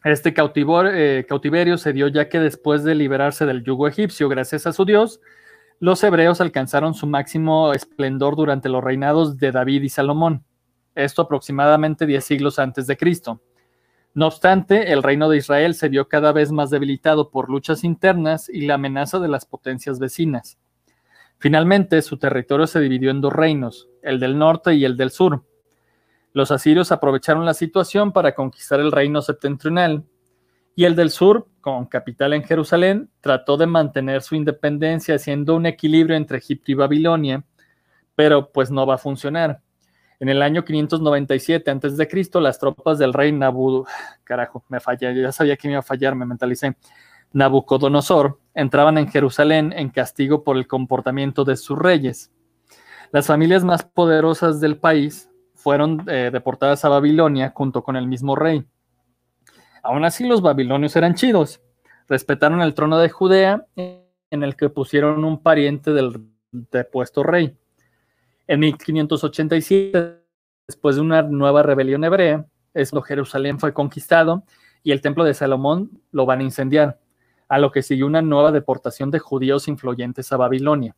Este 0.03 0.35
eh, 0.35 1.25
cautiverio 1.27 1.77
se 1.79 1.93
dio 1.93 2.07
ya 2.09 2.29
que 2.29 2.39
después 2.39 2.83
de 2.83 2.93
liberarse 2.93 3.47
del 3.47 3.63
yugo 3.63 3.87
egipcio 3.87 4.29
gracias 4.29 4.67
a 4.67 4.73
su 4.73 4.85
Dios, 4.85 5.19
los 5.81 6.03
hebreos 6.03 6.41
alcanzaron 6.41 6.93
su 6.93 7.07
máximo 7.07 7.73
esplendor 7.73 8.35
durante 8.35 8.69
los 8.69 8.83
reinados 8.83 9.37
de 9.37 9.51
David 9.51 9.81
y 9.81 9.89
Salomón, 9.89 10.45
esto 10.93 11.23
aproximadamente 11.23 12.05
10 12.05 12.23
siglos 12.23 12.59
antes 12.59 12.85
de 12.85 12.97
Cristo. 12.97 13.41
No 14.13 14.27
obstante, 14.27 14.93
el 14.93 15.01
reino 15.01 15.27
de 15.27 15.37
Israel 15.37 15.73
se 15.73 15.89
vio 15.89 16.07
cada 16.07 16.33
vez 16.33 16.51
más 16.51 16.69
debilitado 16.69 17.31
por 17.31 17.49
luchas 17.49 17.83
internas 17.83 18.47
y 18.47 18.67
la 18.67 18.75
amenaza 18.75 19.17
de 19.17 19.27
las 19.27 19.47
potencias 19.47 19.97
vecinas. 19.97 20.59
Finalmente, 21.39 22.03
su 22.03 22.17
territorio 22.17 22.67
se 22.67 22.79
dividió 22.79 23.09
en 23.09 23.21
dos 23.21 23.33
reinos, 23.33 23.89
el 24.03 24.19
del 24.19 24.37
norte 24.37 24.75
y 24.75 24.85
el 24.85 24.97
del 24.97 25.09
sur. 25.09 25.43
Los 26.31 26.51
asirios 26.51 26.91
aprovecharon 26.91 27.43
la 27.43 27.55
situación 27.55 28.11
para 28.11 28.35
conquistar 28.35 28.79
el 28.79 28.91
reino 28.91 29.23
septentrional, 29.23 30.03
y 30.81 30.85
el 30.85 30.95
del 30.95 31.11
sur, 31.11 31.47
con 31.61 31.85
capital 31.85 32.33
en 32.33 32.43
Jerusalén, 32.43 33.11
trató 33.21 33.55
de 33.55 33.67
mantener 33.67 34.23
su 34.23 34.33
independencia 34.33 35.13
haciendo 35.13 35.55
un 35.55 35.67
equilibrio 35.67 36.17
entre 36.17 36.39
Egipto 36.39 36.71
y 36.71 36.73
Babilonia, 36.73 37.43
pero 38.15 38.51
pues 38.51 38.71
no 38.71 38.87
va 38.87 38.95
a 38.95 38.97
funcionar. 38.97 39.61
En 40.19 40.27
el 40.27 40.41
año 40.41 40.65
597 40.65 41.69
a.C., 41.69 42.29
las 42.41 42.57
tropas 42.57 42.97
del 42.97 43.13
rey 43.13 43.31
Nabu, 43.31 43.85
carajo, 44.23 44.65
me 44.69 44.79
fallé, 44.79 45.21
ya 45.21 45.31
sabía 45.31 45.55
que 45.55 45.67
me 45.67 45.73
iba 45.73 45.81
a 45.81 45.83
fallar, 45.83 46.15
me 46.15 46.25
mentalicé. 46.25 46.75
Nabucodonosor 47.31 48.39
entraban 48.55 48.97
en 48.97 49.07
Jerusalén 49.07 49.75
en 49.77 49.91
castigo 49.91 50.43
por 50.43 50.57
el 50.57 50.65
comportamiento 50.65 51.45
de 51.45 51.57
sus 51.57 51.77
reyes. 51.77 52.31
Las 53.11 53.27
familias 53.27 53.63
más 53.63 53.83
poderosas 53.83 54.59
del 54.59 54.77
país 54.77 55.29
fueron 55.53 56.03
eh, 56.07 56.31
deportadas 56.33 56.83
a 56.85 56.89
Babilonia 56.89 57.51
junto 57.53 57.83
con 57.83 57.97
el 57.97 58.07
mismo 58.07 58.35
rey. 58.35 58.65
Aún 59.83 60.05
así 60.05 60.27
los 60.27 60.41
babilonios 60.41 60.95
eran 60.95 61.15
chidos. 61.15 61.61
Respetaron 62.07 62.61
el 62.61 62.73
trono 62.73 62.99
de 62.99 63.09
Judea 63.09 63.65
en 63.75 64.43
el 64.43 64.55
que 64.55 64.69
pusieron 64.69 65.23
un 65.23 65.41
pariente 65.41 65.91
del 65.91 66.27
depuesto 66.51 67.23
rey. 67.23 67.57
En 68.47 68.59
1587, 68.59 70.21
después 70.67 70.95
de 70.95 71.01
una 71.01 71.21
nueva 71.21 71.63
rebelión 71.63 72.03
hebrea, 72.03 72.45
es 72.73 72.91
Jerusalén 73.05 73.59
fue 73.59 73.73
conquistado 73.73 74.43
y 74.83 74.91
el 74.91 75.01
templo 75.01 75.23
de 75.23 75.33
Salomón 75.33 76.01
lo 76.11 76.25
van 76.25 76.39
a 76.39 76.43
incendiar 76.43 76.99
a 77.47 77.59
lo 77.59 77.71
que 77.71 77.83
siguió 77.83 78.07
una 78.07 78.21
nueva 78.21 78.51
deportación 78.51 79.11
de 79.11 79.19
judíos 79.19 79.67
influyentes 79.67 80.31
a 80.31 80.37
Babilonia. 80.37 80.95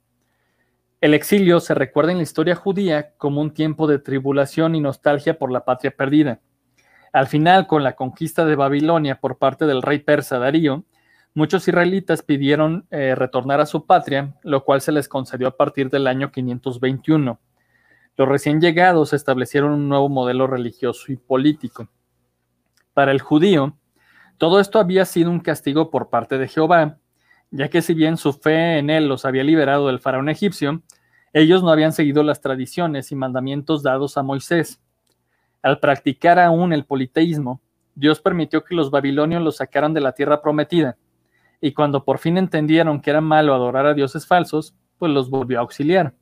El 1.01 1.13
exilio 1.13 1.59
se 1.59 1.73
recuerda 1.73 2.11
en 2.11 2.17
la 2.17 2.23
historia 2.23 2.55
judía 2.55 3.13
como 3.17 3.41
un 3.41 3.51
tiempo 3.53 3.87
de 3.87 3.99
tribulación 3.99 4.75
y 4.75 4.79
nostalgia 4.79 5.37
por 5.37 5.51
la 5.51 5.65
patria 5.65 5.91
perdida. 5.91 6.39
Al 7.13 7.27
final, 7.27 7.67
con 7.67 7.83
la 7.83 7.95
conquista 7.95 8.43
de 8.43 8.55
Babilonia 8.55 9.19
por 9.19 9.37
parte 9.37 9.67
del 9.67 9.83
rey 9.83 9.99
persa 9.99 10.39
Darío, 10.39 10.83
muchos 11.35 11.67
israelitas 11.67 12.23
pidieron 12.23 12.87
eh, 12.89 13.13
retornar 13.15 13.61
a 13.61 13.67
su 13.67 13.85
patria, 13.85 14.35
lo 14.41 14.65
cual 14.65 14.81
se 14.81 14.91
les 14.91 15.07
concedió 15.07 15.47
a 15.47 15.55
partir 15.55 15.91
del 15.91 16.07
año 16.07 16.31
521. 16.31 17.39
Los 18.17 18.27
recién 18.27 18.59
llegados 18.59 19.13
establecieron 19.13 19.71
un 19.73 19.87
nuevo 19.89 20.09
modelo 20.09 20.47
religioso 20.47 21.11
y 21.11 21.17
político. 21.17 21.87
Para 22.95 23.11
el 23.11 23.21
judío, 23.21 23.77
todo 24.39 24.59
esto 24.59 24.79
había 24.79 25.05
sido 25.05 25.29
un 25.29 25.39
castigo 25.39 25.91
por 25.91 26.09
parte 26.09 26.39
de 26.39 26.47
Jehová, 26.47 26.97
ya 27.51 27.69
que 27.69 27.83
si 27.83 27.93
bien 27.93 28.17
su 28.17 28.33
fe 28.33 28.79
en 28.79 28.89
él 28.89 29.07
los 29.07 29.25
había 29.25 29.43
liberado 29.43 29.85
del 29.87 29.99
faraón 29.99 30.29
egipcio, 30.29 30.81
ellos 31.31 31.61
no 31.61 31.69
habían 31.69 31.93
seguido 31.93 32.23
las 32.23 32.41
tradiciones 32.41 33.11
y 33.11 33.15
mandamientos 33.15 33.83
dados 33.83 34.17
a 34.17 34.23
Moisés. 34.23 34.82
Al 35.63 35.79
practicar 35.79 36.37
aún 36.37 36.73
el 36.73 36.85
politeísmo, 36.85 37.59
Dios 37.95 38.21
permitió 38.21 38.63
que 38.63 38.75
los 38.75 38.91
babilonios 38.91 39.41
los 39.41 39.57
sacaran 39.57 39.93
de 39.95 40.01
la 40.01 40.11
tierra 40.11 40.41
prometida, 40.41 40.97
y 41.59 41.73
cuando 41.73 42.05
por 42.05 42.19
fin 42.19 42.37
entendieron 42.37 43.01
que 43.01 43.09
era 43.09 43.21
malo 43.21 43.55
adorar 43.55 43.87
a 43.87 43.93
dioses 43.95 44.27
falsos, 44.27 44.75
pues 44.99 45.11
los 45.11 45.31
volvió 45.31 45.57
a 45.57 45.61
auxiliar. 45.61 46.13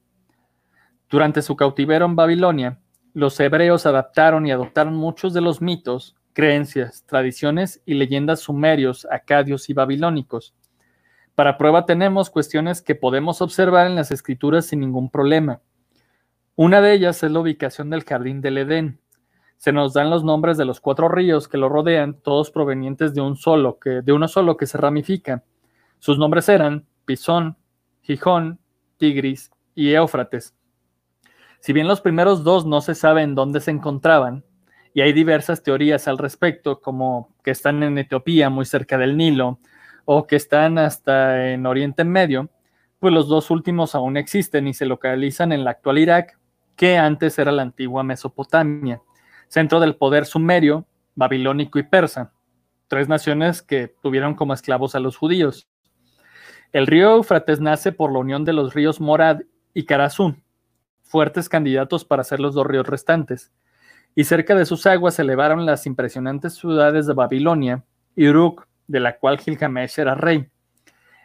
Durante 1.09 1.41
su 1.41 1.57
cautiverio 1.57 2.05
en 2.05 2.15
Babilonia, 2.15 2.79
los 3.13 3.37
hebreos 3.41 3.85
adaptaron 3.85 4.47
y 4.47 4.51
adoptaron 4.51 4.95
muchos 4.95 5.33
de 5.33 5.41
los 5.41 5.61
mitos 5.61 6.15
creencias, 6.33 7.03
tradiciones 7.05 7.81
y 7.85 7.95
leyendas 7.95 8.39
sumerios, 8.39 9.05
acadios 9.11 9.69
y 9.69 9.73
babilónicos. 9.73 10.53
Para 11.35 11.57
prueba 11.57 11.85
tenemos 11.85 12.29
cuestiones 12.29 12.81
que 12.81 12.95
podemos 12.95 13.41
observar 13.41 13.87
en 13.87 13.95
las 13.95 14.11
escrituras 14.11 14.67
sin 14.67 14.79
ningún 14.79 15.09
problema. 15.09 15.59
Una 16.55 16.79
de 16.79 16.93
ellas 16.93 17.23
es 17.23 17.31
la 17.31 17.39
ubicación 17.39 17.89
del 17.89 18.03
jardín 18.03 18.39
del 18.39 18.59
Edén. 18.59 19.00
Se 19.61 19.71
nos 19.71 19.93
dan 19.93 20.09
los 20.09 20.23
nombres 20.23 20.57
de 20.57 20.65
los 20.65 20.81
cuatro 20.81 21.07
ríos 21.07 21.47
que 21.47 21.59
lo 21.59 21.69
rodean, 21.69 22.15
todos 22.15 22.49
provenientes 22.49 23.13
de 23.13 23.21
un 23.21 23.35
solo, 23.35 23.77
que, 23.77 24.01
de 24.01 24.11
uno 24.11 24.27
solo 24.27 24.57
que 24.57 24.65
se 24.65 24.79
ramifica. 24.79 25.43
Sus 25.99 26.17
nombres 26.17 26.49
eran 26.49 26.87
Pisón, 27.05 27.57
Gijón, 28.01 28.57
Tigris 28.97 29.51
y 29.75 29.93
Éufrates. 29.93 30.55
Si 31.59 31.73
bien 31.73 31.87
los 31.87 32.01
primeros 32.01 32.43
dos 32.43 32.65
no 32.65 32.81
se 32.81 32.95
sabe 32.95 33.21
en 33.21 33.35
dónde 33.35 33.59
se 33.59 33.69
encontraban, 33.69 34.43
y 34.95 35.01
hay 35.01 35.13
diversas 35.13 35.61
teorías 35.61 36.07
al 36.07 36.17
respecto, 36.17 36.81
como 36.81 37.29
que 37.43 37.51
están 37.51 37.83
en 37.83 37.99
Etiopía, 37.99 38.49
muy 38.49 38.65
cerca 38.65 38.97
del 38.97 39.15
Nilo, 39.15 39.59
o 40.05 40.25
que 40.25 40.37
están 40.37 40.79
hasta 40.79 41.51
en 41.51 41.67
Oriente 41.67 42.03
Medio, 42.03 42.49
pues 42.97 43.13
los 43.13 43.27
dos 43.27 43.51
últimos 43.51 43.93
aún 43.93 44.17
existen 44.17 44.67
y 44.67 44.73
se 44.73 44.87
localizan 44.87 45.51
en 45.51 45.63
la 45.63 45.69
actual 45.69 45.99
Irak, 45.99 46.39
que 46.75 46.97
antes 46.97 47.37
era 47.37 47.51
la 47.51 47.61
antigua 47.61 48.01
Mesopotamia, 48.01 49.03
centro 49.51 49.81
del 49.81 49.97
poder 49.97 50.25
sumerio, 50.25 50.85
babilónico 51.13 51.77
y 51.77 51.83
persa, 51.83 52.31
tres 52.87 53.09
naciones 53.09 53.61
que 53.61 53.93
tuvieron 54.01 54.33
como 54.33 54.53
esclavos 54.53 54.95
a 54.95 55.01
los 55.01 55.17
judíos. 55.17 55.67
El 56.71 56.87
río 56.87 57.11
Eufrates 57.17 57.59
nace 57.59 57.91
por 57.91 58.13
la 58.13 58.19
unión 58.19 58.45
de 58.45 58.53
los 58.53 58.73
ríos 58.73 59.01
Morad 59.01 59.41
y 59.73 59.83
Karazú, 59.83 60.37
fuertes 61.03 61.49
candidatos 61.49 62.05
para 62.05 62.23
ser 62.23 62.39
los 62.39 62.55
dos 62.55 62.65
ríos 62.65 62.87
restantes 62.87 63.51
y 64.15 64.23
cerca 64.23 64.55
de 64.55 64.65
sus 64.65 64.85
aguas 64.85 65.15
se 65.15 65.23
elevaron 65.23 65.65
las 65.65 65.85
impresionantes 65.85 66.53
ciudades 66.53 67.05
de 67.05 67.13
Babilonia 67.13 67.83
y 68.15 68.29
Uruk, 68.29 68.67
de 68.87 69.01
la 69.01 69.17
cual 69.17 69.37
Gilgamesh 69.37 69.99
era 69.99 70.15
rey. 70.15 70.47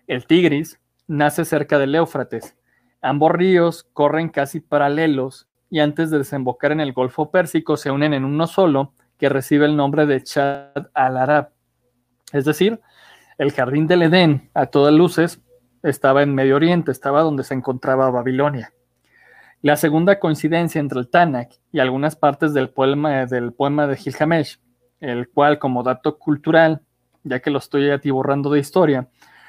El 0.09 0.27
Tigris 0.27 0.81
nace 1.07 1.45
cerca 1.45 1.79
del 1.79 1.95
Éufrates, 1.95 2.57
Ambos 3.03 3.31
ríos 3.31 3.87
corren 3.93 4.31
casi 4.31 4.59
paralelos 4.59 5.47
y 5.71 5.81
antes 5.81 6.11
de 6.11 6.19
desembocar 6.19 6.73
en 6.73 6.81
el 6.81 6.93
Golfo 6.93 7.31
Pérsico 7.31 7.77
se 7.77 7.91
unen 7.91 8.15
en 8.15 8.25
uno 8.25 8.47
solo 8.47 8.93
que 9.19 9.29
recibe 9.29 9.67
el 9.67 9.77
nombre 9.77 10.07
de 10.07 10.23
Chad 10.23 10.89
al-Arab. 10.95 11.51
Es 12.33 12.45
decir, 12.45 12.81
el 13.39 13.53
jardín 13.53 13.87
del 13.87 14.03
Edén, 14.03 14.51
a 14.55 14.67
todas 14.67 14.93
luces, 14.93 15.43
estaba 15.83 16.23
en 16.23 16.35
Medio 16.35 16.57
Oriente, 16.57 16.91
estaba 16.91 17.23
donde 17.23 17.45
se 17.45 17.55
encontraba 17.55 18.11
Babilonia. 18.11 18.73
La 19.63 19.77
segunda 19.77 20.19
coincidencia 20.19 20.81
entre 20.81 21.01
el 21.01 21.09
Tanakh 21.09 21.53
y 21.73 21.81
algunas 21.81 22.17
partes 22.17 22.53
del 22.53 22.71
poema, 22.71 23.27
del 23.27 23.53
poema 23.53 23.87
de 23.87 23.97
Gilgamesh, 23.97 24.61
el 25.01 25.29
cual, 25.29 25.59
como 25.59 25.83
dato 25.83 26.19
cultural, 26.19 26.83
ya 27.25 27.41
que 27.41 27.51
lo 27.51 27.59
estoy 27.59 27.91
atiborrando 27.91 28.51
de 28.51 28.61
historia, 28.61 29.09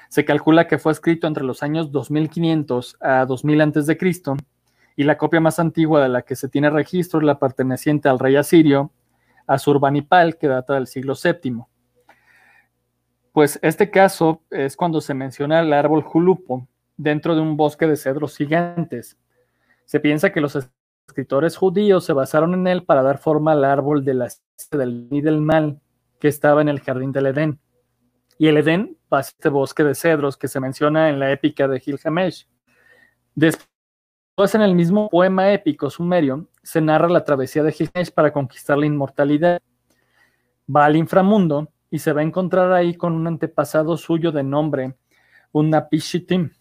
se 0.10 0.26
calcula 0.26 0.68
que 0.68 0.78
fue 0.78 0.92
escrito 0.92 1.28
entre 1.28 1.44
los 1.44 1.64
años 1.64 1.92
2500 1.92 2.98
a 3.02 3.26
2000 3.26 3.62
a.C., 3.62 3.98
y 4.98 5.04
la 5.04 5.18
copia 5.18 5.40
más 5.40 5.60
antigua 5.60 6.02
de 6.02 6.10
la 6.10 6.24
que 6.24 6.36
se 6.36 6.50
tiene 6.50 6.72
registro 6.72 7.20
es 7.20 7.26
la 7.26 7.40
perteneciente 7.40 8.10
al 8.10 8.18
rey 8.18 8.36
asirio, 8.36 8.92
Asurbanipal, 9.46 10.38
que 10.38 10.48
data 10.48 10.74
del 10.74 10.88
siglo 10.88 11.14
VII. 11.14 11.64
Pues 13.32 13.60
este 13.62 13.92
caso 13.92 14.42
es 14.50 14.76
cuando 14.76 15.00
se 15.00 15.14
menciona 15.14 15.60
el 15.60 15.72
árbol 15.72 16.02
julupo 16.02 16.68
dentro 16.98 17.36
de 17.36 17.42
un 17.42 17.56
bosque 17.56 17.86
de 17.86 17.96
cedros 17.96 18.36
gigantes. 18.36 19.18
Se 19.86 20.00
piensa 20.00 20.32
que 20.32 20.42
los 20.42 20.58
escritores 21.08 21.56
judíos 21.56 22.04
se 22.04 22.14
basaron 22.14 22.56
en 22.56 22.66
él 22.66 22.84
para 22.84 23.04
dar 23.04 23.20
forma 23.20 23.52
al 23.52 23.64
árbol 23.64 24.04
de 24.04 24.16
la 24.16 24.28
del 24.72 25.08
y 25.12 25.22
del 25.22 25.40
mal 25.40 25.80
que 26.20 26.28
estaba 26.28 26.62
en 26.62 26.70
el 26.70 26.82
jardín 26.82 27.12
del 27.12 27.28
Edén. 27.28 27.60
Y 28.40 28.48
el 28.48 28.58
Edén 28.58 28.98
este 29.20 29.50
bosque 29.50 29.84
de 29.84 29.94
cedros 29.94 30.38
que 30.38 30.48
se 30.48 30.60
menciona 30.60 31.10
en 31.10 31.20
la 31.20 31.32
épica 31.32 31.68
de 31.68 31.80
Gilgamesh. 31.80 32.48
Después, 33.36 33.77
en 34.38 34.62
el 34.62 34.76
mismo 34.76 35.10
poema 35.10 35.52
épico 35.52 35.90
sumerio, 35.90 36.48
se 36.62 36.80
narra 36.80 37.10
la 37.10 37.24
travesía 37.24 37.64
de 37.64 37.72
Gilgamesh 37.72 38.12
para 38.12 38.32
conquistar 38.32 38.78
la 38.78 38.86
inmortalidad. 38.86 39.62
Va 40.74 40.86
al 40.86 40.96
inframundo 40.96 41.70
y 41.90 42.00
se 42.00 42.14
va 42.14 42.22
a 42.22 42.24
encontrar 42.24 42.72
ahí 42.72 42.94
con 42.94 43.14
un 43.14 43.26
antepasado 43.26 43.98
suyo 43.98 44.32
de 44.32 44.44
nombre 44.44 44.96
Unapishitim. 45.54 46.52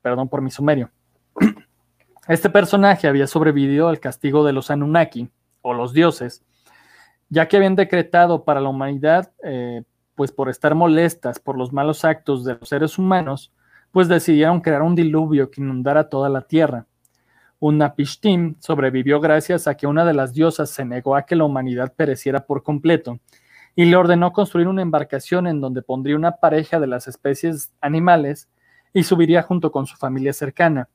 Perdón 0.00 0.28
por 0.28 0.40
mi 0.40 0.50
sumerio. 0.50 0.90
Este 2.28 2.50
personaje 2.50 3.08
había 3.08 3.26
sobrevivido 3.26 3.88
al 3.88 4.00
castigo 4.00 4.44
de 4.44 4.52
los 4.52 4.70
Anunnaki, 4.70 5.30
o 5.62 5.72
los 5.72 5.92
dioses, 5.92 6.44
ya 7.28 7.48
que 7.48 7.56
habían 7.56 7.74
decretado 7.74 8.44
para 8.44 8.60
la 8.60 8.68
humanidad, 8.68 9.32
eh, 9.42 9.82
pues 10.14 10.32
por 10.32 10.48
estar 10.48 10.74
molestas 10.74 11.38
por 11.38 11.56
los 11.56 11.72
malos 11.72 12.04
actos 12.04 12.44
de 12.44 12.54
los 12.54 12.68
seres 12.68 12.98
humanos, 12.98 13.52
pues 13.90 14.08
decidieron 14.08 14.60
crear 14.60 14.82
un 14.82 14.94
diluvio 14.94 15.50
que 15.50 15.60
inundara 15.60 16.08
toda 16.08 16.28
la 16.28 16.42
tierra. 16.42 16.86
Unapishtim 17.60 18.56
sobrevivió 18.60 19.20
gracias 19.20 19.66
a 19.66 19.76
que 19.76 19.86
una 19.86 20.04
de 20.04 20.14
las 20.14 20.32
diosas 20.32 20.70
se 20.70 20.84
negó 20.84 21.16
a 21.16 21.22
que 21.22 21.34
la 21.36 21.44
humanidad 21.44 21.92
pereciera 21.94 22.46
por 22.46 22.62
completo 22.62 23.18
y 23.74 23.84
le 23.84 23.96
ordenó 23.96 24.32
construir 24.32 24.68
una 24.68 24.82
embarcación 24.82 25.46
en 25.46 25.60
donde 25.60 25.82
pondría 25.82 26.16
una 26.16 26.32
pareja 26.32 26.80
de 26.80 26.86
las 26.86 27.08
especies 27.08 27.72
animales 27.80 28.48
y 28.92 29.02
subiría 29.02 29.42
junto 29.42 29.72
con 29.72 29.86
su 29.86 29.96
familia 29.96 30.32
cercana. 30.32 30.88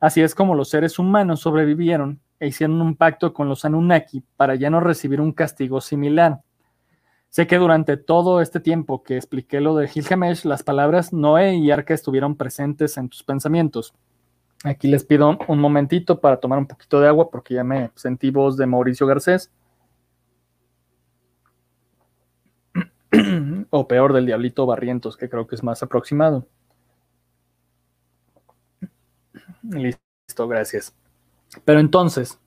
Así 0.00 0.20
es 0.20 0.34
como 0.34 0.54
los 0.54 0.68
seres 0.68 0.98
humanos 0.98 1.40
sobrevivieron 1.40 2.20
e 2.38 2.48
hicieron 2.48 2.80
un 2.80 2.96
pacto 2.96 3.32
con 3.32 3.48
los 3.48 3.64
Anunnaki 3.64 4.22
para 4.36 4.54
ya 4.54 4.70
no 4.70 4.80
recibir 4.80 5.20
un 5.20 5.32
castigo 5.32 5.80
similar. 5.80 6.40
Sé 7.34 7.48
que 7.48 7.58
durante 7.58 7.96
todo 7.96 8.40
este 8.40 8.60
tiempo 8.60 9.02
que 9.02 9.16
expliqué 9.16 9.60
lo 9.60 9.74
de 9.74 9.88
Gilgamesh, 9.88 10.44
las 10.44 10.62
palabras 10.62 11.12
Noé 11.12 11.56
y 11.56 11.72
Arca 11.72 11.92
estuvieron 11.92 12.36
presentes 12.36 12.96
en 12.96 13.08
tus 13.08 13.24
pensamientos. 13.24 13.92
Aquí 14.62 14.86
les 14.86 15.02
pido 15.02 15.36
un 15.48 15.58
momentito 15.58 16.20
para 16.20 16.36
tomar 16.36 16.60
un 16.60 16.68
poquito 16.68 17.00
de 17.00 17.08
agua 17.08 17.32
porque 17.32 17.54
ya 17.54 17.64
me 17.64 17.90
sentí 17.96 18.30
voz 18.30 18.56
de 18.56 18.66
Mauricio 18.66 19.08
Garcés. 19.08 19.50
o 23.70 23.88
peor 23.88 24.12
del 24.12 24.26
Diablito 24.26 24.64
Barrientos, 24.64 25.16
que 25.16 25.28
creo 25.28 25.48
que 25.48 25.56
es 25.56 25.64
más 25.64 25.82
aproximado. 25.82 26.46
Listo, 29.64 30.46
gracias. 30.46 30.94
Pero 31.64 31.80
entonces, 31.80 32.38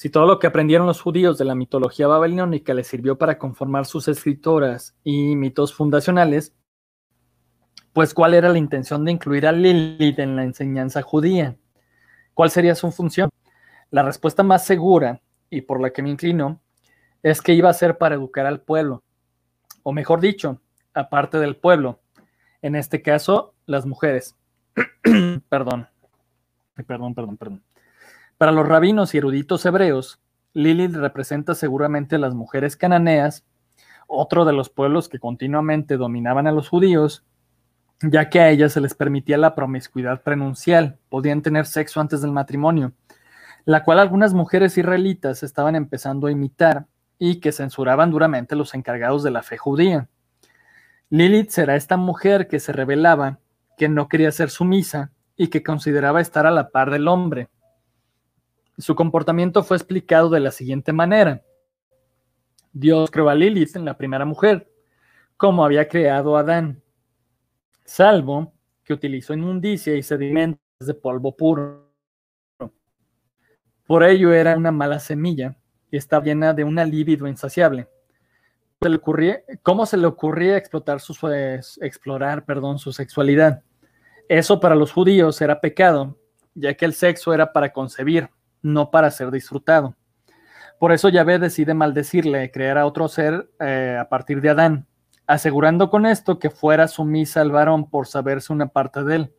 si 0.00 0.08
todo 0.08 0.24
lo 0.24 0.38
que 0.38 0.46
aprendieron 0.46 0.86
los 0.86 1.02
judíos 1.02 1.36
de 1.36 1.44
la 1.44 1.54
mitología 1.54 2.06
babilónica 2.06 2.72
les 2.72 2.86
sirvió 2.86 3.18
para 3.18 3.36
conformar 3.36 3.84
sus 3.84 4.08
escritoras 4.08 4.96
y 5.04 5.36
mitos 5.36 5.74
fundacionales, 5.74 6.54
pues 7.92 8.14
¿cuál 8.14 8.32
era 8.32 8.48
la 8.48 8.56
intención 8.56 9.04
de 9.04 9.12
incluir 9.12 9.46
a 9.46 9.52
Lilith 9.52 10.18
en 10.18 10.36
la 10.36 10.44
enseñanza 10.44 11.02
judía? 11.02 11.54
¿Cuál 12.32 12.50
sería 12.50 12.74
su 12.74 12.90
función? 12.90 13.28
La 13.90 14.02
respuesta 14.02 14.42
más 14.42 14.64
segura, 14.64 15.20
y 15.50 15.60
por 15.60 15.82
la 15.82 15.90
que 15.90 16.02
me 16.02 16.08
inclino, 16.08 16.62
es 17.22 17.42
que 17.42 17.52
iba 17.52 17.68
a 17.68 17.74
ser 17.74 17.98
para 17.98 18.14
educar 18.14 18.46
al 18.46 18.62
pueblo, 18.62 19.02
o 19.82 19.92
mejor 19.92 20.22
dicho, 20.22 20.62
aparte 20.94 21.36
del 21.38 21.56
pueblo, 21.56 22.00
en 22.62 22.74
este 22.74 23.02
caso, 23.02 23.52
las 23.66 23.84
mujeres. 23.84 24.34
perdón, 25.50 25.88
perdón, 26.86 27.14
perdón, 27.14 27.36
perdón. 27.36 27.69
Para 28.40 28.52
los 28.52 28.66
rabinos 28.66 29.12
y 29.12 29.18
eruditos 29.18 29.66
hebreos, 29.66 30.18
Lilith 30.54 30.94
representa 30.94 31.54
seguramente 31.54 32.16
a 32.16 32.18
las 32.18 32.32
mujeres 32.32 32.74
cananeas, 32.74 33.44
otro 34.06 34.46
de 34.46 34.54
los 34.54 34.70
pueblos 34.70 35.10
que 35.10 35.18
continuamente 35.18 35.98
dominaban 35.98 36.46
a 36.46 36.52
los 36.52 36.70
judíos, 36.70 37.22
ya 38.00 38.30
que 38.30 38.40
a 38.40 38.48
ellas 38.48 38.72
se 38.72 38.80
les 38.80 38.94
permitía 38.94 39.36
la 39.36 39.54
promiscuidad 39.54 40.22
prenuncial, 40.22 40.96
podían 41.10 41.42
tener 41.42 41.66
sexo 41.66 42.00
antes 42.00 42.22
del 42.22 42.32
matrimonio, 42.32 42.92
la 43.66 43.84
cual 43.84 43.98
algunas 43.98 44.32
mujeres 44.32 44.78
israelitas 44.78 45.42
estaban 45.42 45.76
empezando 45.76 46.26
a 46.26 46.32
imitar 46.32 46.86
y 47.18 47.40
que 47.40 47.52
censuraban 47.52 48.10
duramente 48.10 48.56
los 48.56 48.72
encargados 48.72 49.22
de 49.22 49.32
la 49.32 49.42
fe 49.42 49.58
judía. 49.58 50.08
Lilith 51.10 51.50
será 51.50 51.76
esta 51.76 51.98
mujer 51.98 52.48
que 52.48 52.58
se 52.58 52.72
revelaba, 52.72 53.38
que 53.76 53.90
no 53.90 54.08
quería 54.08 54.32
ser 54.32 54.48
sumisa 54.48 55.10
y 55.36 55.48
que 55.48 55.62
consideraba 55.62 56.22
estar 56.22 56.46
a 56.46 56.50
la 56.50 56.70
par 56.70 56.90
del 56.90 57.06
hombre. 57.06 57.50
Su 58.80 58.94
comportamiento 58.94 59.62
fue 59.62 59.76
explicado 59.76 60.30
de 60.30 60.40
la 60.40 60.50
siguiente 60.50 60.92
manera. 60.92 61.42
Dios 62.72 63.10
creó 63.10 63.28
a 63.28 63.34
Lilith 63.34 63.76
en 63.76 63.84
la 63.84 63.96
primera 63.96 64.24
mujer, 64.24 64.72
como 65.36 65.64
había 65.64 65.88
creado 65.88 66.36
a 66.36 66.40
Adán, 66.40 66.82
salvo 67.84 68.52
que 68.84 68.92
utilizó 68.92 69.34
inmundicia 69.34 69.94
y 69.96 70.02
sedimentos 70.02 70.60
de 70.78 70.94
polvo 70.94 71.36
puro. 71.36 71.92
Por 73.86 74.04
ello 74.04 74.32
era 74.32 74.56
una 74.56 74.70
mala 74.70 74.98
semilla 74.98 75.56
y 75.90 75.96
estaba 75.96 76.24
llena 76.24 76.54
de 76.54 76.64
una 76.64 76.84
libido 76.84 77.26
insaciable. 77.26 77.88
¿Cómo 79.62 79.84
se 79.84 79.96
le 79.96 80.06
ocurría 80.06 80.56
explotar 80.56 81.00
su, 81.00 81.14
explorar 81.80 82.44
su 82.78 82.92
sexualidad? 82.92 83.62
Eso 84.28 84.60
para 84.60 84.76
los 84.76 84.92
judíos 84.92 85.40
era 85.42 85.60
pecado, 85.60 86.16
ya 86.54 86.72
que 86.74 86.84
el 86.84 86.94
sexo 86.94 87.34
era 87.34 87.52
para 87.52 87.72
concebir, 87.72 88.30
no 88.62 88.90
para 88.90 89.10
ser 89.10 89.30
disfrutado. 89.30 89.96
Por 90.78 90.92
eso 90.92 91.08
Yahvé 91.08 91.38
decide 91.38 91.74
maldecirle, 91.74 92.50
crear 92.50 92.78
a 92.78 92.86
otro 92.86 93.08
ser 93.08 93.50
eh, 93.60 93.96
a 94.00 94.08
partir 94.08 94.40
de 94.40 94.50
Adán, 94.50 94.86
asegurando 95.26 95.90
con 95.90 96.06
esto 96.06 96.38
que 96.38 96.50
fuera 96.50 96.88
sumisa 96.88 97.40
al 97.40 97.52
varón 97.52 97.88
por 97.88 98.06
saberse 98.06 98.52
una 98.52 98.68
parte 98.68 99.04
de 99.04 99.16
él. 99.16 99.34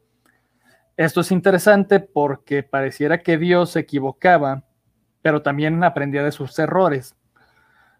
Esto 0.97 1.21
es 1.21 1.31
interesante 1.31 1.99
porque 1.99 2.63
pareciera 2.63 3.21
que 3.21 3.37
Dios 3.37 3.71
se 3.71 3.79
equivocaba 3.79 4.65
pero 5.21 5.41
también 5.41 5.83
aprendía 5.83 6.23
de 6.23 6.31
sus 6.31 6.57
errores. 6.59 7.15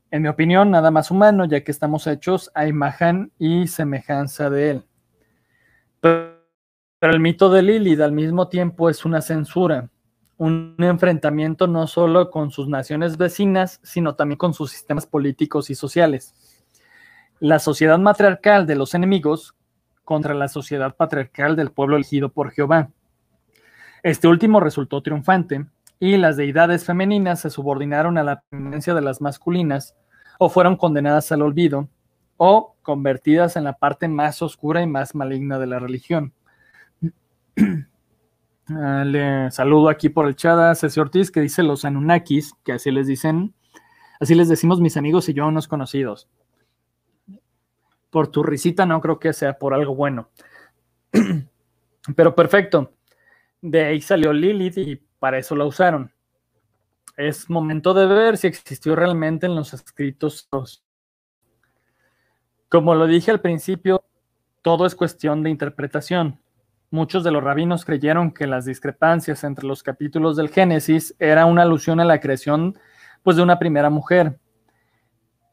En 0.10 0.24
mi 0.24 0.28
opinión, 0.28 0.72
nada 0.72 0.92
más 0.92 1.12
humano, 1.12 1.46
ya 1.46 1.64
que 1.64 1.72
estamos 1.72 2.08
hechos 2.08 2.52
a 2.54 2.68
imagen 2.68 3.32
y 3.38 3.68
semejanza 3.68 4.50
de 4.50 4.72
él. 4.72 4.86
Pero, 6.02 6.42
el 7.02 7.20
mito 7.20 7.50
de 7.50 7.62
Lilith 7.62 8.02
al 8.02 8.12
mismo 8.12 8.48
tiempo 8.48 8.90
es 8.90 9.06
una 9.06 9.22
censura, 9.22 9.90
un 10.42 10.76
enfrentamiento 10.80 11.68
no 11.68 11.86
solo 11.86 12.32
con 12.32 12.50
sus 12.50 12.68
naciones 12.68 13.16
vecinas, 13.18 13.80
sino 13.84 14.16
también 14.16 14.40
con 14.40 14.56
sus 14.56 14.72
sistemas 14.72 15.06
políticos 15.06 15.70
y 15.70 15.76
sociales. 15.76 16.34
La 17.40 17.60
sociedad 17.60 18.00
matriarcal 18.00 18.66
de 18.66 18.76
los 18.76 18.96
enemigos 18.96 19.54
contra 20.04 20.34
la 20.34 20.48
sociedad 20.48 20.96
patriarcal 20.96 21.56
del 21.56 21.70
pueblo 21.70 21.96
elegido 21.96 22.30
por 22.30 22.50
Jehová. 22.50 22.90
Este 24.02 24.28
último 24.28 24.60
resultó 24.60 25.04
triunfante, 25.04 25.68
y 26.00 26.18
las 26.18 26.38
deidades 26.38 26.86
femeninas 26.86 27.42
se 27.42 27.52
subordinaron 27.52 28.18
a 28.18 28.24
la 28.24 28.42
tendencia 28.50 28.96
de 28.96 29.02
las 29.02 29.22
masculinas 29.22 29.96
o 30.40 30.50
fueron 30.50 30.76
condenadas 30.76 31.32
al 31.32 31.44
olvido 31.44 31.88
o 32.38 32.76
convertidas 32.82 33.58
en 33.58 33.66
la 33.66 33.74
parte 33.74 34.08
más 34.08 34.42
oscura 34.42 34.82
y 34.82 34.88
más 34.88 35.14
maligna 35.14 35.60
de 35.60 35.68
la 35.68 35.78
religión. 35.78 36.34
Ah, 38.78 39.04
le 39.06 39.52
saludo 39.52 39.90
aquí 39.90 40.10
por 40.10 40.28
el 40.28 40.36
chat 40.36 40.58
a 40.58 40.76
Ceci 40.76 41.00
Ortiz 41.00 41.32
que 41.32 41.42
dice 41.42 41.64
los 41.64 41.84
Anunnakis, 41.84 42.54
que 42.64 42.74
así 42.74 42.92
les 42.92 43.08
dicen, 43.08 43.54
así 44.20 44.36
les 44.36 44.50
decimos 44.50 44.80
mis 44.80 44.98
amigos 44.98 45.28
y 45.30 45.34
yo 45.34 45.48
unos 45.48 45.68
conocidos. 45.68 46.30
Por 48.10 48.28
tu 48.28 48.44
risita 48.44 48.86
no 48.86 49.02
creo 49.02 49.20
que 49.20 49.34
sea 49.34 49.58
por 49.58 49.74
algo 49.74 49.96
bueno. 49.96 50.30
Pero 52.16 52.36
perfecto. 52.36 52.94
de 53.62 53.86
ahí 53.86 54.02
salió 54.02 54.34
Lilith 54.34 54.78
y 54.78 54.96
para 55.20 55.38
eso 55.38 55.56
la 55.56 55.66
usaron. 55.66 56.12
Es 57.18 57.50
momento 57.50 57.94
de 57.94 58.06
ver 58.06 58.38
si 58.38 58.48
existió 58.48 58.96
realmente 58.96 59.46
en 59.46 59.56
los 59.56 59.74
escritos. 59.74 60.50
Como 62.70 62.96
lo 62.96 63.06
dije 63.06 63.32
al 63.32 63.42
principio, 63.42 64.04
todo 64.62 64.86
es 64.86 64.96
cuestión 64.96 65.44
de 65.44 65.50
interpretación. 65.50 66.41
Muchos 66.94 67.24
de 67.24 67.32
los 67.32 67.42
rabinos 67.42 67.86
creyeron 67.86 68.32
que 68.32 68.48
las 68.48 68.66
discrepancias 68.66 69.46
entre 69.46 69.66
los 69.66 69.82
capítulos 69.82 70.36
del 70.36 70.50
Génesis 70.50 71.16
era 71.20 71.46
una 71.46 71.62
alusión 71.62 72.02
a 72.02 72.06
la 72.06 72.20
creación 72.20 72.78
pues, 73.24 73.38
de 73.38 73.44
una 73.44 73.60
primera 73.60 73.90
mujer. 73.90 74.38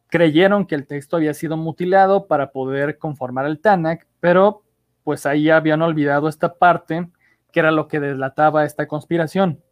Creyeron 0.09 0.67
que 0.67 0.75
el 0.75 0.85
texto 0.85 1.17
había 1.17 1.33
sido 1.35 1.57
mutilado 1.57 2.27
para 2.27 2.51
poder 2.51 2.99
conformar 2.99 3.47
el 3.47 3.61
Tanakh, 3.61 4.05
pero 4.19 4.65
pues 5.05 5.27
ahí 5.27 5.49
habían 5.49 5.81
olvidado 5.81 6.29
esta 6.29 6.55
parte 6.55 7.09
que 7.53 7.61
era 7.61 7.71
lo 7.71 7.87
que 7.87 8.01
delataba 8.01 8.65
esta 8.65 8.89
conspiración. 8.89 9.63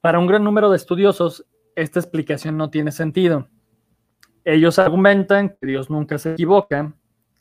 Para 0.00 0.20
un 0.20 0.28
gran 0.28 0.44
número 0.44 0.70
de 0.70 0.76
estudiosos, 0.76 1.44
esta 1.74 1.98
explicación 1.98 2.56
no 2.56 2.70
tiene 2.70 2.92
sentido. 2.92 3.48
Ellos 4.44 4.78
argumentan 4.78 5.56
que 5.60 5.66
Dios 5.66 5.90
nunca 5.90 6.18
se 6.18 6.34
equivoca, 6.34 6.92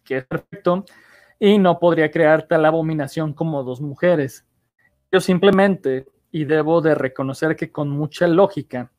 que 0.03 0.17
es 0.17 0.25
perfecto, 0.25 0.85
y 1.43 1.57
no 1.57 1.79
podría 1.79 2.11
crear 2.11 2.43
tal 2.43 2.63
abominación 2.65 3.33
como 3.33 3.63
dos 3.63 3.81
mujeres. 3.81 4.45
Ellos 5.11 5.23
simplemente, 5.23 6.05
y 6.31 6.45
debo 6.45 6.81
de 6.81 6.93
reconocer 6.93 7.55
que 7.55 7.71
con 7.71 7.89
mucha 7.89 8.27
lógica, 8.27 8.91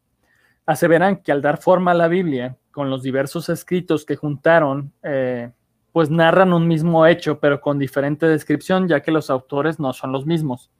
aseveran 0.66 1.18
que 1.18 1.30
al 1.30 1.40
dar 1.40 1.58
forma 1.58 1.92
a 1.92 1.94
la 1.94 2.08
Biblia, 2.08 2.56
con 2.72 2.90
los 2.90 3.04
diversos 3.04 3.48
escritos 3.48 4.04
que 4.04 4.16
juntaron, 4.16 4.92
eh, 5.04 5.52
pues 5.92 6.10
narran 6.10 6.52
un 6.52 6.66
mismo 6.66 7.06
hecho, 7.06 7.38
pero 7.38 7.60
con 7.60 7.78
diferente 7.78 8.26
descripción, 8.26 8.88
ya 8.88 9.02
que 9.02 9.12
los 9.12 9.30
autores 9.30 9.78
no 9.78 9.92
son 9.92 10.10
los 10.10 10.26
mismos. 10.26 10.72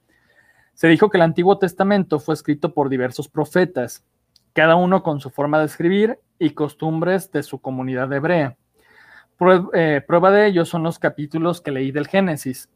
Se 0.75 0.89
dijo 0.89 1.11
que 1.11 1.19
el 1.19 1.23
Antiguo 1.23 1.59
Testamento 1.59 2.19
fue 2.19 2.35
escrito 2.35 2.75
por 2.75 2.89
diversos 2.89 3.29
profetas, 3.29 4.05
cada 4.53 4.75
uno 4.75 5.05
con 5.05 5.21
su 5.21 5.31
forma 5.31 5.61
de 5.61 5.67
escribir 5.67 6.19
y 6.41 6.51
costumbres 6.51 7.31
de 7.31 7.45
su 7.45 7.61
comunidad 7.61 8.13
hebrea. 8.13 8.57
Eh, 9.74 10.03
prueba, 10.07 10.30
de 10.30 10.47
ello 10.47 10.64
son 10.64 10.84
los 10.84 10.99
capítulos 10.99 11.61
que 11.61 11.72
leí 11.72 11.90
del 11.90 12.07
Génesis. 12.07 12.68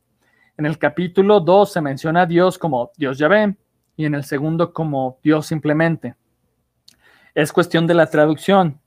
En 0.57 0.67
el 0.67 0.79
capítulo 0.79 1.41
2 1.41 1.73
se 1.73 1.81
menciona 1.81 2.23
a 2.23 2.27
Dios 2.27 2.59
como 2.59 2.91
Dios 2.97 3.19
Yahvé 3.19 3.57
y 3.97 4.05
en 4.05 4.15
el 4.15 4.25
segundo 4.25 4.73
como 4.73 5.19
Dios 5.23 5.47
simplemente. 5.47 6.17
Es 7.35 7.53
cuestión 7.53 7.87
de 7.87 7.95
la 7.95 8.07
traducción, 8.07 8.81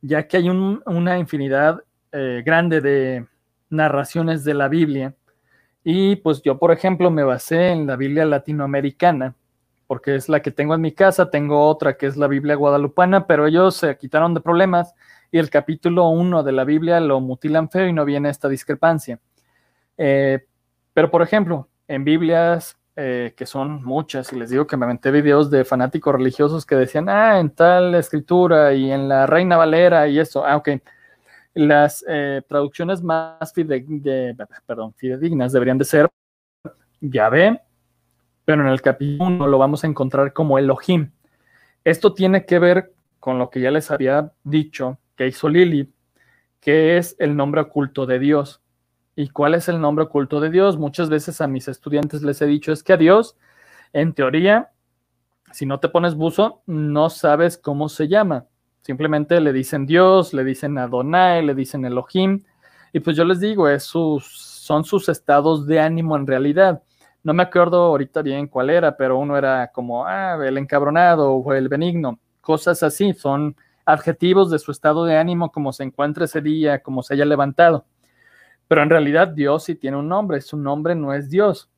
ya 0.00 0.26
que 0.26 0.38
hay 0.38 0.48
una 0.48 1.18
infinidad 1.18 1.84
eh, 2.12 2.42
grande 2.44 2.80
de 2.80 3.26
narraciones 3.68 4.42
de 4.42 4.54
la 4.54 4.68
Biblia 4.68 5.14
y 5.84 6.16
pues 6.16 6.42
yo, 6.42 6.58
por 6.58 6.72
ejemplo, 6.72 7.10
me 7.10 7.24
basé 7.24 7.70
en 7.70 7.86
la 7.86 7.96
Biblia 7.96 8.24
latinoamericana, 8.24 9.34
porque 9.86 10.14
es 10.14 10.28
la 10.28 10.40
que 10.40 10.50
tengo 10.50 10.74
en 10.74 10.80
mi 10.80 10.92
casa, 10.92 11.30
tengo 11.30 11.66
otra 11.66 11.96
que 11.96 12.06
es 12.06 12.16
la 12.16 12.26
Biblia 12.26 12.54
guadalupana, 12.54 13.26
pero 13.26 13.46
ellos 13.46 13.76
se 13.76 13.96
quitaron 13.96 14.34
de 14.34 14.40
problemas 14.40 14.94
y 15.30 15.38
el 15.38 15.50
capítulo 15.50 16.08
1 16.08 16.42
de 16.42 16.52
la 16.52 16.64
Biblia 16.64 17.00
lo 17.00 17.20
mutilan 17.20 17.70
feo 17.70 17.86
y 17.86 17.92
no 17.92 18.04
viene 18.04 18.30
esta 18.30 18.48
discrepancia. 18.48 19.20
Eh, 19.96 20.44
pero, 20.92 21.10
por 21.10 21.22
ejemplo, 21.22 21.68
en 21.88 22.04
Biblias, 22.04 22.76
eh, 22.96 23.34
que 23.36 23.46
son 23.46 23.82
muchas, 23.84 24.32
y 24.32 24.36
les 24.36 24.50
digo 24.50 24.66
que 24.66 24.76
me 24.76 24.84
aventé 24.84 25.10
videos 25.10 25.50
de 25.50 25.64
fanáticos 25.64 26.14
religiosos 26.14 26.66
que 26.66 26.74
decían, 26.74 27.08
ah, 27.08 27.38
en 27.38 27.50
tal 27.50 27.94
escritura 27.94 28.74
y 28.74 28.90
en 28.90 29.08
la 29.08 29.26
Reina 29.26 29.56
Valera 29.56 30.08
y 30.08 30.18
eso, 30.18 30.44
ah, 30.44 30.56
ok 30.56 30.70
las 31.54 32.04
eh, 32.08 32.42
traducciones 32.48 33.02
más 33.02 33.52
fidedignas 33.52 35.52
deberían 35.52 35.78
de 35.78 35.84
ser 35.84 36.08
Yahvé, 37.00 37.60
pero 38.44 38.62
en 38.62 38.68
el 38.68 38.80
capítulo 38.80 39.26
1 39.26 39.46
lo 39.46 39.58
vamos 39.58 39.84
a 39.84 39.86
encontrar 39.86 40.32
como 40.32 40.58
Elohim. 40.58 41.10
Esto 41.84 42.14
tiene 42.14 42.44
que 42.44 42.58
ver 42.58 42.92
con 43.18 43.38
lo 43.38 43.50
que 43.50 43.60
ya 43.60 43.70
les 43.70 43.90
había 43.90 44.32
dicho 44.44 44.98
que 45.20 45.26
hizo 45.26 45.50
Lili, 45.50 45.92
que 46.60 46.96
es 46.96 47.14
el 47.18 47.36
nombre 47.36 47.60
oculto 47.60 48.06
de 48.06 48.18
Dios. 48.18 48.62
¿Y 49.14 49.28
cuál 49.28 49.54
es 49.54 49.68
el 49.68 49.78
nombre 49.78 50.06
oculto 50.06 50.40
de 50.40 50.48
Dios? 50.48 50.78
Muchas 50.78 51.10
veces 51.10 51.42
a 51.42 51.46
mis 51.46 51.68
estudiantes 51.68 52.22
les 52.22 52.40
he 52.40 52.46
dicho 52.46 52.72
es 52.72 52.82
que 52.82 52.94
a 52.94 52.96
Dios, 52.96 53.36
en 53.92 54.14
teoría, 54.14 54.70
si 55.52 55.66
no 55.66 55.78
te 55.78 55.90
pones 55.90 56.14
buzo, 56.14 56.62
no 56.64 57.10
sabes 57.10 57.58
cómo 57.58 57.90
se 57.90 58.08
llama. 58.08 58.46
Simplemente 58.80 59.38
le 59.42 59.52
dicen 59.52 59.84
Dios, 59.84 60.32
le 60.32 60.42
dicen 60.42 60.78
Adonai, 60.78 61.44
le 61.44 61.54
dicen 61.54 61.84
Elohim. 61.84 62.42
Y 62.94 63.00
pues 63.00 63.14
yo 63.14 63.26
les 63.26 63.40
digo, 63.40 63.68
es 63.68 63.82
sus, 63.82 64.24
son 64.24 64.84
sus 64.84 65.10
estados 65.10 65.66
de 65.66 65.80
ánimo 65.80 66.16
en 66.16 66.26
realidad. 66.26 66.82
No 67.22 67.34
me 67.34 67.42
acuerdo 67.42 67.82
ahorita 67.82 68.22
bien 68.22 68.46
cuál 68.46 68.70
era, 68.70 68.96
pero 68.96 69.18
uno 69.18 69.36
era 69.36 69.70
como 69.70 70.06
ah, 70.06 70.38
el 70.42 70.56
encabronado 70.56 71.30
o 71.30 71.52
el 71.52 71.68
benigno. 71.68 72.18
Cosas 72.40 72.82
así, 72.82 73.12
son 73.12 73.54
adjetivos 73.92 74.50
de 74.50 74.58
su 74.58 74.72
estado 74.72 75.04
de 75.04 75.16
ánimo, 75.16 75.52
como 75.52 75.72
se 75.72 75.84
encuentra 75.84 76.24
ese 76.24 76.40
día, 76.40 76.82
como 76.82 77.02
se 77.02 77.14
haya 77.14 77.24
levantado. 77.24 77.86
Pero 78.68 78.82
en 78.82 78.90
realidad 78.90 79.28
Dios 79.28 79.64
sí 79.64 79.74
tiene 79.74 79.96
un 79.96 80.08
nombre, 80.08 80.40
su 80.40 80.56
nombre 80.56 80.94
no 80.94 81.12
es 81.12 81.28
Dios. 81.28 81.70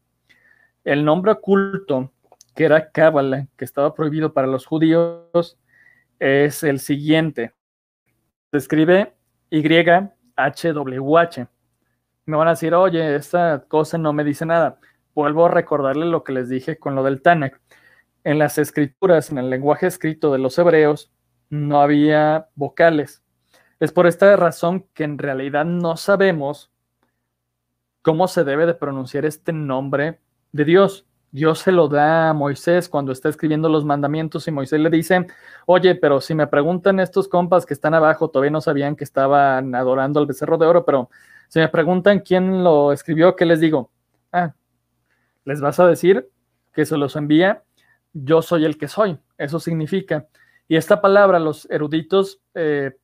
El 0.84 1.04
nombre 1.04 1.32
oculto, 1.32 2.12
que 2.54 2.64
era 2.64 2.90
Cábala, 2.90 3.46
que 3.56 3.64
estaba 3.64 3.94
prohibido 3.94 4.32
para 4.32 4.46
los 4.46 4.66
judíos, 4.66 5.58
es 6.18 6.62
el 6.62 6.80
siguiente. 6.80 7.52
Se 8.50 8.58
escribe 8.58 9.14
YHWH. 9.50 11.48
Me 12.26 12.36
van 12.36 12.48
a 12.48 12.52
decir, 12.52 12.74
oye, 12.74 13.16
esta 13.16 13.64
cosa 13.66 13.96
no 13.98 14.12
me 14.12 14.22
dice 14.22 14.44
nada. 14.46 14.78
Vuelvo 15.14 15.46
a 15.46 15.50
recordarle 15.50 16.06
lo 16.06 16.22
que 16.24 16.32
les 16.32 16.48
dije 16.48 16.78
con 16.78 16.94
lo 16.94 17.02
del 17.02 17.22
Tanakh. 17.22 17.60
En 18.24 18.38
las 18.38 18.58
escrituras, 18.58 19.30
en 19.30 19.38
el 19.38 19.50
lenguaje 19.50 19.86
escrito 19.86 20.32
de 20.32 20.38
los 20.38 20.58
hebreos, 20.58 21.10
no 21.52 21.82
había 21.82 22.48
vocales. 22.54 23.22
Es 23.78 23.92
por 23.92 24.06
esta 24.06 24.34
razón 24.36 24.86
que 24.94 25.04
en 25.04 25.18
realidad 25.18 25.66
no 25.66 25.98
sabemos 25.98 26.72
cómo 28.00 28.26
se 28.26 28.42
debe 28.42 28.64
de 28.64 28.72
pronunciar 28.72 29.26
este 29.26 29.52
nombre 29.52 30.18
de 30.52 30.64
Dios. 30.64 31.06
Dios 31.30 31.58
se 31.58 31.70
lo 31.70 31.88
da 31.88 32.30
a 32.30 32.32
Moisés 32.32 32.88
cuando 32.88 33.12
está 33.12 33.28
escribiendo 33.28 33.68
los 33.68 33.84
mandamientos 33.84 34.48
y 34.48 34.50
Moisés 34.50 34.80
le 34.80 34.88
dice, 34.88 35.26
oye, 35.66 35.94
pero 35.94 36.22
si 36.22 36.34
me 36.34 36.46
preguntan 36.46 37.00
estos 37.00 37.28
compas 37.28 37.66
que 37.66 37.74
están 37.74 37.92
abajo, 37.92 38.30
todavía 38.30 38.50
no 38.50 38.62
sabían 38.62 38.96
que 38.96 39.04
estaban 39.04 39.74
adorando 39.74 40.20
al 40.20 40.26
becerro 40.26 40.56
de 40.56 40.66
oro, 40.66 40.86
pero 40.86 41.10
si 41.48 41.58
me 41.58 41.68
preguntan 41.68 42.20
quién 42.20 42.64
lo 42.64 42.92
escribió, 42.92 43.36
¿qué 43.36 43.44
les 43.44 43.60
digo? 43.60 43.90
Ah, 44.32 44.54
les 45.44 45.60
vas 45.60 45.78
a 45.80 45.86
decir 45.86 46.30
que 46.72 46.86
se 46.86 46.96
los 46.96 47.14
envía, 47.14 47.62
yo 48.14 48.40
soy 48.40 48.64
el 48.64 48.78
que 48.78 48.88
soy, 48.88 49.18
eso 49.36 49.60
significa. 49.60 50.26
Y 50.72 50.76
esta 50.76 51.02
palabra 51.02 51.38
los 51.38 51.68
eruditos 51.70 52.40
eh, 52.54 52.96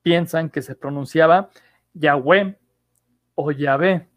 piensan 0.00 0.48
que 0.48 0.62
se 0.62 0.74
pronunciaba 0.74 1.50
Yahweh 1.92 2.56
o 3.34 3.50
Yahvé. 3.50 4.08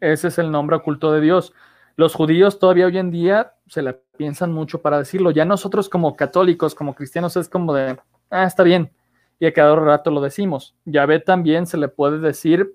Ese 0.00 0.28
es 0.28 0.38
el 0.38 0.50
nombre 0.50 0.76
oculto 0.76 1.12
de 1.12 1.20
Dios 1.20 1.52
los 1.96 2.14
judíos 2.14 2.58
todavía 2.58 2.86
hoy 2.86 2.98
en 2.98 3.10
día 3.10 3.54
se 3.66 3.82
la 3.82 3.98
piensan 4.16 4.52
mucho 4.52 4.80
para 4.80 4.98
decirlo. 4.98 5.30
Ya 5.30 5.44
nosotros 5.44 5.88
como 5.88 6.16
católicos, 6.16 6.74
como 6.74 6.94
cristianos, 6.94 7.36
es 7.36 7.48
como 7.48 7.74
de, 7.74 7.98
ah, 8.30 8.44
está 8.44 8.62
bien. 8.62 8.92
Y 9.38 9.46
a 9.46 9.52
cada 9.52 9.74
rato 9.76 10.10
lo 10.10 10.20
decimos. 10.20 10.74
Yahvé 10.84 11.20
también 11.20 11.66
se 11.66 11.76
le 11.76 11.88
puede 11.88 12.18
decir 12.18 12.74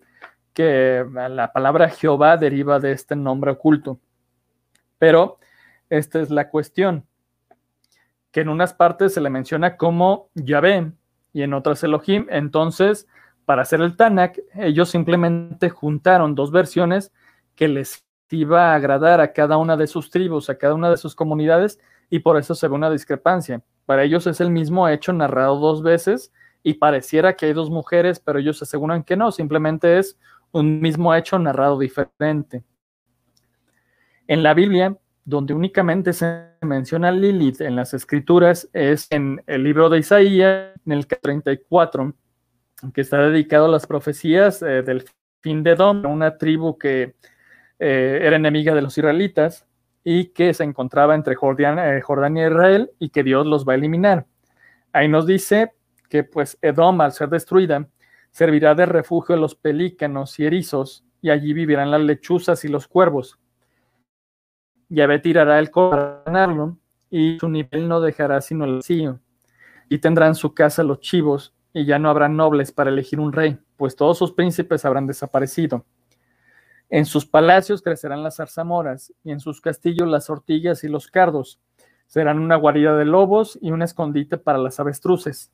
que 0.54 1.06
la 1.14 1.52
palabra 1.52 1.90
Jehová 1.90 2.38
deriva 2.38 2.80
de 2.80 2.92
este 2.92 3.16
nombre 3.16 3.52
oculto. 3.52 4.00
Pero 4.98 5.40
esta 5.90 6.20
es 6.20 6.30
la 6.30 6.50
cuestión, 6.50 7.07
que 8.38 8.42
en 8.42 8.50
unas 8.50 8.76
partes 8.76 9.16
se 9.16 9.20
le 9.20 9.32
menciona 9.32 9.78
como 9.78 10.30
Yahvé 10.36 10.92
y 11.34 11.42
en 11.42 11.56
otras 11.56 11.84
Elohim. 11.84 12.28
Entonces, 12.30 13.08
para 13.46 13.64
hacer 13.64 13.82
el 13.82 13.96
Tanakh, 13.96 14.38
ellos 14.54 14.92
simplemente 14.92 15.72
juntaron 15.72 16.36
dos 16.36 16.52
versiones 16.52 17.12
que 17.56 17.68
les 17.68 18.06
iba 18.30 18.74
a 18.74 18.76
agradar 18.76 19.22
a 19.22 19.34
cada 19.34 19.58
una 19.58 19.76
de 19.76 19.88
sus 19.88 20.12
tribus, 20.12 20.52
a 20.52 20.58
cada 20.60 20.76
una 20.76 20.92
de 20.92 20.98
sus 20.98 21.16
comunidades, 21.16 21.80
y 22.12 22.20
por 22.20 22.38
eso 22.38 22.54
se 22.54 22.68
ve 22.68 22.76
una 22.76 22.92
discrepancia. 22.92 23.64
Para 23.88 24.04
ellos 24.04 24.28
es 24.28 24.40
el 24.40 24.52
mismo 24.52 24.88
hecho 24.88 25.14
narrado 25.14 25.58
dos 25.58 25.82
veces 25.82 26.32
y 26.62 26.76
pareciera 26.76 27.36
que 27.36 27.48
hay 27.48 27.54
dos 27.54 27.72
mujeres, 27.72 28.20
pero 28.20 28.38
ellos 28.38 28.62
aseguran 28.62 29.02
que 29.02 29.18
no, 29.18 29.32
simplemente 29.32 29.98
es 29.98 30.16
un 30.52 30.80
mismo 30.80 31.16
hecho 31.16 31.40
narrado 31.40 31.80
diferente. 31.80 32.64
En 34.28 34.44
la 34.44 34.54
Biblia, 34.54 34.96
donde 35.28 35.54
únicamente 35.54 36.14
se 36.14 36.54
menciona 36.62 37.12
Lilith 37.12 37.60
en 37.60 37.76
las 37.76 37.94
escrituras, 37.94 38.70
es 38.72 39.08
en 39.10 39.44
el 39.46 39.62
libro 39.62 39.90
de 39.90 40.00
Isaías, 40.00 40.72
en 40.86 40.92
el 40.94 41.06
34, 41.06 42.14
que 42.94 43.02
está 43.02 43.18
dedicado 43.18 43.66
a 43.66 43.68
las 43.68 43.86
profecías 43.88 44.62
eh, 44.62 44.84
del 44.84 45.04
fin 45.42 45.64
de 45.64 45.76
Dom, 45.76 46.06
una 46.06 46.38
tribu 46.38 46.78
que 46.78 47.16
eh, 47.78 48.20
era 48.22 48.38
enemiga 48.38 48.74
de 48.74 48.82
los 48.82 48.98
israelitas 48.98 49.68
y 50.02 50.28
que 50.28 50.54
se 50.54 50.64
encontraba 50.64 51.14
entre 51.14 51.36
Jordania, 51.36 51.98
eh, 51.98 52.02
Jordania 52.02 52.46
y 52.46 52.48
Israel 52.50 52.92
y 52.98 53.10
que 53.10 53.24
Dios 53.24 53.46
los 53.46 53.68
va 53.68 53.74
a 53.74 53.76
eliminar. 53.76 54.28
Ahí 54.94 55.10
nos 55.10 55.28
dice 55.28 55.74
que 56.08 56.24
pues 56.24 56.58
Edom 56.62 57.02
al 57.02 57.12
ser 57.12 57.28
destruida 57.28 57.86
servirá 58.32 58.76
de 58.76 58.86
refugio 58.86 59.36
a 59.36 59.38
los 59.38 59.56
pelícanos 59.56 60.40
y 60.40 60.46
erizos 60.46 61.04
y 61.22 61.32
allí 61.32 61.52
vivirán 61.52 61.92
las 61.92 62.00
lechuzas 62.00 62.64
y 62.64 62.70
los 62.70 62.88
cuervos. 62.88 63.38
Yahvé 64.90 65.20
tirará 65.20 65.60
el 65.60 65.72
corazón 65.72 66.22
para 66.24 66.24
ganarlo, 66.26 66.78
y 67.10 67.38
su 67.40 67.50
nivel 67.50 67.88
no 67.88 68.02
dejará 68.02 68.42
sino 68.42 68.66
el 68.66 68.76
vacío. 68.78 69.20
Y 69.90 70.00
tendrán 70.00 70.36
su 70.36 70.54
casa 70.54 70.84
los 70.84 71.00
chivos, 71.00 71.54
y 71.74 71.86
ya 71.86 72.00
no 72.00 72.10
habrá 72.10 72.30
nobles 72.30 72.72
para 72.72 72.90
elegir 72.90 73.20
un 73.20 73.34
rey, 73.34 73.58
pues 73.78 73.96
todos 73.96 74.18
sus 74.18 74.32
príncipes 74.32 74.86
habrán 74.86 75.08
desaparecido. 75.08 75.86
En 76.90 77.06
sus 77.06 77.26
palacios 77.26 77.82
crecerán 77.82 78.24
las 78.24 78.38
zarzamoras, 78.38 79.14
y 79.24 79.32
en 79.32 79.40
sus 79.40 79.62
castillos 79.62 80.08
las 80.08 80.30
ortigas 80.30 80.84
y 80.84 80.88
los 80.88 81.08
cardos. 81.08 81.60
Serán 82.08 82.40
una 82.40 82.56
guarida 82.56 82.96
de 82.96 83.04
lobos 83.04 83.60
y 83.62 83.72
un 83.72 83.82
escondite 83.82 84.38
para 84.38 84.58
las 84.58 84.80
avestruces. 84.80 85.52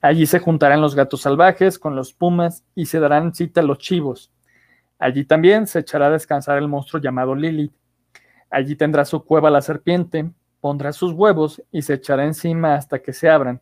Allí 0.00 0.26
se 0.26 0.38
juntarán 0.38 0.80
los 0.80 0.94
gatos 0.94 1.22
salvajes 1.22 1.78
con 1.78 1.96
los 1.96 2.12
pumas 2.12 2.64
y 2.76 2.86
se 2.86 3.00
darán 3.00 3.34
cita 3.34 3.62
los 3.62 3.78
chivos. 3.78 4.32
Allí 5.00 5.24
también 5.24 5.66
se 5.66 5.80
echará 5.80 6.06
a 6.06 6.10
descansar 6.10 6.58
el 6.58 6.68
monstruo 6.68 7.02
llamado 7.02 7.34
Lilith. 7.34 7.72
Allí 8.50 8.76
tendrá 8.76 9.04
su 9.04 9.24
cueva 9.24 9.50
la 9.50 9.60
serpiente, 9.60 10.30
pondrá 10.60 10.92
sus 10.92 11.12
huevos 11.12 11.62
y 11.70 11.82
se 11.82 11.94
echará 11.94 12.24
encima 12.24 12.74
hasta 12.74 13.00
que 13.00 13.12
se 13.12 13.28
abran. 13.28 13.60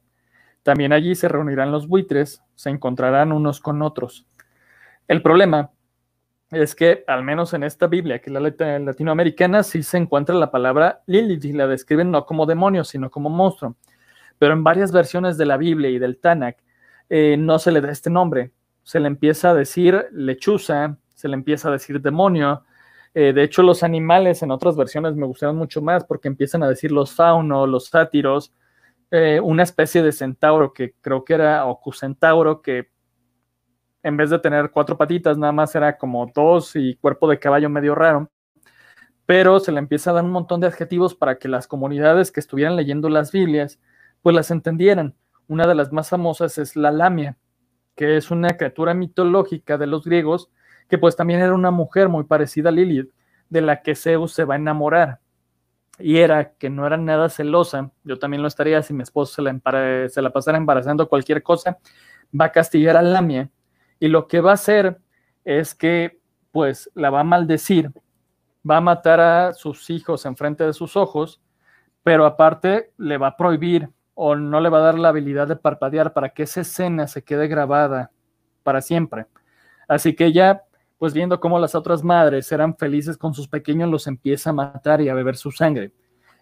También 0.62 0.92
allí 0.92 1.14
se 1.14 1.28
reunirán 1.28 1.70
los 1.70 1.86
buitres, 1.86 2.42
se 2.54 2.70
encontrarán 2.70 3.32
unos 3.32 3.60
con 3.60 3.82
otros. 3.82 4.26
El 5.06 5.22
problema 5.22 5.70
es 6.50 6.74
que, 6.74 7.04
al 7.06 7.22
menos 7.22 7.54
en 7.54 7.64
esta 7.64 7.86
Biblia, 7.86 8.20
que 8.20 8.30
es 8.30 8.34
la 8.34 8.78
latinoamericana, 8.78 9.62
sí 9.62 9.82
se 9.82 9.98
encuentra 9.98 10.34
la 10.34 10.50
palabra 10.50 11.02
Lilith 11.06 11.44
y 11.44 11.52
la 11.52 11.66
describen 11.66 12.10
no 12.10 12.24
como 12.24 12.46
demonio, 12.46 12.84
sino 12.84 13.10
como 13.10 13.30
monstruo. 13.30 13.76
Pero 14.38 14.52
en 14.52 14.64
varias 14.64 14.92
versiones 14.92 15.38
de 15.38 15.46
la 15.46 15.56
Biblia 15.56 15.90
y 15.90 15.98
del 15.98 16.18
Tanakh 16.18 16.58
eh, 17.08 17.36
no 17.38 17.58
se 17.58 17.72
le 17.72 17.80
da 17.80 17.90
este 17.90 18.10
nombre. 18.10 18.52
Se 18.82 19.00
le 19.00 19.08
empieza 19.08 19.50
a 19.50 19.54
decir 19.54 20.06
lechuza, 20.12 20.96
se 21.14 21.28
le 21.28 21.34
empieza 21.34 21.68
a 21.68 21.72
decir 21.72 22.00
demonio. 22.00 22.64
Eh, 23.18 23.32
de 23.32 23.44
hecho, 23.44 23.62
los 23.62 23.82
animales 23.82 24.42
en 24.42 24.50
otras 24.50 24.76
versiones 24.76 25.16
me 25.16 25.24
gustaron 25.24 25.56
mucho 25.56 25.80
más 25.80 26.04
porque 26.04 26.28
empiezan 26.28 26.62
a 26.62 26.68
decir 26.68 26.92
los 26.92 27.14
faunos, 27.14 27.66
los 27.66 27.86
sátiros, 27.86 28.52
eh, 29.10 29.40
una 29.42 29.62
especie 29.62 30.02
de 30.02 30.12
centauro 30.12 30.74
que 30.74 30.92
creo 31.00 31.24
que 31.24 31.32
era 31.32 31.64
ocusentauro, 31.64 32.60
que 32.60 32.90
en 34.02 34.18
vez 34.18 34.28
de 34.28 34.38
tener 34.38 34.70
cuatro 34.70 34.98
patitas, 34.98 35.38
nada 35.38 35.50
más 35.50 35.74
era 35.74 35.96
como 35.96 36.30
dos 36.34 36.76
y 36.76 36.96
cuerpo 36.96 37.26
de 37.26 37.38
caballo 37.38 37.70
medio 37.70 37.94
raro. 37.94 38.30
Pero 39.24 39.60
se 39.60 39.72
le 39.72 39.78
empieza 39.78 40.10
a 40.10 40.14
dar 40.14 40.24
un 40.24 40.30
montón 40.32 40.60
de 40.60 40.66
adjetivos 40.66 41.14
para 41.14 41.38
que 41.38 41.48
las 41.48 41.66
comunidades 41.66 42.30
que 42.30 42.40
estuvieran 42.40 42.76
leyendo 42.76 43.08
las 43.08 43.32
Biblias, 43.32 43.80
pues 44.20 44.36
las 44.36 44.50
entendieran. 44.50 45.14
Una 45.48 45.66
de 45.66 45.74
las 45.74 45.90
más 45.90 46.10
famosas 46.10 46.58
es 46.58 46.76
la 46.76 46.90
lamia, 46.90 47.38
que 47.94 48.18
es 48.18 48.30
una 48.30 48.58
criatura 48.58 48.92
mitológica 48.92 49.78
de 49.78 49.86
los 49.86 50.04
griegos, 50.04 50.50
que 50.88 50.98
pues 50.98 51.16
también 51.16 51.40
era 51.40 51.54
una 51.54 51.70
mujer 51.70 52.08
muy 52.08 52.24
parecida 52.24 52.68
a 52.68 52.72
Lilith, 52.72 53.10
de 53.48 53.60
la 53.60 53.82
que 53.82 53.94
Zeus 53.94 54.32
se 54.32 54.44
va 54.44 54.54
a 54.54 54.58
enamorar. 54.58 55.20
Y 55.98 56.18
era 56.18 56.52
que 56.52 56.68
no 56.68 56.86
era 56.86 56.96
nada 56.96 57.28
celosa, 57.28 57.90
yo 58.04 58.18
también 58.18 58.42
lo 58.42 58.48
estaría 58.48 58.82
si 58.82 58.92
mi 58.92 59.02
esposo 59.02 59.34
se 59.36 59.42
la, 59.42 60.08
se 60.08 60.22
la 60.22 60.30
pasara 60.30 60.58
embarazando 60.58 61.08
cualquier 61.08 61.42
cosa, 61.42 61.78
va 62.38 62.46
a 62.46 62.52
castigar 62.52 62.96
a 62.96 63.02
Lamia 63.02 63.50
y 63.98 64.08
lo 64.08 64.26
que 64.26 64.40
va 64.40 64.50
a 64.50 64.54
hacer 64.54 64.98
es 65.44 65.74
que 65.74 66.20
pues 66.50 66.90
la 66.94 67.10
va 67.10 67.20
a 67.20 67.24
maldecir, 67.24 67.92
va 68.68 68.78
a 68.78 68.80
matar 68.80 69.20
a 69.20 69.52
sus 69.54 69.88
hijos 69.90 70.26
en 70.26 70.36
frente 70.36 70.64
de 70.64 70.72
sus 70.72 70.96
ojos, 70.96 71.40
pero 72.02 72.26
aparte 72.26 72.92
le 72.98 73.18
va 73.18 73.28
a 73.28 73.36
prohibir 73.36 73.88
o 74.14 74.34
no 74.34 74.60
le 74.60 74.68
va 74.68 74.78
a 74.78 74.82
dar 74.82 74.98
la 74.98 75.10
habilidad 75.10 75.46
de 75.46 75.56
parpadear 75.56 76.12
para 76.12 76.30
que 76.30 76.44
esa 76.44 76.62
escena 76.62 77.06
se 77.06 77.22
quede 77.22 77.48
grabada 77.48 78.10
para 78.62 78.80
siempre. 78.80 79.26
Así 79.86 80.16
que 80.16 80.26
ella, 80.26 80.64
pues 80.98 81.12
viendo 81.12 81.40
cómo 81.40 81.58
las 81.58 81.74
otras 81.74 82.02
madres 82.02 82.50
eran 82.52 82.76
felices 82.76 83.16
con 83.16 83.34
sus 83.34 83.48
pequeños, 83.48 83.90
los 83.90 84.06
empieza 84.06 84.50
a 84.50 84.54
matar 84.54 85.00
y 85.00 85.08
a 85.08 85.14
beber 85.14 85.36
su 85.36 85.50
sangre. 85.50 85.92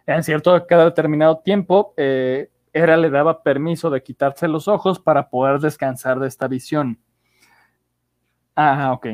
En 0.06 0.22
cierto, 0.22 0.66
cada 0.66 0.84
determinado 0.84 1.38
tiempo, 1.38 1.94
eh, 1.96 2.50
le 2.72 3.10
daba 3.10 3.42
permiso 3.42 3.90
de 3.90 4.02
quitarse 4.02 4.48
los 4.48 4.68
ojos 4.68 4.98
para 4.98 5.28
poder 5.28 5.60
descansar 5.60 6.18
de 6.18 6.28
esta 6.28 6.48
visión. 6.48 6.98
Ah, 8.56 8.92
ok. 8.92 9.06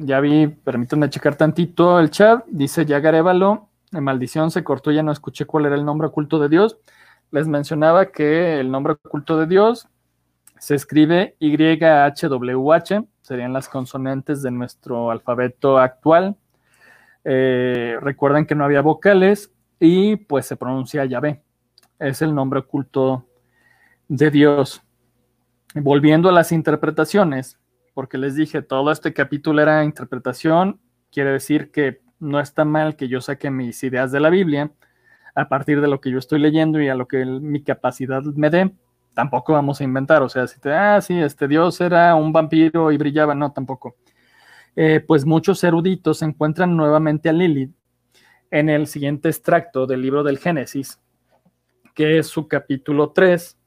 Ya 0.00 0.20
vi, 0.20 0.48
permítanme 0.48 1.10
checar 1.10 1.36
tantito 1.36 2.00
el 2.00 2.10
chat. 2.10 2.44
Dice 2.46 2.84
Yagarévalo, 2.84 3.68
en 3.92 4.04
maldición 4.04 4.50
se 4.50 4.64
cortó, 4.64 4.90
ya 4.90 5.02
no 5.02 5.12
escuché 5.12 5.44
cuál 5.44 5.66
era 5.66 5.74
el 5.74 5.84
nombre 5.84 6.08
oculto 6.08 6.38
de 6.38 6.48
Dios. 6.48 6.78
Les 7.30 7.46
mencionaba 7.46 8.06
que 8.06 8.58
el 8.60 8.70
nombre 8.70 8.94
oculto 8.94 9.38
de 9.38 9.46
Dios 9.46 9.88
se 10.58 10.74
escribe 10.74 11.36
YHWH, 11.40 13.06
serían 13.22 13.52
las 13.52 13.68
consonantes 13.68 14.42
de 14.42 14.50
nuestro 14.50 15.10
alfabeto 15.10 15.78
actual. 15.78 16.36
Eh, 17.24 17.96
recuerden 18.00 18.46
que 18.46 18.54
no 18.54 18.64
había 18.64 18.80
vocales 18.80 19.52
y 19.80 20.16
pues 20.16 20.46
se 20.46 20.56
pronuncia 20.56 21.04
Yahvé. 21.04 21.42
Es 21.98 22.22
el 22.22 22.34
nombre 22.34 22.60
oculto 22.60 23.26
de 24.08 24.30
Dios. 24.30 24.82
Volviendo 25.74 26.28
a 26.28 26.32
las 26.32 26.52
interpretaciones, 26.52 27.58
porque 27.94 28.18
les 28.18 28.36
dije, 28.36 28.62
todo 28.62 28.92
este 28.92 29.12
capítulo 29.12 29.60
era 29.60 29.84
interpretación, 29.84 30.80
quiere 31.10 31.32
decir 31.32 31.70
que 31.70 32.00
no 32.18 32.40
está 32.40 32.64
mal 32.64 32.96
que 32.96 33.08
yo 33.08 33.20
saque 33.20 33.50
mis 33.50 33.82
ideas 33.82 34.12
de 34.12 34.20
la 34.20 34.30
Biblia 34.30 34.70
a 35.34 35.48
partir 35.48 35.80
de 35.80 35.88
lo 35.88 36.00
que 36.00 36.10
yo 36.10 36.18
estoy 36.18 36.40
leyendo 36.40 36.80
y 36.80 36.88
a 36.88 36.94
lo 36.94 37.08
que 37.08 37.24
mi 37.24 37.62
capacidad 37.62 38.22
me 38.22 38.50
dé. 38.50 38.72
Tampoco 39.16 39.54
vamos 39.54 39.80
a 39.80 39.84
inventar, 39.84 40.22
o 40.22 40.28
sea, 40.28 40.46
si 40.46 40.60
te, 40.60 40.70
ah, 40.70 41.00
sí, 41.00 41.18
este 41.18 41.48
Dios 41.48 41.80
era 41.80 42.14
un 42.14 42.34
vampiro 42.34 42.92
y 42.92 42.98
brillaba, 42.98 43.34
no, 43.34 43.50
tampoco. 43.50 43.96
Eh, 44.76 45.00
pues 45.00 45.24
muchos 45.24 45.64
eruditos 45.64 46.20
encuentran 46.20 46.76
nuevamente 46.76 47.30
a 47.30 47.32
Lilith 47.32 47.74
en 48.50 48.68
el 48.68 48.86
siguiente 48.86 49.30
extracto 49.30 49.86
del 49.86 50.02
libro 50.02 50.22
del 50.22 50.36
Génesis, 50.36 51.00
que 51.94 52.18
es 52.18 52.26
su 52.26 52.46
capítulo 52.46 53.12
3, 53.12 53.58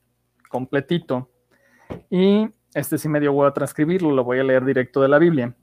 completito. 0.50 1.32
Y 2.12 2.48
este 2.76 3.00
sí 3.00 3.10
me 3.10 3.20
dio 3.20 3.44
a 3.44 3.52
transcribirlo, 3.52 4.12
lo 4.12 4.24
voy 4.24 4.38
a 4.38 4.44
leer 4.44 4.64
directo 4.64 5.02
de 5.02 5.08
la 5.08 5.18
Biblia. 5.18 5.56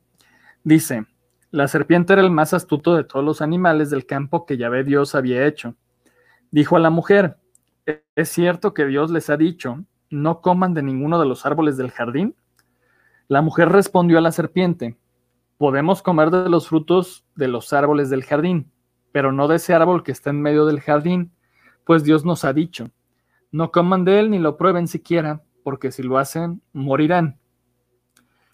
Dice, 0.64 1.06
la 1.52 1.68
serpiente 1.68 2.12
era 2.12 2.22
el 2.22 2.32
más 2.32 2.54
astuto 2.54 2.96
de 2.96 3.04
todos 3.04 3.24
los 3.24 3.40
animales 3.40 3.90
del 3.90 4.04
campo 4.04 4.46
que 4.46 4.56
Yahvé 4.56 4.82
Dios 4.82 5.14
había 5.14 5.46
hecho. 5.46 5.76
Dijo 6.50 6.74
a 6.74 6.80
la 6.80 6.90
mujer, 6.90 7.36
¿es 8.14 8.28
cierto 8.28 8.74
que 8.74 8.86
Dios 8.86 9.10
les 9.10 9.30
ha 9.30 9.36
dicho, 9.36 9.84
no 10.10 10.40
coman 10.40 10.74
de 10.74 10.82
ninguno 10.82 11.18
de 11.18 11.26
los 11.26 11.46
árboles 11.46 11.76
del 11.76 11.90
jardín? 11.90 12.34
La 13.28 13.42
mujer 13.42 13.68
respondió 13.70 14.18
a 14.18 14.20
la 14.20 14.32
serpiente, 14.32 14.96
podemos 15.58 16.02
comer 16.02 16.30
de 16.30 16.48
los 16.48 16.68
frutos 16.68 17.24
de 17.34 17.48
los 17.48 17.72
árboles 17.72 18.10
del 18.10 18.24
jardín, 18.24 18.70
pero 19.12 19.32
no 19.32 19.48
de 19.48 19.56
ese 19.56 19.74
árbol 19.74 20.02
que 20.02 20.12
está 20.12 20.30
en 20.30 20.42
medio 20.42 20.66
del 20.66 20.80
jardín, 20.80 21.32
pues 21.84 22.04
Dios 22.04 22.24
nos 22.24 22.44
ha 22.44 22.52
dicho, 22.52 22.90
no 23.50 23.70
coman 23.70 24.04
de 24.04 24.20
él 24.20 24.30
ni 24.30 24.38
lo 24.38 24.56
prueben 24.56 24.88
siquiera, 24.88 25.42
porque 25.62 25.90
si 25.90 26.02
lo 26.02 26.18
hacen, 26.18 26.62
morirán. 26.72 27.38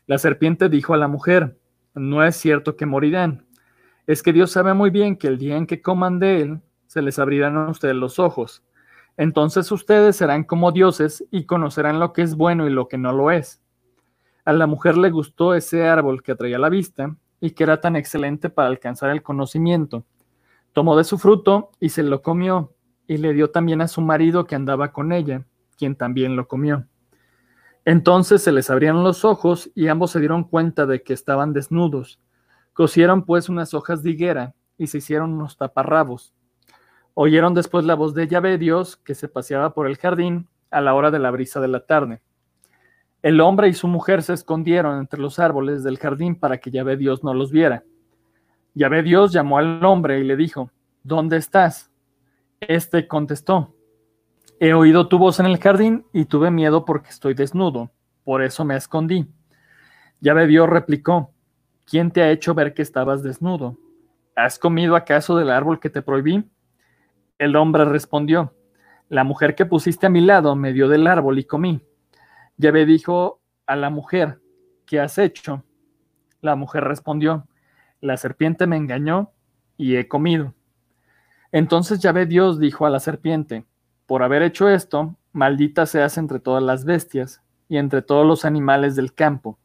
La 0.06 0.18
serpiente 0.18 0.68
dijo 0.68 0.94
a 0.94 0.98
la 0.98 1.08
mujer, 1.08 1.58
no 1.94 2.24
es 2.24 2.36
cierto 2.36 2.76
que 2.76 2.86
morirán. 2.86 3.46
Es 4.06 4.22
que 4.22 4.32
Dios 4.32 4.50
sabe 4.50 4.74
muy 4.74 4.90
bien 4.90 5.16
que 5.16 5.28
el 5.28 5.38
día 5.38 5.56
en 5.56 5.66
que 5.66 5.82
coman 5.82 6.18
de 6.18 6.40
él, 6.42 6.60
se 6.86 7.02
les 7.02 7.18
abrirán 7.18 7.56
a 7.56 7.70
ustedes 7.70 7.94
los 7.94 8.18
ojos. 8.18 8.62
Entonces 9.16 9.70
ustedes 9.70 10.16
serán 10.16 10.44
como 10.44 10.72
dioses 10.72 11.24
y 11.30 11.44
conocerán 11.44 12.00
lo 12.00 12.12
que 12.12 12.22
es 12.22 12.36
bueno 12.36 12.66
y 12.66 12.70
lo 12.70 12.88
que 12.88 12.98
no 12.98 13.12
lo 13.12 13.30
es. 13.30 13.60
A 14.44 14.52
la 14.52 14.66
mujer 14.66 14.96
le 14.96 15.10
gustó 15.10 15.54
ese 15.54 15.86
árbol 15.86 16.22
que 16.22 16.32
atraía 16.32 16.58
la 16.58 16.68
vista 16.68 17.14
y 17.40 17.50
que 17.50 17.64
era 17.64 17.80
tan 17.80 17.96
excelente 17.96 18.50
para 18.50 18.68
alcanzar 18.68 19.10
el 19.10 19.22
conocimiento. 19.22 20.04
Tomó 20.72 20.96
de 20.96 21.04
su 21.04 21.18
fruto 21.18 21.70
y 21.78 21.90
se 21.90 22.02
lo 22.02 22.22
comió, 22.22 22.72
y 23.06 23.18
le 23.18 23.34
dio 23.34 23.50
también 23.50 23.80
a 23.82 23.88
su 23.88 24.00
marido 24.00 24.46
que 24.46 24.54
andaba 24.54 24.92
con 24.92 25.12
ella, 25.12 25.44
quien 25.76 25.96
también 25.96 26.34
lo 26.34 26.48
comió. 26.48 26.86
Entonces 27.84 28.42
se 28.42 28.52
les 28.52 28.70
abrieron 28.70 29.02
los 29.02 29.24
ojos 29.24 29.70
y 29.74 29.88
ambos 29.88 30.12
se 30.12 30.20
dieron 30.20 30.44
cuenta 30.44 30.86
de 30.86 31.02
que 31.02 31.12
estaban 31.12 31.52
desnudos. 31.52 32.20
Cosieron 32.72 33.24
pues 33.24 33.48
unas 33.48 33.74
hojas 33.74 34.02
de 34.02 34.10
higuera 34.10 34.54
y 34.78 34.86
se 34.86 34.98
hicieron 34.98 35.32
unos 35.32 35.56
taparrabos. 35.56 36.32
Oyeron 37.14 37.54
después 37.54 37.84
la 37.84 37.94
voz 37.94 38.14
de 38.14 38.26
Yahvé 38.26 38.58
Dios 38.58 38.96
que 38.96 39.14
se 39.14 39.28
paseaba 39.28 39.74
por 39.74 39.86
el 39.86 39.98
jardín 39.98 40.48
a 40.70 40.80
la 40.80 40.94
hora 40.94 41.10
de 41.10 41.18
la 41.18 41.30
brisa 41.30 41.60
de 41.60 41.68
la 41.68 41.84
tarde. 41.84 42.22
El 43.22 43.40
hombre 43.40 43.68
y 43.68 43.74
su 43.74 43.86
mujer 43.86 44.22
se 44.22 44.32
escondieron 44.32 44.98
entre 44.98 45.20
los 45.20 45.38
árboles 45.38 45.84
del 45.84 45.98
jardín 45.98 46.34
para 46.34 46.58
que 46.58 46.70
Yahvé 46.70 46.96
Dios 46.96 47.22
no 47.22 47.34
los 47.34 47.52
viera. 47.52 47.84
Yahvé 48.74 49.02
Dios 49.02 49.32
llamó 49.32 49.58
al 49.58 49.84
hombre 49.84 50.18
y 50.18 50.24
le 50.24 50.36
dijo, 50.36 50.70
¿Dónde 51.02 51.36
estás? 51.36 51.90
Este 52.60 53.06
contestó, 53.06 53.74
He 54.60 54.74
oído 54.74 55.08
tu 55.08 55.18
voz 55.18 55.40
en 55.40 55.46
el 55.46 55.58
jardín 55.58 56.06
y 56.12 56.26
tuve 56.26 56.52
miedo 56.52 56.84
porque 56.84 57.10
estoy 57.10 57.34
desnudo, 57.34 57.90
por 58.22 58.42
eso 58.42 58.64
me 58.64 58.76
escondí. 58.76 59.26
Ya 60.20 60.34
Dios 60.34 60.68
replicó, 60.68 61.32
¿quién 61.84 62.12
te 62.12 62.22
ha 62.22 62.30
hecho 62.30 62.54
ver 62.54 62.72
que 62.72 62.82
estabas 62.82 63.24
desnudo? 63.24 63.76
¿Has 64.36 64.60
comido 64.60 64.94
acaso 64.94 65.36
del 65.36 65.50
árbol 65.50 65.80
que 65.80 65.90
te 65.90 66.00
prohibí? 66.00 66.48
El 67.38 67.56
hombre 67.56 67.84
respondió, 67.84 68.54
la 69.08 69.24
mujer 69.24 69.54
que 69.54 69.66
pusiste 69.66 70.06
a 70.06 70.10
mi 70.10 70.20
lado 70.20 70.56
me 70.56 70.72
dio 70.72 70.88
del 70.88 71.06
árbol 71.06 71.38
y 71.38 71.44
comí. 71.44 71.82
Yahvé 72.56 72.86
dijo 72.86 73.40
a 73.66 73.76
la 73.76 73.90
mujer, 73.90 74.40
¿qué 74.86 75.00
has 75.00 75.18
hecho? 75.18 75.64
La 76.40 76.56
mujer 76.56 76.84
respondió, 76.84 77.46
la 78.00 78.16
serpiente 78.16 78.66
me 78.66 78.76
engañó 78.76 79.32
y 79.76 79.96
he 79.96 80.08
comido. 80.08 80.54
Entonces 81.50 82.00
Yahvé 82.00 82.26
Dios 82.26 82.58
dijo 82.58 82.86
a 82.86 82.90
la 82.90 83.00
serpiente, 83.00 83.66
por 84.06 84.22
haber 84.22 84.42
hecho 84.42 84.68
esto, 84.68 85.16
maldita 85.32 85.86
seas 85.86 86.18
entre 86.18 86.40
todas 86.40 86.62
las 86.62 86.84
bestias 86.84 87.42
y 87.68 87.76
entre 87.78 88.02
todos 88.02 88.26
los 88.26 88.44
animales 88.44 88.96
del 88.96 89.14
campo. 89.14 89.58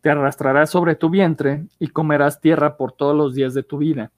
Te 0.00 0.10
arrastrarás 0.10 0.70
sobre 0.70 0.96
tu 0.96 1.10
vientre 1.10 1.66
y 1.78 1.88
comerás 1.88 2.40
tierra 2.40 2.76
por 2.76 2.92
todos 2.92 3.16
los 3.16 3.34
días 3.34 3.54
de 3.54 3.62
tu 3.62 3.78
vida. 3.78 4.12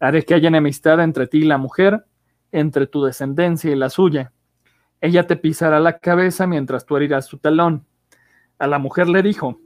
Haré 0.00 0.24
que 0.24 0.34
haya 0.34 0.48
enemistad 0.48 1.00
entre 1.00 1.26
ti 1.26 1.38
y 1.38 1.44
la 1.44 1.58
mujer, 1.58 2.04
entre 2.52 2.86
tu 2.86 3.02
descendencia 3.02 3.70
y 3.70 3.76
la 3.76 3.90
suya. 3.90 4.32
Ella 5.00 5.26
te 5.26 5.36
pisará 5.36 5.80
la 5.80 5.98
cabeza 5.98 6.46
mientras 6.46 6.84
tú 6.84 6.96
herirás 6.96 7.26
su 7.26 7.38
talón. 7.38 7.86
A 8.58 8.66
la 8.66 8.78
mujer 8.78 9.08
le 9.08 9.22
dijo, 9.22 9.60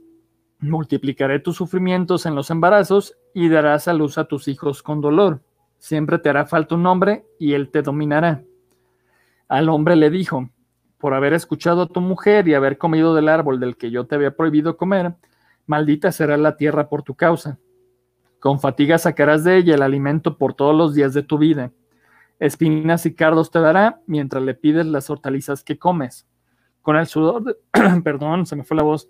multiplicaré 0.59 1.39
tus 1.39 1.57
sufrimientos 1.57 2.25
en 2.25 2.35
los 2.35 2.49
embarazos 2.51 3.17
y 3.33 3.49
darás 3.49 3.87
a 3.87 3.93
luz 3.93 4.17
a 4.17 4.25
tus 4.25 4.47
hijos 4.47 4.83
con 4.83 5.01
dolor. 5.01 5.41
Siempre 5.79 6.19
te 6.19 6.29
hará 6.29 6.45
falta 6.45 6.75
un 6.75 6.85
hombre 6.85 7.25
y 7.39 7.53
él 7.53 7.69
te 7.69 7.81
dominará. 7.81 8.43
Al 9.47 9.69
hombre 9.69 9.95
le 9.95 10.09
dijo, 10.09 10.49
por 10.97 11.13
haber 11.13 11.33
escuchado 11.33 11.81
a 11.81 11.87
tu 11.87 11.99
mujer 11.99 12.47
y 12.47 12.53
haber 12.53 12.77
comido 12.77 13.13
del 13.13 13.27
árbol 13.27 13.59
del 13.59 13.75
que 13.75 13.91
yo 13.91 14.05
te 14.05 14.15
había 14.15 14.35
prohibido 14.35 14.77
comer, 14.77 15.15
maldita 15.65 16.11
será 16.11 16.37
la 16.37 16.55
tierra 16.55 16.87
por 16.87 17.03
tu 17.03 17.15
causa. 17.15 17.59
Con 18.39 18.59
fatiga 18.59 18.97
sacarás 18.97 19.43
de 19.43 19.57
ella 19.57 19.75
el 19.75 19.81
alimento 19.81 20.37
por 20.37 20.53
todos 20.53 20.75
los 20.75 20.93
días 20.93 21.13
de 21.13 21.23
tu 21.23 21.37
vida. 21.37 21.71
Espinas 22.43 23.05
y 23.05 23.15
cardos 23.15 23.51
te 23.51 23.59
dará 23.59 24.01
mientras 24.05 24.43
le 24.43 24.53
pides 24.53 24.85
las 24.85 25.09
hortalizas 25.09 25.63
que 25.63 25.79
comes. 25.79 26.27
Con 26.81 26.97
el 26.97 27.07
sudor, 27.07 27.41
de, 27.41 27.55
perdón, 28.03 28.45
se 28.45 28.57
me 28.57 28.65
fue 28.65 28.75
la 28.75 28.83
voz. 28.83 29.07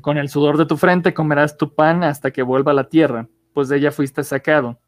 Con 0.00 0.16
el 0.16 0.30
sudor 0.30 0.56
de 0.56 0.64
tu 0.64 0.78
frente 0.78 1.12
comerás 1.12 1.58
tu 1.58 1.74
pan 1.74 2.02
hasta 2.02 2.30
que 2.30 2.42
vuelva 2.42 2.70
a 2.72 2.74
la 2.74 2.88
tierra, 2.88 3.28
pues 3.52 3.68
de 3.68 3.76
ella 3.76 3.92
fuiste 3.92 4.24
sacado, 4.24 4.80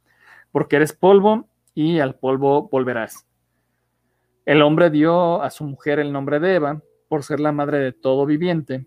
porque 0.52 0.76
eres 0.76 0.94
polvo 0.94 1.50
y 1.74 1.98
al 1.98 2.14
polvo 2.14 2.66
volverás. 2.70 3.26
El 4.46 4.62
hombre 4.62 4.88
dio 4.88 5.42
a 5.42 5.50
su 5.50 5.64
mujer 5.64 5.98
el 5.98 6.14
nombre 6.14 6.40
de 6.40 6.54
Eva, 6.54 6.82
por 7.08 7.24
ser 7.24 7.40
la 7.40 7.52
madre 7.52 7.78
de 7.80 7.92
todo 7.92 8.24
viviente. 8.24 8.86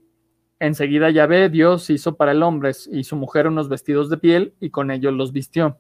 Enseguida 0.59 1.11
Yahvé, 1.11 1.49
Dios 1.49 1.91
hizo 1.91 2.17
para 2.17 2.31
el 2.31 2.41
hombre 2.41 2.71
y 2.91 3.03
su 3.03 3.15
mujer 3.15 3.45
unos 3.45 3.69
vestidos 3.69 4.09
de 4.09 4.17
piel 4.17 4.55
y 4.59 4.71
con 4.71 4.89
ellos 4.89 5.13
los 5.13 5.31
vistió. 5.31 5.77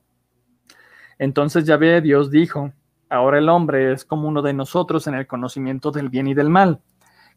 Entonces 1.17 1.65
Yahvé, 1.65 2.01
Dios 2.01 2.29
dijo, 2.29 2.71
ahora 3.09 3.39
el 3.39 3.49
hombre 3.49 3.91
es 3.91 4.05
como 4.05 4.27
uno 4.27 4.41
de 4.41 4.53
nosotros 4.53 5.07
en 5.07 5.15
el 5.15 5.27
conocimiento 5.27 5.91
del 5.91 6.09
bien 6.09 6.27
y 6.27 6.33
del 6.33 6.49
mal 6.49 6.81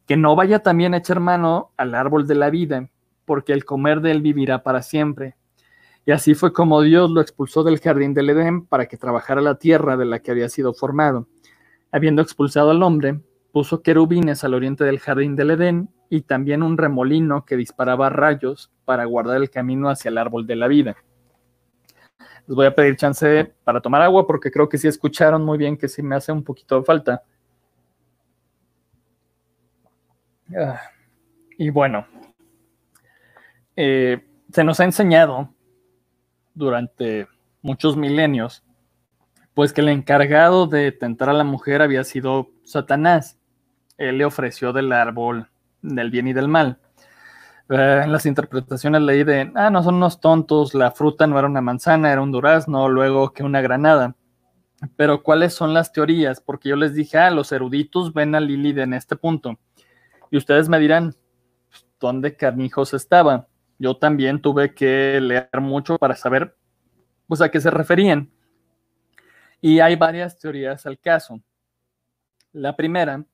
que 0.07 0.17
no 0.17 0.35
vaya 0.37 0.61
también 0.61 0.95
a 0.95 0.99
echar 0.99 1.21
mano 1.21 1.73
al 1.77 1.95
árbol 1.95 2.27
de 2.27 2.35
la 2.35 2.51
vida, 2.51 2.89
porque 3.25 3.53
el 3.53 3.65
comer 3.65 4.01
de 4.01 4.11
él 4.11 4.23
vivirá 4.23 4.63
para 4.63 4.83
siempre. 4.83 5.37
Y 6.05 6.11
así 6.11 6.35
fue 6.35 6.53
como 6.53 6.83
Dios 6.83 7.11
lo 7.11 7.21
expulsó 7.21 7.63
del 7.63 7.79
jardín 7.79 8.13
del 8.13 8.31
Edén 8.31 8.67
para 8.67 8.87
que 8.87 8.97
trabajara 8.97 9.41
la 9.41 9.55
tierra 9.57 9.97
de 9.97 10.05
la 10.05 10.19
que 10.19 10.33
había 10.33 10.49
sido 10.49 10.75
formado. 10.75 11.29
Habiendo 11.93 12.23
expulsado 12.23 12.71
al 12.71 12.83
hombre, 12.83 13.21
puso 13.53 13.83
querubines 13.83 14.43
al 14.43 14.55
oriente 14.55 14.85
del 14.85 14.99
jardín 14.99 15.37
del 15.37 15.53
Edén 15.53 15.91
y 16.11 16.23
también 16.23 16.63
un 16.63 16.77
remolino 16.77 17.45
que 17.45 17.57
disparaba 17.57 18.11
rayos 18.11 18.73
para 18.85 19.05
guardar 19.05 19.37
el 19.37 19.51
camino 19.51 19.89
hacia 19.89 20.09
el 20.09 20.19
árbol 20.19 20.47
de 20.47 20.57
la 20.57 20.67
vida. 20.67 20.97
Les 22.47 22.57
voy 22.57 22.67
a 22.67 22.75
pedir 22.75 22.97
chance 22.97 23.53
para 23.65 23.81
tomar 23.81 24.03
agua 24.03 24.27
porque 24.27 24.51
creo 24.51 24.69
que 24.69 24.79
sí 24.79 24.89
escucharon 24.89 25.45
muy 25.45 25.59
bien 25.59 25.77
que 25.77 25.89
sí 25.89 26.03
me 26.03 26.17
hace 26.17 26.33
un 26.33 26.43
poquito 26.43 26.79
de 26.79 26.85
falta. 26.85 27.23
Ah, 30.57 30.81
y 31.57 31.71
bueno, 31.71 32.07
eh, 33.77 34.27
se 34.53 34.65
nos 34.65 34.81
ha 34.81 34.85
enseñado 34.85 35.49
durante 36.55 37.29
muchos 37.63 37.97
milenios, 37.97 38.63
pues 39.55 39.73
que 39.73 39.81
el 39.81 39.89
encargado 39.89 40.67
de 40.67 40.93
tentar 40.93 41.31
a 41.31 41.35
la 41.35 41.45
mujer 41.45 41.81
había 41.81 42.05
sido 42.05 42.51
Satanás. 42.65 43.39
Él 43.97 44.19
le 44.19 44.25
ofreció 44.25 44.73
del 44.73 44.93
árbol 44.93 45.49
del 45.81 46.11
bien 46.11 46.29
y 46.29 46.33
del 46.33 46.49
mal. 46.49 46.82
Eh, 47.69 48.03
en 48.05 48.13
las 48.13 48.27
interpretaciones 48.27 49.03
leí 49.03 49.25
de, 49.25 49.53
ah, 49.55 49.71
no 49.71 49.83
son 49.83 49.97
unos 49.97 50.21
tontos, 50.21 50.75
la 50.75 50.91
fruta 50.91 51.27
no 51.27 51.39
era 51.39 51.49
una 51.49 51.61
manzana, 51.61 52.13
era 52.13 52.23
un 52.23 52.33
durazno, 52.33 52.89
luego 52.89 53.33
que 53.33 53.43
una 53.43 53.61
granada. 53.61 54.15
Pero 54.97 55.23
¿cuáles 55.23 55.55
son 55.55 55.75
las 55.75 55.93
teorías? 55.93 56.41
Porque 56.41 56.69
yo 56.69 56.77
les 56.77 56.95
dije, 56.95 57.19
ah, 57.19 57.31
los 57.31 57.53
eruditos 57.53 58.13
ven 58.13 58.35
a 58.35 58.41
Lilith 58.41 58.79
en 58.79 58.95
este 58.95 59.17
punto. 59.17 59.59
Y 60.31 60.37
ustedes 60.37 60.69
me 60.69 60.79
dirán, 60.81 61.15
¿dónde 62.01 62.37
carnijos 62.37 62.95
estaba? 62.95 63.47
Yo 63.79 63.97
también 63.97 64.41
tuve 64.41 64.75
que 64.75 65.21
leer 65.21 65.61
mucho 65.61 65.99
para 65.99 66.17
saber 66.17 66.57
pues, 67.29 67.41
a 67.41 67.51
qué 67.51 67.61
se 67.61 67.71
referían. 67.71 68.31
Y 69.61 69.79
hay 69.79 69.95
varias 69.95 70.39
teorías 70.39 70.85
al 70.87 70.99
caso. 70.99 71.41
La 72.53 72.77
primera 72.77 73.25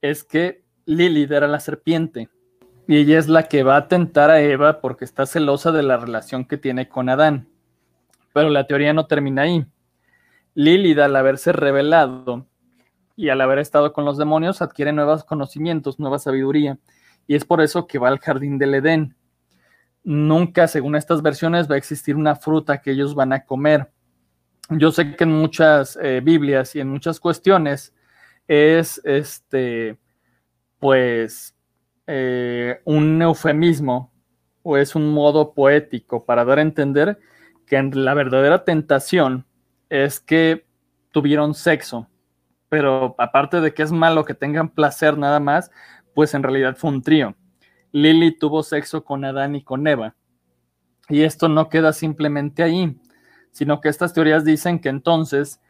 es 0.00 0.24
que 0.24 0.64
Lilith 0.86 1.30
era 1.30 1.46
la 1.46 1.60
serpiente 1.60 2.28
y 2.92 2.98
ella 2.98 3.18
es 3.18 3.26
la 3.26 3.44
que 3.44 3.62
va 3.62 3.76
a 3.76 3.88
tentar 3.88 4.28
a 4.28 4.42
Eva 4.42 4.82
porque 4.82 5.06
está 5.06 5.24
celosa 5.24 5.72
de 5.72 5.82
la 5.82 5.96
relación 5.96 6.44
que 6.44 6.58
tiene 6.58 6.90
con 6.90 7.08
Adán. 7.08 7.48
Pero 8.34 8.50
la 8.50 8.66
teoría 8.66 8.92
no 8.92 9.06
termina 9.06 9.42
ahí. 9.42 9.64
Lilith, 10.52 10.98
al 10.98 11.16
haberse 11.16 11.52
revelado, 11.52 12.46
y 13.16 13.30
al 13.30 13.40
haber 13.40 13.60
estado 13.60 13.94
con 13.94 14.04
los 14.04 14.18
demonios 14.18 14.60
adquiere 14.60 14.92
nuevos 14.92 15.24
conocimientos, 15.24 15.98
nueva 15.98 16.18
sabiduría. 16.18 16.78
Y 17.26 17.34
es 17.34 17.46
por 17.46 17.62
eso 17.62 17.86
que 17.86 17.98
va 17.98 18.08
al 18.08 18.18
jardín 18.18 18.58
del 18.58 18.74
Edén. 18.74 19.16
Nunca, 20.04 20.68
según 20.68 20.94
estas 20.94 21.22
versiones, 21.22 21.70
va 21.70 21.76
a 21.76 21.78
existir 21.78 22.14
una 22.14 22.36
fruta 22.36 22.82
que 22.82 22.90
ellos 22.90 23.14
van 23.14 23.32
a 23.32 23.46
comer. 23.46 23.90
Yo 24.68 24.92
sé 24.92 25.16
que 25.16 25.24
en 25.24 25.32
muchas 25.32 25.98
eh, 26.02 26.20
Biblias 26.22 26.76
y 26.76 26.80
en 26.80 26.88
muchas 26.88 27.18
cuestiones 27.18 27.94
es 28.46 29.00
este, 29.02 29.96
pues, 30.78 31.56
eh, 32.06 32.80
un 32.84 33.20
eufemismo 33.22 34.12
o 34.62 34.76
es 34.76 34.94
un 34.94 35.12
modo 35.12 35.54
poético 35.54 36.24
para 36.24 36.44
dar 36.44 36.58
a 36.58 36.62
entender 36.62 37.18
que 37.66 37.82
la 37.82 38.14
verdadera 38.14 38.64
tentación 38.64 39.46
es 39.88 40.20
que 40.20 40.66
tuvieron 41.10 41.54
sexo 41.54 42.08
pero 42.72 43.14
aparte 43.18 43.60
de 43.60 43.74
que 43.74 43.82
es 43.82 43.92
malo 43.92 44.24
que 44.24 44.32
tengan 44.32 44.70
placer 44.70 45.18
nada 45.18 45.38
más, 45.40 45.70
pues 46.14 46.32
en 46.32 46.42
realidad 46.42 46.74
fue 46.74 46.88
un 46.88 47.02
trío. 47.02 47.36
Lily 47.90 48.38
tuvo 48.38 48.62
sexo 48.62 49.04
con 49.04 49.26
Adán 49.26 49.54
y 49.54 49.62
con 49.62 49.86
Eva. 49.86 50.16
Y 51.10 51.20
esto 51.20 51.50
no 51.50 51.68
queda 51.68 51.92
simplemente 51.92 52.62
ahí, 52.62 52.98
sino 53.50 53.82
que 53.82 53.90
estas 53.90 54.14
teorías 54.14 54.46
dicen 54.46 54.78
que 54.78 54.88
entonces 54.88 55.60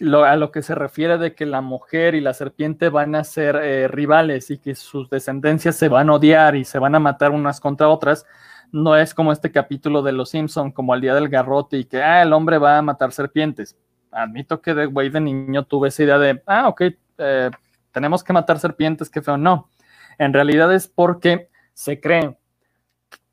a 0.00 0.36
lo 0.36 0.50
que 0.50 0.62
se 0.62 0.74
refiere 0.74 1.18
de 1.18 1.34
que 1.34 1.46
la 1.46 1.60
mujer 1.60 2.14
y 2.14 2.20
la 2.20 2.34
serpiente 2.34 2.88
van 2.88 3.14
a 3.14 3.24
ser 3.24 3.56
eh, 3.56 3.88
rivales 3.88 4.50
y 4.50 4.58
que 4.58 4.74
sus 4.74 5.08
descendencias 5.08 5.76
se 5.76 5.88
van 5.88 6.10
a 6.10 6.14
odiar 6.14 6.56
y 6.56 6.64
se 6.64 6.78
van 6.78 6.94
a 6.94 7.00
matar 7.00 7.30
unas 7.30 7.60
contra 7.60 7.88
otras, 7.88 8.26
no 8.72 8.96
es 8.96 9.14
como 9.14 9.30
este 9.32 9.52
capítulo 9.52 10.02
de 10.02 10.12
Los 10.12 10.30
Simpson, 10.30 10.72
como 10.72 10.92
al 10.92 11.00
día 11.00 11.14
del 11.14 11.28
garrote 11.28 11.76
y 11.78 11.84
que 11.84 12.02
ah, 12.02 12.22
el 12.22 12.32
hombre 12.32 12.58
va 12.58 12.78
a 12.78 12.82
matar 12.82 13.12
serpientes 13.12 13.76
admito 14.14 14.62
que 14.62 14.74
de 14.74 14.86
güey 14.86 15.10
de 15.10 15.20
niño 15.20 15.64
tuve 15.64 15.88
esa 15.88 16.04
idea 16.04 16.18
de, 16.18 16.42
ah, 16.46 16.68
ok, 16.68 16.82
eh, 17.18 17.50
tenemos 17.92 18.24
que 18.24 18.32
matar 18.32 18.58
serpientes, 18.58 19.10
qué 19.10 19.20
feo. 19.20 19.36
No, 19.36 19.68
en 20.18 20.32
realidad 20.32 20.72
es 20.72 20.88
porque 20.88 21.50
se 21.74 22.00
cree 22.00 22.36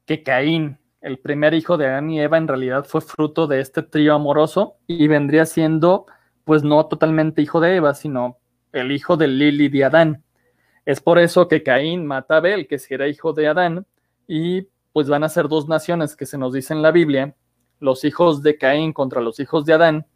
que 0.05 0.23
Caín, 0.23 0.79
el 1.01 1.19
primer 1.19 1.53
hijo 1.53 1.77
de 1.77 1.87
Adán 1.87 2.09
y 2.11 2.19
Eva, 2.19 2.37
en 2.37 2.47
realidad 2.47 2.85
fue 2.85 3.01
fruto 3.01 3.47
de 3.47 3.59
este 3.59 3.83
trío 3.83 4.13
amoroso 4.13 4.77
y 4.87 5.07
vendría 5.07 5.45
siendo, 5.45 6.05
pues 6.43 6.63
no 6.63 6.85
totalmente 6.87 7.41
hijo 7.41 7.59
de 7.59 7.75
Eva, 7.75 7.93
sino 7.93 8.37
el 8.71 8.91
hijo 8.91 9.17
de 9.17 9.27
Lili 9.27 9.69
de 9.69 9.85
Adán. 9.85 10.23
Es 10.85 11.01
por 11.01 11.19
eso 11.19 11.47
que 11.47 11.63
Caín 11.63 12.05
mata 12.05 12.35
a 12.35 12.37
Abel, 12.37 12.67
que 12.67 12.79
si 12.79 12.93
era 12.93 13.07
hijo 13.07 13.33
de 13.33 13.47
Adán, 13.47 13.85
y 14.27 14.67
pues 14.93 15.07
van 15.07 15.23
a 15.23 15.29
ser 15.29 15.47
dos 15.47 15.67
naciones 15.67 16.15
que 16.15 16.25
se 16.25 16.37
nos 16.37 16.53
dice 16.53 16.73
en 16.73 16.81
la 16.81 16.91
Biblia, 16.91 17.35
los 17.79 18.03
hijos 18.03 18.41
de 18.43 18.57
Caín 18.57 18.93
contra 18.93 19.21
los 19.21 19.39
hijos 19.39 19.65
de 19.65 19.73
Adán, 19.73 20.07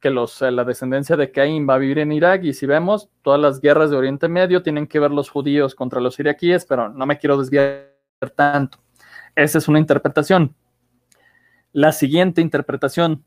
que 0.00 0.10
los, 0.10 0.42
eh, 0.42 0.50
la 0.50 0.64
descendencia 0.64 1.16
de 1.16 1.30
Caín 1.30 1.66
va 1.68 1.74
a 1.74 1.78
vivir 1.78 1.98
en 1.98 2.12
Irak 2.12 2.44
y 2.44 2.52
si 2.52 2.66
vemos 2.66 3.08
todas 3.22 3.40
las 3.40 3.60
guerras 3.60 3.90
de 3.90 3.96
Oriente 3.96 4.28
Medio 4.28 4.62
tienen 4.62 4.86
que 4.86 5.00
ver 5.00 5.10
los 5.10 5.30
judíos 5.30 5.74
contra 5.74 6.00
los 6.00 6.18
iraquíes, 6.18 6.66
pero 6.66 6.88
no 6.90 7.06
me 7.06 7.18
quiero 7.18 7.38
desviar 7.38 7.92
tanto. 8.34 8.78
Esa 9.34 9.58
es 9.58 9.68
una 9.68 9.78
interpretación. 9.78 10.54
La 11.72 11.92
siguiente 11.92 12.40
interpretación, 12.40 13.24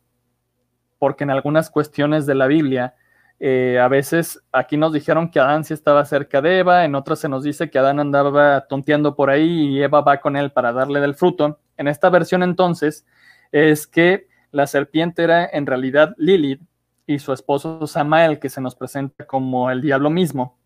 porque 0.99 1.23
en 1.23 1.31
algunas 1.31 1.69
cuestiones 1.71 2.25
de 2.25 2.35
la 2.35 2.47
Biblia, 2.47 2.93
eh, 3.39 3.79
a 3.81 3.87
veces 3.87 4.41
aquí 4.51 4.75
nos 4.75 4.91
dijeron 4.91 5.31
que 5.31 5.39
Adán 5.39 5.63
sí 5.63 5.73
estaba 5.73 6.03
cerca 6.05 6.41
de 6.41 6.59
Eva, 6.59 6.83
en 6.83 6.93
otras 6.93 7.19
se 7.19 7.29
nos 7.29 7.43
dice 7.43 7.69
que 7.69 7.79
Adán 7.79 7.99
andaba 7.99 8.67
tonteando 8.67 9.15
por 9.15 9.29
ahí 9.29 9.69
y 9.69 9.81
Eva 9.81 10.01
va 10.01 10.19
con 10.19 10.35
él 10.35 10.51
para 10.51 10.73
darle 10.73 10.99
del 10.99 11.15
fruto. 11.15 11.59
En 11.77 11.87
esta 11.87 12.09
versión 12.09 12.43
entonces 12.43 13.05
es 13.53 13.87
que 13.87 14.27
la 14.51 14.67
serpiente 14.67 15.23
era 15.23 15.45
en 15.45 15.65
realidad 15.65 16.13
Lilith 16.17 16.61
y 17.07 17.19
su 17.19 17.31
esposo 17.31 17.87
Samael, 17.87 18.39
que 18.39 18.49
se 18.49 18.61
nos 18.61 18.75
presenta 18.75 19.25
como 19.25 19.71
el 19.71 19.81
diablo 19.81 20.09
mismo. 20.09 20.57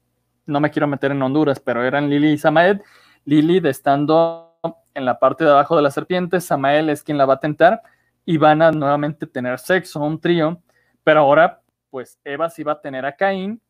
No 0.45 0.59
me 0.59 0.71
quiero 0.71 0.87
meter 0.87 1.11
en 1.11 1.21
Honduras, 1.21 1.59
pero 1.59 1.83
eran 1.83 2.09
Lilith 2.09 2.33
y 2.33 2.37
Samael. 2.37 2.81
Lilith 3.23 3.65
estando 3.65 4.57
en 4.93 5.05
la 5.05 5.19
parte 5.19 5.43
de 5.43 5.51
abajo 5.51 5.75
de 5.75 5.83
la 5.83 5.91
serpiente, 5.91 6.41
Samael 6.41 6.89
es 6.89 7.03
quien 7.03 7.17
la 7.17 7.25
va 7.25 7.35
a 7.35 7.39
tentar 7.39 7.81
y 8.25 8.37
van 8.37 8.61
a 8.61 8.71
nuevamente 8.71 9.27
tener 9.27 9.59
sexo, 9.59 9.99
un 9.99 10.19
trío, 10.19 10.61
Pero 11.03 11.21
ahora, 11.21 11.61
pues 11.89 12.19
Eva 12.23 12.49
sí 12.49 12.63
va 12.63 12.73
a 12.73 12.81
tener 12.81 13.05
a 13.05 13.15
Caín 13.15 13.61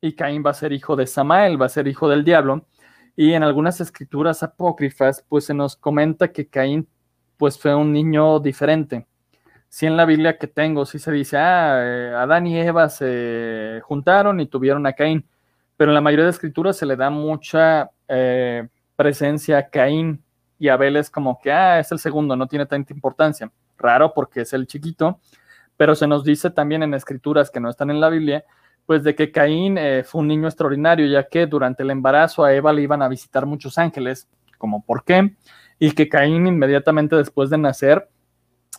y 0.00 0.14
Caín 0.14 0.42
va 0.44 0.50
a 0.50 0.54
ser 0.54 0.72
hijo 0.72 0.96
de 0.96 1.06
Samael, 1.06 1.60
va 1.60 1.66
a 1.66 1.70
ser 1.70 1.88
hijo 1.88 2.08
del 2.08 2.24
diablo. 2.24 2.66
Y 3.16 3.32
en 3.32 3.42
algunas 3.42 3.80
escrituras 3.80 4.42
apócrifas, 4.42 5.24
pues 5.28 5.46
se 5.46 5.54
nos 5.54 5.76
comenta 5.76 6.32
que 6.32 6.48
Caín, 6.48 6.88
pues 7.38 7.58
fue 7.58 7.74
un 7.74 7.92
niño 7.92 8.40
diferente. 8.40 9.06
Si 9.68 9.86
en 9.86 9.96
la 9.96 10.04
Biblia 10.04 10.38
que 10.38 10.46
tengo, 10.46 10.86
sí 10.86 10.98
se 10.98 11.10
dice, 11.12 11.36
ah, 11.38 11.78
eh, 11.82 12.14
Adán 12.16 12.46
y 12.46 12.58
Eva 12.58 12.88
se 12.88 13.80
juntaron 13.84 14.40
y 14.40 14.46
tuvieron 14.46 14.86
a 14.86 14.92
Caín, 14.92 15.26
pero 15.76 15.90
en 15.90 15.94
la 15.94 16.00
mayoría 16.00 16.26
de 16.26 16.30
escrituras 16.30 16.76
se 16.76 16.86
le 16.86 16.96
da 16.96 17.10
mucha 17.10 17.90
eh, 18.08 18.68
presencia 18.96 19.58
a 19.58 19.68
Caín 19.68 20.22
y 20.58 20.68
Abel 20.68 20.96
es 20.96 21.10
como 21.10 21.40
que, 21.40 21.50
ah, 21.52 21.80
es 21.80 21.90
el 21.92 21.98
segundo, 21.98 22.36
no 22.36 22.46
tiene 22.46 22.66
tanta 22.66 22.92
importancia. 22.92 23.50
Raro 23.78 24.12
porque 24.14 24.42
es 24.42 24.52
el 24.52 24.66
chiquito, 24.66 25.20
pero 25.76 25.94
se 25.94 26.06
nos 26.06 26.24
dice 26.24 26.50
también 26.50 26.82
en 26.82 26.94
escrituras 26.94 27.50
que 27.50 27.60
no 27.60 27.70
están 27.70 27.90
en 27.90 28.00
la 28.00 28.08
Biblia, 28.08 28.44
pues 28.86 29.02
de 29.02 29.14
que 29.14 29.32
Caín 29.32 29.78
eh, 29.78 30.04
fue 30.04 30.20
un 30.20 30.28
niño 30.28 30.46
extraordinario, 30.46 31.06
ya 31.06 31.28
que 31.28 31.46
durante 31.46 31.82
el 31.82 31.90
embarazo 31.90 32.44
a 32.44 32.52
Eva 32.52 32.72
le 32.72 32.82
iban 32.82 33.02
a 33.02 33.08
visitar 33.08 33.46
muchos 33.46 33.78
ángeles, 33.78 34.28
como 34.58 34.84
por 34.84 35.04
qué, 35.04 35.34
y 35.78 35.92
que 35.92 36.08
Caín 36.08 36.46
inmediatamente 36.46 37.16
después 37.16 37.50
de 37.50 37.58
nacer 37.58 38.08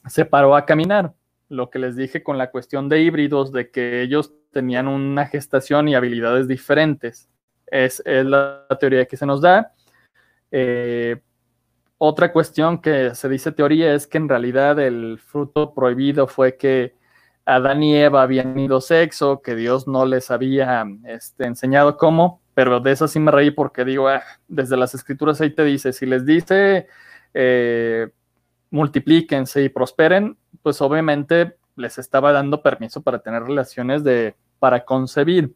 se 0.07 0.25
paró 0.25 0.55
a 0.55 0.65
caminar, 0.65 1.13
lo 1.49 1.69
que 1.69 1.79
les 1.79 1.95
dije 1.95 2.23
con 2.23 2.37
la 2.37 2.51
cuestión 2.51 2.89
de 2.89 3.01
híbridos, 3.01 3.51
de 3.51 3.69
que 3.71 4.01
ellos 4.01 4.33
tenían 4.51 4.87
una 4.87 5.25
gestación 5.27 5.87
y 5.87 5.95
habilidades 5.95 6.47
diferentes. 6.47 7.29
Es, 7.67 8.01
es 8.05 8.25
la 8.25 8.65
teoría 8.79 9.05
que 9.05 9.17
se 9.17 9.25
nos 9.25 9.41
da. 9.41 9.73
Eh, 10.51 11.21
otra 11.97 12.31
cuestión 12.31 12.81
que 12.81 13.15
se 13.15 13.29
dice 13.29 13.51
teoría 13.51 13.93
es 13.93 14.07
que 14.07 14.17
en 14.17 14.29
realidad 14.29 14.79
el 14.79 15.19
fruto 15.19 15.73
prohibido 15.73 16.27
fue 16.27 16.57
que 16.57 16.95
Adán 17.45 17.83
y 17.83 17.95
Eva 17.95 18.23
habían 18.23 18.53
tenido 18.53 18.81
sexo, 18.81 19.41
que 19.41 19.55
Dios 19.55 19.87
no 19.87 20.05
les 20.05 20.31
había 20.31 20.85
este, 21.05 21.45
enseñado 21.45 21.97
cómo, 21.97 22.41
pero 22.53 22.79
de 22.79 22.91
eso 22.91 23.07
sí 23.07 23.19
me 23.19 23.31
reí 23.31 23.51
porque 23.51 23.85
digo, 23.85 24.07
ah, 24.09 24.23
desde 24.47 24.77
las 24.77 24.95
escrituras 24.95 25.39
ahí 25.41 25.51
te 25.51 25.63
dice, 25.63 25.93
si 25.93 26.05
les 26.05 26.25
dice 26.25 26.87
eh, 27.33 28.09
multiplíquense 28.71 29.63
y 29.63 29.69
prosperen, 29.69 30.37
pues 30.63 30.81
obviamente 30.81 31.57
les 31.75 31.97
estaba 31.97 32.31
dando 32.31 32.61
permiso 32.61 33.01
para 33.01 33.19
tener 33.19 33.43
relaciones 33.43 34.03
de, 34.03 34.35
para 34.59 34.83
concebir. 34.85 35.55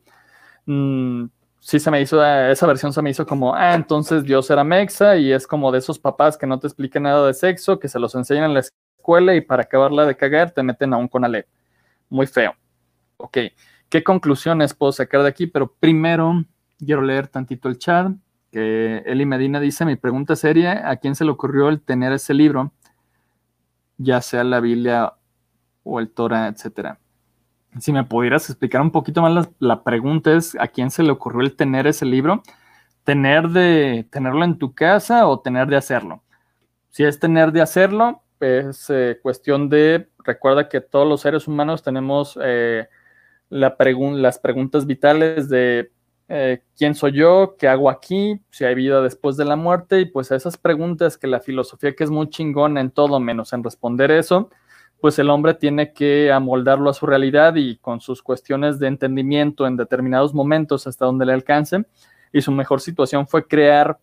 Mm, 0.66 1.26
sí 1.60 1.80
se 1.80 1.92
me 1.92 2.02
hizo, 2.02 2.22
ah, 2.22 2.50
esa 2.52 2.68
versión 2.68 2.94
se 2.94 3.02
me 3.02 3.10
hizo 3.10 3.26
como, 3.26 3.54
ah, 3.54 3.74
entonces 3.74 4.24
Dios 4.24 4.50
era 4.50 4.64
mexa 4.64 5.18
y 5.18 5.32
es 5.32 5.48
como 5.48 5.72
de 5.72 5.80
esos 5.80 6.00
papás 6.00 6.38
que 6.38 6.48
no 6.48 6.60
te 6.60 6.68
expliquen 6.68 7.04
nada 7.04 7.26
de 7.28 7.34
sexo, 7.34 7.80
que 7.80 7.88
se 7.88 8.00
los 8.00 8.16
enseñan 8.16 8.46
en 8.46 8.54
la 8.56 8.62
escuela 8.62 9.36
y 9.36 9.42
para 9.42 9.64
acabarla 9.64 10.06
de 10.06 10.16
cagar 10.16 10.52
te 10.52 10.64
meten 10.64 10.94
aún 10.94 11.08
con 11.08 11.26
Alep 11.26 11.48
muy 12.10 12.28
feo. 12.28 12.56
Ok, 13.18 13.38
¿qué 13.90 14.04
conclusiones 14.04 14.74
puedo 14.74 14.92
sacar 14.92 15.22
de 15.22 15.30
aquí? 15.30 15.48
Pero 15.48 15.74
primero 15.80 16.44
quiero 16.78 17.02
leer 17.02 17.28
tantito 17.28 17.70
el 17.70 17.78
chat, 17.78 18.12
que 18.52 19.04
Eli 19.06 19.26
Medina 19.26 19.60
dice, 19.60 19.86
mi 19.86 19.96
pregunta 19.96 20.36
seria, 20.36 20.90
¿a 20.90 20.98
quién 20.98 21.16
se 21.16 21.24
le 21.24 21.32
ocurrió 21.32 21.70
el 21.70 21.82
tener 21.82 22.14
ese 22.14 22.34
libro? 22.34 22.74
Ya 23.98 24.22
sea 24.22 24.44
la 24.44 24.60
Biblia 24.60 25.14
o 25.84 26.00
el 26.00 26.10
Torah, 26.10 26.48
etcétera. 26.48 27.00
Si 27.80 27.94
me 27.94 28.04
pudieras 28.04 28.50
explicar 28.50 28.82
un 28.82 28.92
poquito 28.92 29.22
más, 29.22 29.50
la, 29.60 29.84
pregunta 29.84 30.34
es, 30.34 30.56
¿a 30.60 30.68
quién 30.68 30.90
se 30.90 31.04
le 31.04 31.12
ocurrió 31.12 31.42
el 31.42 31.56
tener 31.56 31.86
ese 31.86 32.06
libro? 32.06 32.42
¿Tener 33.04 33.50
de 33.50 34.08
tenerlo 34.10 34.44
en 34.44 34.58
tu 34.58 34.74
casa 34.74 35.28
o 35.28 35.40
tener 35.40 35.68
de 35.68 35.76
hacerlo? 35.76 36.24
Si 36.90 37.04
es 37.04 37.20
tener 37.20 37.52
de 37.52 37.62
hacerlo, 37.62 38.24
es 38.40 38.90
eh, 38.90 39.20
cuestión 39.22 39.70
de, 39.70 40.10
recuerda 40.24 40.68
que 40.68 40.82
todos 40.82 41.08
los 41.08 41.22
seres 41.22 41.48
humanos 41.48 41.84
tenemos 41.84 42.38
eh, 42.42 42.88
la 43.50 43.76
las 43.80 44.40
preguntas 44.40 44.86
vitales 44.86 45.48
de 45.50 45.92
eh, 46.28 46.62
quién 46.78 46.96
soy 46.96 47.14
yo, 47.14 47.56
qué 47.58 47.68
hago 47.68 47.90
aquí, 47.90 48.40
si 48.50 48.64
hay 48.64 48.76
vida 48.76 49.02
después 49.02 49.38
de 49.38 49.46
la 49.46 49.56
muerte, 49.56 50.00
y 50.00 50.06
pues 50.06 50.32
esas 50.32 50.58
preguntas 50.58 51.18
que 51.18 51.28
la 51.28 51.40
filosofía 51.40 51.96
que 51.96 52.04
es 52.04 52.10
muy 52.10 52.30
chingona 52.30 52.82
en 52.82 52.92
todo 52.92 53.20
menos 53.20 53.54
en 53.54 53.64
responder 53.64 54.12
eso, 54.12 54.50
pues 55.02 55.18
el 55.20 55.30
hombre 55.30 55.54
tiene 55.54 55.94
que 55.94 56.32
amoldarlo 56.32 56.90
a 56.90 56.94
su 56.94 57.06
realidad 57.06 57.56
y 57.56 57.78
con 57.78 58.02
sus 58.02 58.22
cuestiones 58.22 58.80
de 58.80 58.88
entendimiento 58.88 59.66
en 59.66 59.78
determinados 59.78 60.34
momentos 60.34 60.88
hasta 60.88 61.06
donde 61.06 61.26
le 61.26 61.34
alcance. 61.34 61.86
Y 62.34 62.42
su 62.42 62.52
mejor 62.52 62.82
situación 62.82 63.28
fue 63.28 63.48
crear 63.48 63.98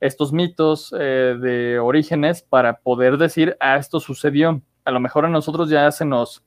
estos 0.00 0.32
mitos 0.32 0.94
eh, 0.98 1.36
de 1.40 1.78
orígenes 1.78 2.42
para 2.42 2.78
poder 2.78 3.16
decir, 3.16 3.56
ah, 3.60 3.76
esto 3.76 4.00
sucedió. 4.00 4.60
A 4.84 4.90
lo 4.90 5.00
mejor 5.00 5.24
a 5.24 5.28
nosotros 5.28 5.70
ya 5.70 5.90
se 5.90 6.04
nos 6.04 6.44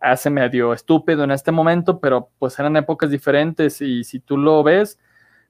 hace 0.00 0.28
medio 0.28 0.72
estúpido 0.72 1.24
en 1.24 1.30
este 1.30 1.52
momento, 1.52 2.00
pero 2.00 2.30
pues 2.38 2.58
eran 2.58 2.76
épocas 2.76 3.10
diferentes 3.10 3.80
y 3.80 4.04
si 4.04 4.20
tú 4.20 4.36
lo 4.36 4.62
ves, 4.62 4.98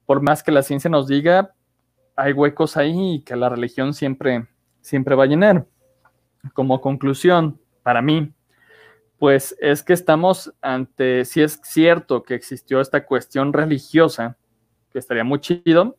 por 0.05 0.21
más 0.21 0.43
que 0.43 0.51
la 0.51 0.61
ciencia 0.61 0.89
nos 0.89 1.07
diga, 1.07 1.53
hay 2.15 2.31
huecos 2.33 2.77
ahí 2.77 3.21
que 3.25 3.35
la 3.35 3.49
religión 3.49 3.93
siempre, 3.93 4.47
siempre 4.81 5.15
va 5.15 5.25
a 5.25 5.27
llenar. 5.27 5.65
Como 6.53 6.79
conclusión, 6.79 7.59
para 7.87 8.01
mí, 8.01 8.33
pues 9.17 9.55
es 9.61 9.81
que 9.81 9.93
estamos 9.93 10.53
ante, 10.61 11.23
si 11.23 11.41
es 11.41 11.57
cierto 11.63 12.21
que 12.21 12.35
existió 12.35 12.81
esta 12.81 13.05
cuestión 13.05 13.53
religiosa, 13.53 14.35
que 14.91 14.99
estaría 14.99 15.23
muy 15.23 15.39
chido, 15.39 15.95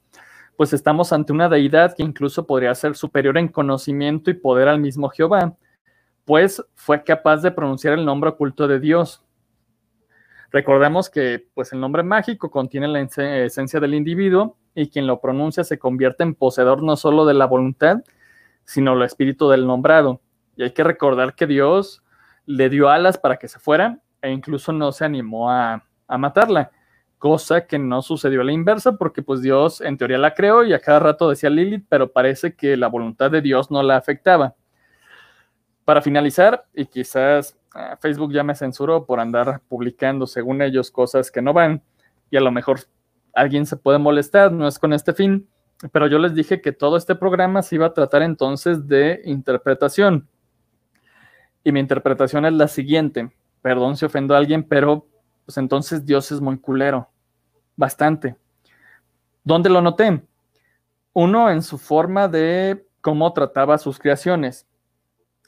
pues 0.59 0.74
estamos 0.74 1.14
ante 1.14 1.32
una 1.32 1.49
deidad 1.49 1.97
que 1.97 2.03
incluso 2.03 2.47
podría 2.47 2.74
ser 2.74 2.95
superior 2.95 3.39
en 3.39 3.49
conocimiento 3.49 4.30
y 4.30 4.34
poder 4.34 4.68
al 4.68 4.80
mismo 4.80 5.09
Jehová, 5.09 5.57
pues 6.26 6.62
fue 6.74 7.03
capaz 7.03 7.39
de 7.39 7.53
pronunciar 7.53 7.95
el 7.95 8.05
nombre 8.05 8.28
oculto 8.28 8.68
de 8.68 8.80
Dios. 8.80 9.24
Recordemos 10.51 11.09
que 11.09 11.49
pues 11.55 11.72
el 11.72 11.80
nombre 11.80 12.03
mágico 12.03 12.51
contiene 12.51 12.86
la 12.89 13.01
esencia 13.01 13.80
del 13.80 13.95
individuo 13.95 14.59
y 14.74 14.91
quien 14.91 15.07
lo 15.07 15.22
pronuncia 15.22 15.64
se 15.64 15.78
convierte 15.78 16.22
en 16.22 16.34
poseedor 16.34 16.82
no 16.82 16.97
solo 16.99 17.24
de 17.24 17.32
la 17.32 17.47
voluntad, 17.47 18.05
sino 18.66 18.93
el 18.93 19.01
espíritu 19.05 19.49
del 19.49 19.66
nombrado. 19.66 20.20
Y 20.59 20.65
hay 20.65 20.73
que 20.73 20.83
recordar 20.83 21.37
que 21.37 21.47
Dios 21.47 22.03
le 22.45 22.69
dio 22.69 22.89
alas 22.89 23.17
para 23.17 23.37
que 23.37 23.47
se 23.47 23.61
fuera 23.61 24.01
e 24.21 24.33
incluso 24.33 24.73
no 24.73 24.91
se 24.91 25.05
animó 25.05 25.51
a, 25.51 25.85
matarla 26.19 26.73
cosa 27.19 27.67
que 27.67 27.79
no 27.79 28.03
sucedió 28.03 28.41
a 28.41 28.45
la 28.45 28.53
inversa 28.53 28.97
porque 28.97 29.23
pues 29.23 29.41
Dios 29.41 29.81
en 29.81 29.97
teoría 29.97 30.19
la 30.19 30.35
creó 30.35 30.65
y 30.65 30.73
a 30.73 30.81
cada 30.81 30.99
rato 30.99 31.31
decía 31.31 31.49
Lilith, 31.49 31.85
pero 31.89 32.11
parece 32.11 32.55
que 32.55 32.77
la 32.77 32.89
voluntad 32.89 33.31
de 33.31 33.41
Dios 33.41 33.71
no 33.71 33.83
la 33.83 33.97
afectaba. 33.97 34.55
Para 35.85 36.03
finalizar, 36.03 36.65
y 36.75 36.87
quizás 36.87 37.57
ah, 37.75 37.97
Facebook 38.01 38.33
ya 38.33 38.43
me 38.43 38.55
censuró 38.55 39.07
por 39.07 39.21
andar 39.21 39.61
publicando 39.69 40.27
según 40.27 40.63
ellos 40.63 40.91
cosas 40.91 41.31
que 41.31 41.43
no 41.43 41.53
van 41.53 41.83
y 42.31 42.37
a 42.37 42.41
lo 42.41 42.51
mejor 42.51 42.81
alguien 43.33 43.65
se 43.65 43.77
puede 43.77 43.99
molestar, 43.99 44.51
no 44.51 44.67
es 44.67 44.79
con 44.79 44.93
este 44.93 45.13
fin, 45.13 45.49
pero 45.93 46.09
yo 46.09 46.19
les 46.19 46.35
dije 46.35 46.61
que 46.61 46.73
todo 46.73 46.97
este 46.97 47.15
programa 47.15 47.63
se 47.63 47.77
iba 47.77 47.87
a 47.87 47.95
tratar 47.95 48.23
entonces 48.23 48.89
de 48.89 49.21
interpretación. 49.25 50.27
Y 51.65 51.73
mi 51.73 51.81
interpretación 51.81 52.47
es 52.47 52.53
la 52.53 52.69
siguiente, 52.69 53.31
perdón 53.63 53.97
si 53.97 54.05
ofendo 54.05 54.35
a 54.35 54.39
alguien, 54.39 54.63
pero 54.63 55.07
pues 55.45 55.59
entonces 55.59 56.05
Dios 56.05 56.31
es 56.31 56.41
muy 56.41 56.59
culero, 56.59 57.09
bastante. 57.77 58.37
¿Dónde 59.45 59.71
lo 59.71 59.81
noté? 59.81 60.23
Uno, 61.13 61.51
en 61.51 61.63
su 61.63 61.79
forma 61.79 62.29
de 62.29 62.87
cómo 63.01 63.33
trataba 63.33 63.79
sus 63.79 63.99
creaciones. 63.99 64.67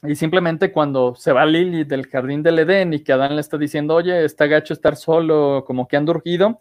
Y 0.03 0.15
simplemente 0.15 0.71
cuando 0.71 1.13
se 1.13 1.31
va 1.31 1.45
Lili 1.45 1.83
del 1.83 2.07
jardín 2.07 2.41
del 2.41 2.59
Edén 2.59 2.93
y 2.93 3.01
que 3.01 3.13
Adán 3.13 3.35
le 3.35 3.41
está 3.41 3.57
diciendo, 3.57 3.93
oye, 3.93 4.25
está 4.25 4.47
gacho 4.47 4.73
estar 4.73 4.95
solo, 4.95 5.63
como 5.65 5.87
que 5.87 5.97
han 5.97 6.09
urgido, 6.09 6.59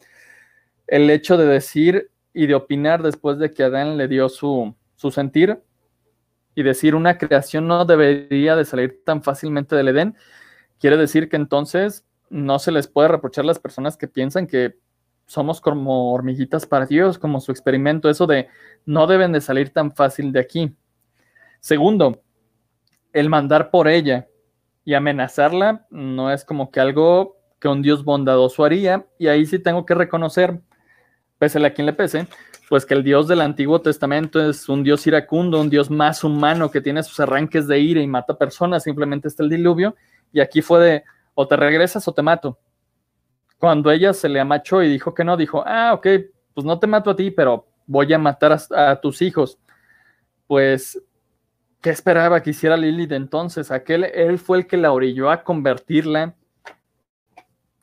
el 0.86 1.08
hecho 1.08 1.38
de 1.38 1.46
decir 1.46 2.10
y 2.34 2.46
de 2.46 2.54
opinar 2.54 3.02
después 3.02 3.38
de 3.38 3.50
que 3.50 3.62
Adán 3.62 3.96
le 3.96 4.08
dio 4.08 4.28
su, 4.28 4.74
su 4.96 5.10
sentir 5.10 5.62
y 6.54 6.62
decir 6.62 6.94
una 6.94 7.18
creación 7.18 7.66
no 7.66 7.84
debería 7.84 8.56
de 8.56 8.64
salir 8.64 9.02
tan 9.04 9.22
fácilmente 9.22 9.76
del 9.76 9.88
Edén, 9.88 10.16
quiere 10.78 10.96
decir 10.96 11.28
que 11.28 11.36
entonces 11.36 12.04
no 12.28 12.58
se 12.58 12.72
les 12.72 12.88
puede 12.88 13.08
reprochar 13.08 13.44
a 13.44 13.48
las 13.48 13.58
personas 13.58 13.96
que 13.96 14.08
piensan 14.08 14.46
que 14.46 14.78
somos 15.26 15.60
como 15.60 16.12
hormiguitas 16.12 16.66
para 16.66 16.86
Dios, 16.86 17.18
como 17.18 17.40
su 17.40 17.52
experimento, 17.52 18.10
eso 18.10 18.26
de 18.26 18.48
no 18.84 19.06
deben 19.06 19.32
de 19.32 19.40
salir 19.40 19.70
tan 19.70 19.92
fácil 19.92 20.32
de 20.32 20.40
aquí. 20.40 20.76
Segundo, 21.60 22.22
el 23.12 23.28
mandar 23.28 23.70
por 23.70 23.86
ella 23.86 24.26
y 24.84 24.94
amenazarla 24.94 25.86
no 25.90 26.32
es 26.32 26.44
como 26.44 26.70
que 26.70 26.80
algo 26.80 27.36
que 27.60 27.68
un 27.68 27.82
Dios 27.82 28.04
bondadoso 28.04 28.64
haría, 28.64 29.06
y 29.18 29.28
ahí 29.28 29.46
sí 29.46 29.58
tengo 29.58 29.84
que 29.84 29.94
reconocer, 29.94 30.60
pese 31.40 31.64
a 31.64 31.72
quien 31.72 31.86
le 31.86 31.94
pese, 31.94 32.26
pues 32.68 32.84
que 32.84 32.92
el 32.92 33.02
Dios 33.02 33.26
del 33.26 33.40
Antiguo 33.40 33.80
Testamento 33.80 34.38
es 34.50 34.68
un 34.68 34.84
Dios 34.84 35.06
iracundo, 35.06 35.58
un 35.58 35.70
Dios 35.70 35.90
más 35.90 36.22
humano 36.22 36.70
que 36.70 36.82
tiene 36.82 37.02
sus 37.02 37.18
arranques 37.18 37.66
de 37.66 37.80
ira 37.80 38.02
y 38.02 38.06
mata 38.06 38.36
personas, 38.36 38.82
simplemente 38.82 39.26
está 39.26 39.42
el 39.42 39.48
diluvio, 39.48 39.96
y 40.34 40.40
aquí 40.40 40.60
fue 40.60 40.84
de, 40.84 41.04
o 41.32 41.48
te 41.48 41.56
regresas 41.56 42.06
o 42.06 42.12
te 42.12 42.20
mato. 42.20 42.58
Cuando 43.58 43.90
ella 43.90 44.12
se 44.12 44.28
le 44.28 44.38
amachó 44.38 44.82
y 44.82 44.90
dijo 44.90 45.14
que 45.14 45.24
no, 45.24 45.38
dijo, 45.38 45.64
ah, 45.66 45.94
ok, 45.94 46.06
pues 46.52 46.66
no 46.66 46.78
te 46.78 46.86
mato 46.86 47.08
a 47.08 47.16
ti, 47.16 47.30
pero 47.30 47.66
voy 47.86 48.12
a 48.12 48.18
matar 48.18 48.58
a, 48.70 49.00
tus 49.00 49.22
hijos. 49.22 49.58
Pues, 50.46 51.02
¿qué 51.80 51.88
esperaba 51.88 52.42
que 52.42 52.50
hiciera 52.50 52.76
Lilith 52.76 53.12
entonces? 53.12 53.70
Aquel, 53.70 54.04
él 54.04 54.38
fue 54.38 54.58
el 54.58 54.66
que 54.66 54.76
la 54.76 54.92
orilló 54.92 55.30
a 55.30 55.42
convertirla 55.42 56.34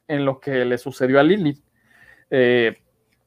en 0.08 0.26
lo 0.26 0.40
que 0.40 0.64
le 0.64 0.78
sucedió 0.78 1.20
a 1.20 1.24
Lilith. 1.24 1.64
Eh, 2.30 2.78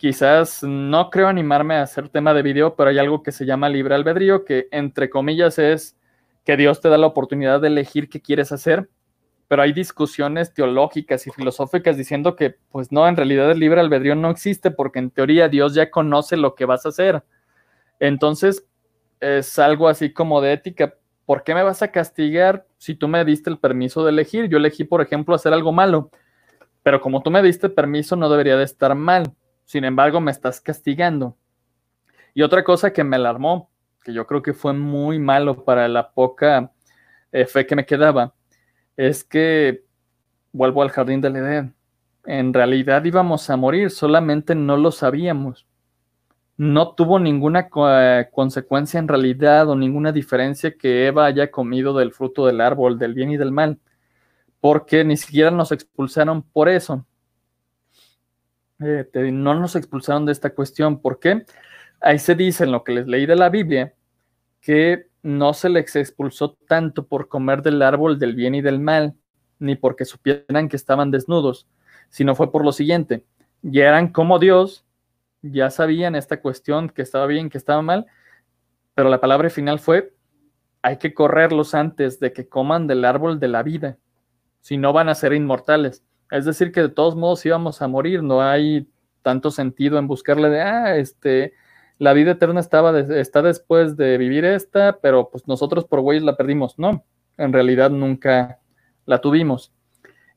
quizás 0.01 0.63
no 0.63 1.11
creo 1.11 1.29
animarme 1.29 1.75
a 1.75 1.83
hacer 1.83 2.09
tema 2.09 2.33
de 2.33 2.41
video, 2.41 2.75
pero 2.75 2.89
hay 2.89 2.99
algo 2.99 3.23
que 3.23 3.33
se 3.33 3.45
llama 3.45 3.69
libre 3.69 3.95
albedrío, 3.95 4.47
que 4.47 4.67
entre 4.71 5.11
comillas 5.11 5.59
es 5.59 5.95
que 6.43 6.57
Dios 6.57 6.81
te 6.81 6.89
da 6.89 6.97
la 6.97 7.07
oportunidad 7.07 7.61
de 7.61 7.69
elegir 7.69 8.09
qué 8.09 8.23
quieres 8.23 8.51
hacer, 8.51 8.89
pero 9.47 9.61
hay 9.61 9.75
discusiones 9.75 10.55
teológicas 10.55 11.27
y 11.27 11.31
filosóficas 11.31 11.99
diciendo 11.99 12.35
que, 12.35 12.57
pues 12.71 12.91
no, 12.91 13.07
en 13.07 13.15
realidad 13.15 13.51
el 13.51 13.59
libre 13.59 13.83
albedrío 13.83 14.15
no 14.15 14.31
existe 14.31 14.71
porque 14.71 15.01
en 15.01 15.11
teoría 15.11 15.51
Dios 15.51 15.75
ya 15.75 15.91
conoce 15.91 16.39
lo 16.39 16.55
que 16.55 16.65
vas 16.65 16.87
a 16.87 16.89
hacer. 16.89 17.23
Entonces, 17.99 18.67
es 19.21 19.59
algo 19.59 19.87
así 19.87 20.15
como 20.15 20.41
de 20.41 20.55
ética. 20.55 20.95
¿Por 21.27 21.45
qué 21.45 21.55
me 21.55 21.63
vas 21.63 21.83
a 21.83 21.93
castigar 21.93 22.67
si 22.79 22.95
tú 22.95 23.07
me 23.07 23.23
diste 23.27 23.51
el 23.51 23.59
permiso 23.59 24.03
de 24.03 24.13
elegir? 24.13 24.49
Yo 24.49 24.57
elegí, 24.57 24.85
por 24.85 25.03
ejemplo, 25.03 25.35
hacer 25.35 25.53
algo 25.53 25.73
malo, 25.73 26.11
pero 26.83 27.03
como 27.03 27.23
tú 27.23 27.31
me 27.31 27.43
diste 27.43 27.69
permiso, 27.69 28.17
no 28.17 28.31
debería 28.31 28.57
de 28.57 28.65
estar 28.65 28.95
mal. 28.95 29.35
Sin 29.71 29.85
embargo, 29.85 30.21
me 30.21 30.33
estás 30.33 30.61
castigando. 30.61 31.37
Y 32.35 32.43
otra 32.43 32.65
cosa 32.65 32.93
que 32.93 33.05
me 33.05 33.15
alarmó, 33.15 33.71
que 34.03 34.13
yo 34.13 34.27
creo 34.27 34.43
que 34.43 34.53
fue 34.53 34.73
muy 34.73 35.21
malo 35.21 35.65
para 35.65 35.87
la 35.87 36.11
poca 36.11 36.73
eh, 37.31 37.47
fe 37.47 37.65
que 37.67 37.77
me 37.77 37.87
quedaba, 37.87 38.35
es 38.97 39.23
que 39.23 39.85
vuelvo 40.51 40.83
al 40.83 40.91
jardín 40.91 41.21
del 41.21 41.37
Edén. 41.37 41.77
En 42.25 42.53
realidad 42.53 43.05
íbamos 43.05 43.49
a 43.49 43.57
morir, 43.57 43.91
solamente 43.91 44.57
no 44.57 44.77
lo 44.77 44.91
sabíamos 44.91 45.69
no 46.57 46.93
tuvo 46.95 47.19
ninguna 47.19 47.71
consecuencia 47.71 48.99
en 49.01 49.09
realidad 49.09 49.71
o 49.71 49.77
ninguna 49.77 50.13
diferencia 50.13 50.77
que 50.77 51.07
Eva 51.07 51.25
haya 51.25 51.51
comido 51.51 51.97
del 51.97 52.13
fruto 52.13 52.45
del 52.45 52.61
árbol, 52.61 52.99
del 52.99 53.15
bien 53.15 53.31
y 53.31 53.39
del 53.39 53.51
mal, 53.51 53.79
porque 54.61 55.03
ni 55.03 55.17
siquiera 55.17 55.51
nos 55.51 55.73
expulsaron 55.73 56.43
por 56.43 56.69
eso. 56.69 57.07
Eh, 58.81 59.09
no 59.33 59.55
nos 59.55 59.77
expulsaron 59.77 60.27
de 60.27 60.33
esta 60.33 60.51
cuestión. 60.51 61.01
¿Por 61.01 61.21
qué? 61.21 61.45
Ahí 62.01 62.19
se 62.19 62.35
dice 62.35 62.65
en 62.65 62.73
lo 62.73 62.83
que 62.83 62.93
les 62.93 63.07
leí 63.07 63.27
de 63.27 63.37
la 63.37 63.49
Biblia 63.51 63.95
que 64.61 65.09
no 65.23 65.53
se 65.55 65.69
les 65.69 65.97
expulsó 65.97 66.57
tanto 66.67 67.07
por 67.07 67.29
comer 67.29 67.63
del 67.63 67.83
árbol 67.83 68.19
del 68.19 68.35
bien 68.35 68.55
y 68.55 68.63
del 68.63 68.81
mal, 68.81 69.15
ni 69.59 69.77
porque 69.77 70.05
supieran 70.05 70.69
que 70.69 70.77
estaban 70.77 71.11
desnudos, 71.11 71.67
sino 72.09 72.35
fue 72.35 72.51
por 72.51 72.65
lo 72.65 72.73
siguiente, 72.73 73.25
ya 73.63 73.89
eran 73.89 74.09
como 74.09 74.39
Dios 74.39 74.85
ya 75.43 75.71
sabían 75.71 76.15
esta 76.15 76.41
cuestión, 76.41 76.91
que 76.91 77.03
estaba 77.03 77.27
bien, 77.27 77.49
que 77.49 77.59
estaba 77.59 77.83
mal, 77.83 78.07
pero 78.95 79.09
la 79.09 79.21
palabra 79.21 79.51
final 79.51 79.79
fue, 79.79 80.13
hay 80.83 80.99
que 80.99 81.15
correrlos 81.15 81.75
antes 81.75 82.21
de 82.21 82.33
que 82.33 82.49
coman 82.49 82.87
del 82.87 83.05
árbol 83.05 83.41
de 83.41 83.49
la 83.49 83.63
vida, 83.63 83.99
si 84.61 84.77
no 84.77 84.93
van 84.93 85.09
a 85.09 85.15
ser 85.15 85.33
inmortales. 85.33 86.05
Es 86.31 86.45
decir, 86.45 86.73
que 86.73 86.83
de 86.83 86.89
todos 86.89 87.17
modos 87.17 87.45
íbamos 87.45 87.83
a 87.83 87.89
morir, 87.89 88.23
no 88.23 88.41
hay 88.43 88.89
tanto 89.23 89.51
sentido 89.51 89.99
en 89.99 90.07
buscarle 90.07 90.49
de, 90.49 90.61
ah, 90.63 90.97
este, 90.97 91.55
la 91.99 92.13
vida 92.15 92.33
eterna 92.33 92.61
estaba 92.61 92.99
está 92.99 93.43
después 93.43 93.97
de 93.97 94.17
vivir 94.17 94.45
esta, 94.45 94.99
pero 95.03 95.29
pues 95.31 95.47
nosotros 95.47 95.85
por 95.85 96.01
güeyes 96.01 96.23
la 96.25 96.37
perdimos. 96.37 96.79
No, 96.79 97.05
en 97.37 97.53
realidad 97.53 97.91
nunca 97.91 98.59
la 99.05 99.21
tuvimos. 99.21 99.73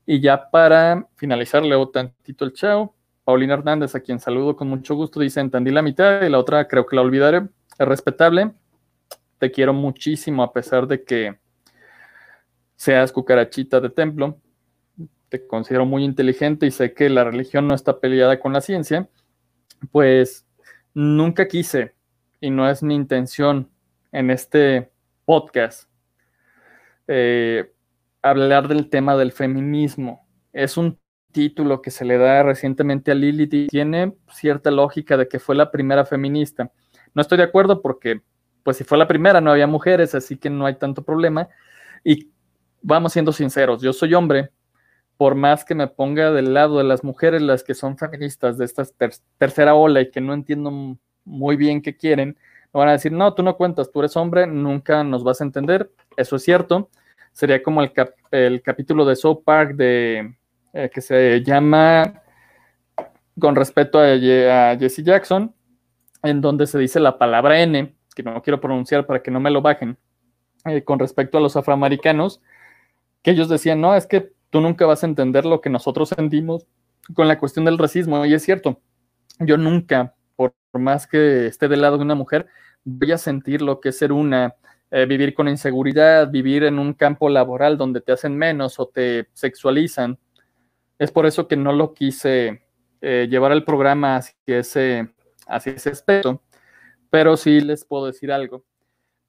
Y 0.04 0.20
ya 0.20 0.50
para 0.50 1.08
finalizar, 1.16 1.62
leo 1.62 1.88
tantito 1.88 2.44
el 2.44 2.52
chao. 2.52 2.94
Paulina 3.24 3.54
Hernández, 3.54 3.94
a 3.94 4.00
quien 4.00 4.20
saludo 4.20 4.54
con 4.54 4.68
mucho 4.68 4.94
gusto, 4.94 5.20
dice, 5.20 5.40
entendí 5.40 5.70
la 5.70 5.80
mitad 5.80 6.20
y 6.22 6.28
la 6.28 6.38
otra 6.38 6.68
creo 6.68 6.84
que 6.84 6.96
la 6.96 7.02
olvidaré. 7.02 7.48
Es 7.78 7.88
respetable. 7.88 8.52
Te 9.38 9.50
quiero 9.50 9.72
muchísimo 9.72 10.42
a 10.42 10.52
pesar 10.52 10.86
de 10.86 11.02
que 11.02 11.38
seas 12.76 13.10
cucarachita 13.10 13.80
de 13.80 13.88
templo. 13.88 14.38
Considero 15.46 15.86
muy 15.86 16.04
inteligente 16.04 16.66
y 16.66 16.70
sé 16.70 16.94
que 16.94 17.08
la 17.08 17.24
religión 17.24 17.68
no 17.68 17.74
está 17.74 18.00
peleada 18.00 18.40
con 18.40 18.52
la 18.52 18.60
ciencia. 18.60 19.08
Pues 19.90 20.46
nunca 20.94 21.48
quise 21.48 21.94
y 22.40 22.50
no 22.50 22.68
es 22.68 22.82
mi 22.82 22.94
intención 22.94 23.70
en 24.12 24.30
este 24.30 24.90
podcast 25.24 25.88
eh, 27.08 27.72
hablar 28.22 28.68
del 28.68 28.88
tema 28.88 29.16
del 29.16 29.32
feminismo. 29.32 30.26
Es 30.52 30.76
un 30.76 30.98
título 31.32 31.82
que 31.82 31.90
se 31.90 32.04
le 32.04 32.16
da 32.16 32.42
recientemente 32.42 33.10
a 33.10 33.14
Lilith 33.14 33.68
tiene 33.68 34.14
cierta 34.32 34.70
lógica 34.70 35.16
de 35.16 35.28
que 35.28 35.38
fue 35.38 35.54
la 35.56 35.70
primera 35.70 36.04
feminista. 36.04 36.70
No 37.12 37.20
estoy 37.20 37.38
de 37.38 37.44
acuerdo 37.44 37.82
porque, 37.82 38.22
pues 38.62 38.76
si 38.76 38.84
fue 38.84 38.96
la 38.96 39.08
primera, 39.08 39.40
no 39.40 39.50
había 39.50 39.66
mujeres, 39.66 40.14
así 40.14 40.36
que 40.36 40.48
no 40.48 40.64
hay 40.64 40.76
tanto 40.76 41.02
problema. 41.02 41.48
Y 42.02 42.30
vamos 42.80 43.12
siendo 43.12 43.32
sinceros, 43.32 43.82
yo 43.82 43.92
soy 43.92 44.14
hombre, 44.14 44.50
por 45.16 45.34
más 45.34 45.64
que 45.64 45.74
me 45.74 45.86
ponga 45.86 46.32
del 46.32 46.54
lado 46.54 46.78
de 46.78 46.84
las 46.84 47.04
mujeres, 47.04 47.42
las 47.42 47.62
que 47.62 47.74
son 47.74 47.96
feministas 47.96 48.58
de 48.58 48.64
esta 48.64 48.84
tercera 49.38 49.74
ola 49.74 50.00
y 50.00 50.10
que 50.10 50.20
no 50.20 50.34
entiendo 50.34 50.98
muy 51.24 51.56
bien 51.56 51.82
qué 51.82 51.96
quieren, 51.96 52.36
me 52.74 52.80
van 52.80 52.88
a 52.88 52.92
decir, 52.92 53.12
no, 53.12 53.32
tú 53.34 53.44
no 53.44 53.56
cuentas, 53.56 53.92
tú 53.92 54.00
eres 54.00 54.16
hombre, 54.16 54.48
nunca 54.48 55.04
nos 55.04 55.22
vas 55.22 55.40
a 55.40 55.44
entender. 55.44 55.92
Eso 56.16 56.34
es 56.34 56.42
cierto. 56.42 56.90
Sería 57.32 57.62
como 57.62 57.82
el, 57.82 58.62
capítulo 58.62 59.04
de 59.04 59.14
South 59.14 59.42
Park 59.44 59.76
de 59.76 60.34
eh, 60.72 60.90
que 60.92 61.00
se 61.00 61.40
llama 61.44 62.20
Con 63.38 63.54
respeto 63.54 64.00
a, 64.00 64.76
Jesse 64.76 65.04
Jackson, 65.04 65.54
en 66.24 66.40
donde 66.40 66.66
se 66.66 66.78
dice 66.80 66.98
la 66.98 67.16
palabra 67.16 67.60
N, 67.60 67.94
que 68.12 68.24
no 68.24 68.42
quiero 68.42 68.60
pronunciar 68.60 69.06
para 69.06 69.22
que 69.22 69.30
no 69.30 69.38
me 69.38 69.52
lo 69.52 69.62
bajen, 69.62 69.96
eh, 70.64 70.82
con 70.82 70.98
respecto 70.98 71.38
a 71.38 71.40
los 71.40 71.56
afroamericanos, 71.56 72.42
que 73.22 73.30
ellos 73.30 73.48
decían, 73.48 73.80
no, 73.80 73.94
es 73.94 74.08
que 74.08 74.33
tú 74.54 74.60
nunca 74.60 74.86
vas 74.86 75.02
a 75.02 75.08
entender 75.08 75.44
lo 75.44 75.60
que 75.60 75.68
nosotros 75.68 76.10
sentimos 76.10 76.64
con 77.12 77.26
la 77.26 77.40
cuestión 77.40 77.64
del 77.64 77.76
racismo, 77.76 78.24
y 78.24 78.34
es 78.34 78.44
cierto, 78.44 78.80
yo 79.40 79.56
nunca, 79.56 80.14
por 80.36 80.54
más 80.74 81.08
que 81.08 81.48
esté 81.48 81.66
del 81.66 81.80
lado 81.80 81.96
de 81.98 82.04
una 82.04 82.14
mujer, 82.14 82.46
voy 82.84 83.10
a 83.10 83.18
sentir 83.18 83.62
lo 83.62 83.80
que 83.80 83.88
es 83.88 83.98
ser 83.98 84.12
una, 84.12 84.54
eh, 84.92 85.06
vivir 85.06 85.34
con 85.34 85.48
inseguridad, 85.48 86.30
vivir 86.30 86.62
en 86.62 86.78
un 86.78 86.94
campo 86.94 87.28
laboral 87.28 87.76
donde 87.76 88.00
te 88.00 88.12
hacen 88.12 88.38
menos 88.38 88.78
o 88.78 88.86
te 88.86 89.26
sexualizan, 89.32 90.20
es 91.00 91.10
por 91.10 91.26
eso 91.26 91.48
que 91.48 91.56
no 91.56 91.72
lo 91.72 91.92
quise 91.92 92.62
eh, 93.00 93.26
llevar 93.28 93.50
el 93.50 93.64
programa 93.64 94.18
hacia 94.18 94.36
ese, 94.46 95.08
hacia 95.48 95.72
ese 95.72 95.90
aspecto, 95.90 96.40
pero 97.10 97.36
sí 97.36 97.60
les 97.60 97.84
puedo 97.84 98.06
decir 98.06 98.30
algo. 98.30 98.62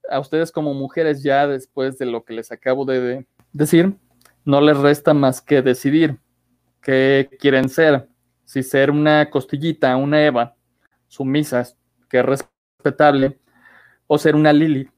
A 0.07 0.19
ustedes 0.19 0.51
como 0.51 0.75
mujeres 0.75 1.23
ya 1.23 1.47
después 1.47 1.97
de 1.97 2.05
lo 2.05 2.23
que 2.25 2.35
les 2.35 2.51
acabo 2.51 2.85
de 2.85 3.25
decir, 3.53 3.97
no 4.45 4.61
les 4.61 4.77
resta 4.77 5.13
más 5.13 5.41
que 5.41 5.61
decidir 5.61 6.19
qué 6.81 7.29
quieren 7.39 7.67
ser. 7.67 8.07
Si 8.45 8.61
ser 8.63 8.91
una 8.91 9.29
costillita, 9.29 9.95
una 9.97 10.23
Eva, 10.23 10.55
sumisas, 11.07 11.77
que 12.07 12.19
es 12.19 12.25
respetable, 12.25 13.39
o 14.07 14.17
ser 14.17 14.35
una 14.35 14.53
Lili. 14.53 14.89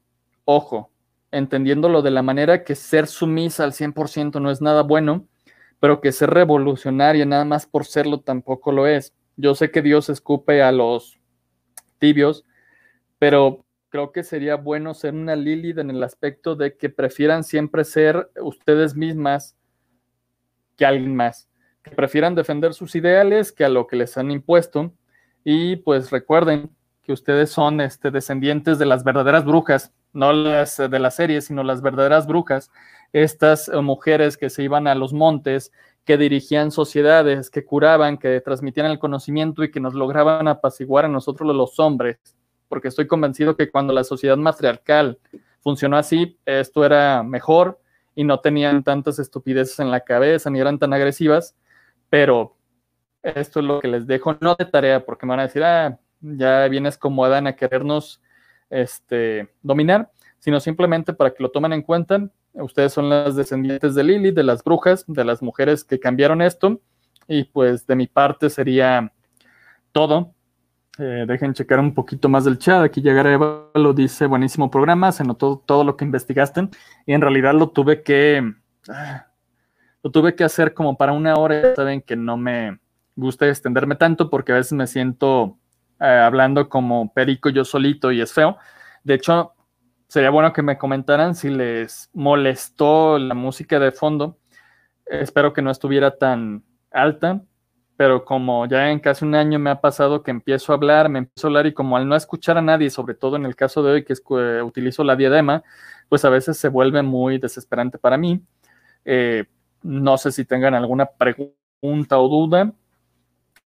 Ojo, 0.44 0.90
entendiéndolo 1.30 2.02
de 2.02 2.10
la 2.10 2.22
manera 2.22 2.62
que 2.62 2.74
ser 2.74 3.06
sumisa 3.06 3.64
al 3.64 3.72
100% 3.72 4.40
no 4.40 4.50
es 4.50 4.60
nada 4.60 4.82
bueno, 4.82 5.26
pero 5.80 6.00
que 6.00 6.12
ser 6.12 6.30
revolucionaria 6.30 7.24
nada 7.24 7.44
más 7.44 7.66
por 7.66 7.86
serlo 7.86 8.20
tampoco 8.20 8.70
lo 8.70 8.86
es. 8.86 9.14
Yo 9.36 9.54
sé 9.54 9.70
que 9.70 9.82
Dios 9.82 10.10
escupe 10.10 10.62
a 10.62 10.72
los 10.72 11.18
tibios, 11.98 12.44
pero 13.18 13.64
creo 13.88 14.12
que 14.12 14.22
sería 14.22 14.56
bueno 14.56 14.94
ser 14.94 15.14
una 15.14 15.36
Lilith 15.36 15.78
en 15.78 15.90
el 15.90 16.02
aspecto 16.02 16.56
de 16.56 16.76
que 16.76 16.90
prefieran 16.90 17.44
siempre 17.44 17.84
ser 17.84 18.30
ustedes 18.40 18.94
mismas 18.94 19.56
que 20.76 20.86
alguien 20.86 21.16
más, 21.16 21.48
que 21.82 21.90
prefieran 21.90 22.34
defender 22.34 22.74
sus 22.74 22.94
ideales 22.94 23.52
que 23.52 23.64
a 23.64 23.68
lo 23.68 23.86
que 23.86 23.96
les 23.96 24.16
han 24.16 24.30
impuesto. 24.30 24.92
Y 25.44 25.76
pues 25.76 26.10
recuerden 26.10 26.70
que 27.02 27.12
ustedes 27.12 27.50
son 27.50 27.80
este, 27.80 28.10
descendientes 28.10 28.78
de 28.78 28.86
las 28.86 29.04
verdaderas 29.04 29.44
brujas, 29.44 29.92
no 30.12 30.32
las 30.32 30.76
de 30.76 30.98
la 30.98 31.10
serie, 31.10 31.40
sino 31.40 31.62
las 31.62 31.82
verdaderas 31.82 32.26
brujas 32.26 32.70
estas 33.12 33.68
eh, 33.68 33.80
mujeres 33.80 34.36
que 34.36 34.50
se 34.50 34.62
iban 34.62 34.86
a 34.86 34.94
los 34.94 35.12
montes, 35.12 35.72
que 36.04 36.16
dirigían 36.16 36.70
sociedades, 36.70 37.50
que 37.50 37.64
curaban, 37.64 38.18
que 38.18 38.40
transmitían 38.40 38.86
el 38.86 38.98
conocimiento 38.98 39.62
y 39.62 39.70
que 39.70 39.80
nos 39.80 39.94
lograban 39.94 40.48
apaciguar 40.48 41.04
a 41.04 41.08
nosotros 41.08 41.54
los 41.54 41.78
hombres, 41.78 42.18
porque 42.68 42.88
estoy 42.88 43.06
convencido 43.06 43.56
que 43.56 43.70
cuando 43.70 43.92
la 43.92 44.04
sociedad 44.04 44.36
matriarcal 44.36 45.18
funcionó 45.60 45.96
así, 45.96 46.38
esto 46.44 46.84
era 46.84 47.22
mejor 47.22 47.80
y 48.14 48.24
no 48.24 48.40
tenían 48.40 48.82
tantas 48.84 49.18
estupideces 49.18 49.78
en 49.80 49.90
la 49.90 50.00
cabeza 50.00 50.50
ni 50.50 50.60
eran 50.60 50.78
tan 50.78 50.92
agresivas, 50.92 51.56
pero 52.10 52.56
esto 53.22 53.60
es 53.60 53.66
lo 53.66 53.80
que 53.80 53.88
les 53.88 54.06
dejo, 54.06 54.36
no 54.40 54.54
de 54.54 54.64
tarea, 54.64 55.04
porque 55.04 55.26
me 55.26 55.30
van 55.30 55.40
a 55.40 55.46
decir, 55.46 55.62
ah, 55.64 55.98
ya 56.20 56.66
vienes 56.68 56.96
como 56.98 57.24
Adán 57.24 57.46
a 57.46 57.56
querernos 57.56 58.20
este, 58.70 59.52
dominar, 59.62 60.10
sino 60.38 60.60
simplemente 60.60 61.12
para 61.12 61.32
que 61.32 61.42
lo 61.42 61.50
tomen 61.50 61.72
en 61.72 61.82
cuenta 61.82 62.30
Ustedes 62.54 62.92
son 62.92 63.08
las 63.08 63.36
descendientes 63.36 63.94
de 63.94 64.04
Lili, 64.04 64.30
de 64.30 64.42
las 64.42 64.64
brujas, 64.64 65.04
de 65.06 65.24
las 65.24 65.42
mujeres 65.42 65.84
que 65.84 66.00
cambiaron 66.00 66.42
esto. 66.42 66.80
Y 67.26 67.44
pues 67.44 67.86
de 67.86 67.94
mi 67.94 68.06
parte 68.06 68.50
sería 68.50 69.12
todo. 69.92 70.34
Eh, 70.98 71.24
dejen 71.28 71.54
checar 71.54 71.78
un 71.78 71.94
poquito 71.94 72.28
más 72.28 72.44
del 72.44 72.58
chat. 72.58 72.82
Aquí 72.82 73.00
llegará 73.00 73.38
lo 73.74 73.92
dice, 73.92 74.26
buenísimo 74.26 74.70
programa, 74.70 75.12
se 75.12 75.24
notó 75.24 75.62
todo 75.64 75.84
lo 75.84 75.96
que 75.96 76.04
investigaste. 76.04 76.68
Y 77.06 77.12
en 77.12 77.20
realidad 77.20 77.54
lo 77.54 77.70
tuve 77.70 78.02
que... 78.02 78.54
Ah, 78.88 79.26
Lo 80.02 80.10
tuve 80.10 80.34
que 80.34 80.44
hacer 80.44 80.74
como 80.74 80.96
para 80.96 81.12
una 81.12 81.34
hora. 81.34 81.74
Saben 81.74 82.02
que 82.02 82.16
no 82.16 82.36
me 82.36 82.78
gusta 83.16 83.48
extenderme 83.48 83.96
tanto 83.96 84.30
porque 84.30 84.52
a 84.52 84.56
veces 84.56 84.72
me 84.72 84.86
siento 84.86 85.58
eh, 86.00 86.06
hablando 86.06 86.68
como 86.68 87.12
perico 87.12 87.48
yo 87.48 87.64
solito 87.64 88.12
y 88.12 88.20
es 88.20 88.32
feo. 88.32 88.56
De 89.04 89.14
hecho, 89.14 89.54
sería 90.08 90.30
bueno 90.30 90.52
que 90.52 90.62
me 90.62 90.78
comentaran 90.78 91.34
si 91.34 91.50
les 91.50 92.10
molestó 92.12 93.18
la 93.18 93.34
música 93.34 93.78
de 93.78 93.92
fondo. 93.92 94.38
Espero 95.06 95.52
que 95.52 95.62
no 95.62 95.70
estuviera 95.70 96.16
tan 96.16 96.64
alta, 96.90 97.42
pero 97.98 98.24
como 98.24 98.64
ya 98.66 98.92
en 98.92 99.00
casi 99.00 99.24
un 99.24 99.34
año 99.34 99.58
me 99.58 99.70
ha 99.70 99.80
pasado 99.80 100.22
que 100.22 100.30
empiezo 100.30 100.70
a 100.70 100.76
hablar, 100.76 101.08
me 101.08 101.18
empiezo 101.18 101.48
a 101.48 101.50
hablar 101.50 101.66
y 101.66 101.74
como 101.74 101.96
al 101.96 102.06
no 102.06 102.14
escuchar 102.14 102.56
a 102.56 102.62
nadie, 102.62 102.90
sobre 102.90 103.14
todo 103.14 103.34
en 103.34 103.44
el 103.44 103.56
caso 103.56 103.82
de 103.82 103.90
hoy 103.90 104.04
que 104.04 104.14
utilizo 104.62 105.02
la 105.02 105.16
diadema, 105.16 105.64
pues 106.08 106.24
a 106.24 106.30
veces 106.30 106.56
se 106.58 106.68
vuelve 106.68 107.02
muy 107.02 107.38
desesperante 107.38 107.98
para 107.98 108.16
mí. 108.16 108.40
Eh, 109.04 109.46
no 109.82 110.16
sé 110.16 110.30
si 110.30 110.44
tengan 110.44 110.74
alguna 110.74 111.06
pregunta 111.06 112.20
o 112.20 112.28
duda. 112.28 112.72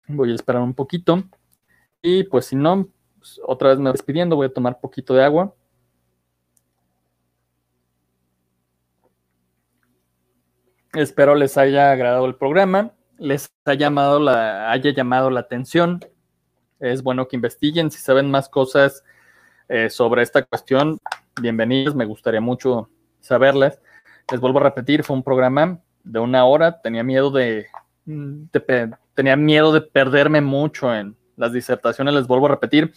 Voy 0.08 0.32
a 0.32 0.36
esperar 0.36 0.62
un 0.62 0.76
poquito. 0.76 1.24
Y 2.04 2.24
pues 2.26 2.46
si 2.46 2.56
no, 2.56 2.88
pues, 3.18 3.42
otra 3.44 3.70
vez 3.70 3.80
me 3.80 3.92
despidiendo, 3.92 4.36
voy 4.36 4.46
a 4.46 4.54
tomar 4.54 4.80
poquito 4.80 5.16
de 5.16 5.24
agua. 5.24 5.56
Espero 10.94 11.34
les 11.34 11.58
haya 11.58 11.92
agradado 11.92 12.28
el 12.28 12.36
programa, 12.36 12.94
les 13.20 13.52
haya 13.66 13.80
llamado 13.80 14.20
la, 14.20 14.72
haya 14.72 14.92
llamado 14.92 15.30
la 15.30 15.42
atención. 15.42 16.00
Es 16.80 17.04
bueno 17.04 17.28
que 17.28 17.36
investiguen. 17.36 17.92
Si 17.92 18.00
saben 18.00 18.32
más 18.32 18.50
cosas 18.50 19.04
eh, 19.68 19.90
sobre 19.90 20.24
esta 20.24 20.44
cuestión, 20.44 21.00
bienvenidos. 21.42 21.96
Me 21.96 22.06
gustaría 22.06 22.42
mucho 22.42 22.90
saberles. 23.20 23.80
Les 24.32 24.40
vuelvo 24.40 24.60
a 24.60 24.64
repetir, 24.64 25.04
fue 25.04 25.16
un 25.16 25.24
programa 25.24 25.80
de 26.04 26.20
una 26.20 26.46
hora. 26.46 26.82
Tenía 26.82 27.04
miedo 27.04 27.32
de, 27.32 27.68
de 28.06 28.92
tenía 29.14 29.36
miedo 29.36 29.74
de 29.74 29.82
perderme 29.82 30.42
mucho 30.42 30.94
en 30.94 31.18
las 31.36 31.52
disertaciones. 31.52 32.14
Les 32.14 32.28
vuelvo 32.28 32.46
a 32.46 32.50
repetir. 32.50 32.94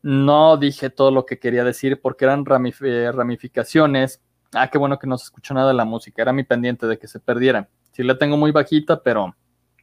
No 0.00 0.56
dije 0.56 0.90
todo 0.90 1.10
lo 1.10 1.26
que 1.26 1.38
quería 1.38 1.64
decir 1.64 2.00
porque 2.00 2.24
eran 2.24 2.44
ramificaciones 2.44 4.22
Ah, 4.52 4.68
qué 4.68 4.78
bueno 4.78 4.98
que 4.98 5.06
no 5.06 5.18
se 5.18 5.24
escuchó 5.24 5.52
nada 5.54 5.68
de 5.68 5.74
la 5.74 5.84
música. 5.84 6.22
Era 6.22 6.32
mi 6.32 6.42
pendiente 6.42 6.86
de 6.86 6.98
que 6.98 7.06
se 7.06 7.20
perdiera. 7.20 7.68
Sí 7.92 8.02
la 8.02 8.16
tengo 8.16 8.36
muy 8.36 8.50
bajita, 8.50 9.02
pero, 9.02 9.34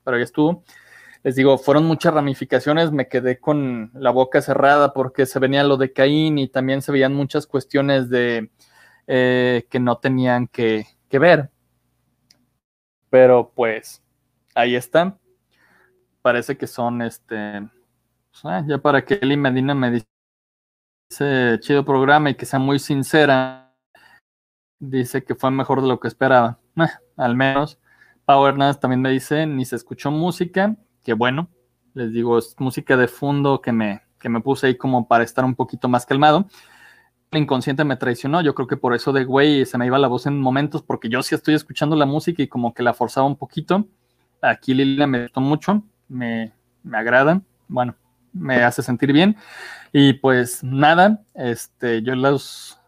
pero 0.05 0.17
ya 0.17 0.23
estuvo. 0.23 0.63
Les 1.23 1.35
digo, 1.35 1.57
fueron 1.57 1.85
muchas 1.85 2.13
ramificaciones. 2.13 2.91
Me 2.91 3.09
quedé 3.09 3.39
con 3.39 3.91
la 3.93 4.11
boca 4.11 4.41
cerrada 4.41 4.93
porque 4.93 5.25
se 5.25 5.39
venía 5.39 5.63
lo 5.63 5.75
de 5.75 5.91
Caín 5.91 6.37
y 6.37 6.47
también 6.47 6.81
se 6.81 6.93
veían 6.93 7.13
muchas 7.13 7.47
cuestiones 7.47 8.09
de 8.09 8.51
eh, 9.07 9.67
que 9.69 9.79
no 9.79 9.97
tenían 9.97 10.47
que, 10.47 10.85
ver. 11.11 11.49
Pero 13.09 13.51
pues 13.55 14.03
ahí 14.53 14.75
está. 14.75 15.17
Parece 16.21 16.57
que 16.57 16.67
son 16.67 17.01
este. 17.01 17.61
Pues, 18.31 18.45
ah, 18.45 18.63
ya 18.67 18.77
para 18.77 19.03
que 19.03 19.15
Eli 19.15 19.35
Medina 19.35 19.73
me 19.73 19.91
dice 19.91 20.05
chido 21.59 21.83
programa 21.83 22.29
y 22.29 22.35
que 22.35 22.45
sea 22.45 22.59
muy 22.59 22.79
sincera 22.79 23.65
Dice 24.79 25.23
que 25.23 25.35
fue 25.35 25.51
mejor 25.51 25.81
de 25.81 25.87
lo 25.87 25.99
que 25.99 26.07
esperaba. 26.07 26.59
Eh, 26.77 26.87
al 27.17 27.35
menos. 27.35 27.79
Pau 28.26 28.45
Hernández 28.47 28.80
también 28.80 29.01
me 29.01 29.11
dice, 29.11 29.45
ni 29.45 29.65
se 29.65 29.76
escuchó 29.76 30.11
música, 30.11 30.76
que 31.03 31.13
bueno, 31.13 31.49
les 31.93 32.11
digo, 32.11 32.38
es 32.38 32.55
música 32.59 32.97
de 32.97 33.07
fondo 33.07 33.61
que 33.61 33.71
me, 33.71 34.01
que 34.19 34.30
me 34.30 34.41
puse 34.41 34.67
ahí 34.67 34.76
como 34.76 35.07
para 35.07 35.23
estar 35.23 35.45
un 35.45 35.55
poquito 35.55 35.88
más 35.88 36.05
calmado. 36.05 36.47
El 37.32 37.43
inconsciente 37.43 37.84
me 37.84 37.97
traicionó, 37.97 38.41
yo 38.41 38.55
creo 38.55 38.67
que 38.67 38.78
por 38.78 38.95
eso 38.95 39.13
de 39.13 39.26
güey 39.26 39.65
se 39.65 39.78
me 39.78 39.86
iba 39.86 39.99
la 39.99 40.07
voz 40.07 40.26
en 40.26 40.39
momentos, 40.39 40.82
porque 40.82 41.09
yo 41.09 41.21
sí 41.21 41.36
estoy 41.36 41.53
escuchando 41.53 41.95
la 41.95 42.05
música 42.05 42.41
y 42.41 42.47
como 42.47 42.73
que 42.73 42.84
la 42.84 42.93
forzaba 42.93 43.28
un 43.28 43.36
poquito. 43.36 43.88
Aquí 44.41 44.73
Lilia 44.73 45.07
me 45.07 45.23
gustó 45.23 45.41
mucho, 45.41 45.84
me, 46.07 46.51
me 46.84 46.97
agrada, 46.97 47.41
bueno, 47.67 47.95
me 48.34 48.63
hace 48.63 48.82
sentir 48.82 49.13
bien. 49.13 49.38
Y 49.93 50.13
pues 50.13 50.63
nada, 50.63 51.23
este, 51.36 52.01
yo 52.01 52.15
los 52.15 52.80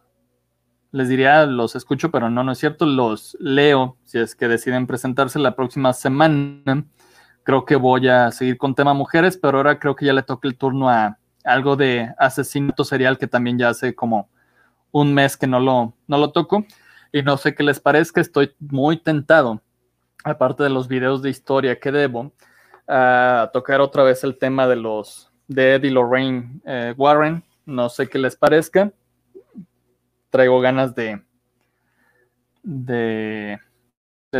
les 0.91 1.09
diría, 1.09 1.45
los 1.45 1.75
escucho, 1.75 2.11
pero 2.11 2.29
no, 2.29 2.43
no 2.43 2.51
es 2.51 2.57
cierto, 2.57 2.85
los 2.85 3.37
leo 3.39 3.97
si 4.03 4.19
es 4.19 4.35
que 4.35 4.47
deciden 4.47 4.87
presentarse 4.87 5.39
la 5.39 5.55
próxima 5.55 5.93
semana. 5.93 6.85
Creo 7.43 7.65
que 7.65 7.75
voy 7.75 8.07
a 8.07 8.31
seguir 8.31 8.57
con 8.57 8.75
tema 8.75 8.93
mujeres, 8.93 9.37
pero 9.37 9.57
ahora 9.57 9.79
creo 9.79 9.95
que 9.95 10.05
ya 10.05 10.13
le 10.13 10.23
toca 10.23 10.47
el 10.47 10.57
turno 10.57 10.89
a 10.89 11.17
algo 11.43 11.75
de 11.75 12.13
asesinato 12.17 12.83
serial 12.83 13.17
que 13.17 13.27
también 13.27 13.57
ya 13.57 13.69
hace 13.69 13.95
como 13.95 14.29
un 14.91 15.13
mes 15.13 15.37
que 15.37 15.47
no 15.47 15.59
lo, 15.59 15.93
no 16.07 16.17
lo 16.17 16.31
toco. 16.31 16.65
Y 17.11 17.21
no 17.21 17.37
sé 17.37 17.55
qué 17.55 17.63
les 17.63 17.79
parezca, 17.79 18.19
estoy 18.19 18.53
muy 18.59 18.97
tentado, 18.97 19.61
aparte 20.23 20.63
de 20.63 20.69
los 20.69 20.87
videos 20.87 21.21
de 21.21 21.29
historia 21.29 21.79
que 21.79 21.91
debo, 21.91 22.33
a 22.87 23.49
tocar 23.53 23.81
otra 23.81 24.03
vez 24.03 24.23
el 24.23 24.37
tema 24.37 24.67
de 24.67 24.75
los 24.75 25.31
de 25.47 25.75
Eddie 25.75 25.91
Lorraine 25.91 26.61
eh, 26.65 26.93
Warren. 26.97 27.43
No 27.65 27.89
sé 27.89 28.07
qué 28.07 28.19
les 28.19 28.35
parezca 28.35 28.91
traigo 30.37 30.59
ganas 30.59 30.93
de, 30.93 31.19
de, 32.61 33.59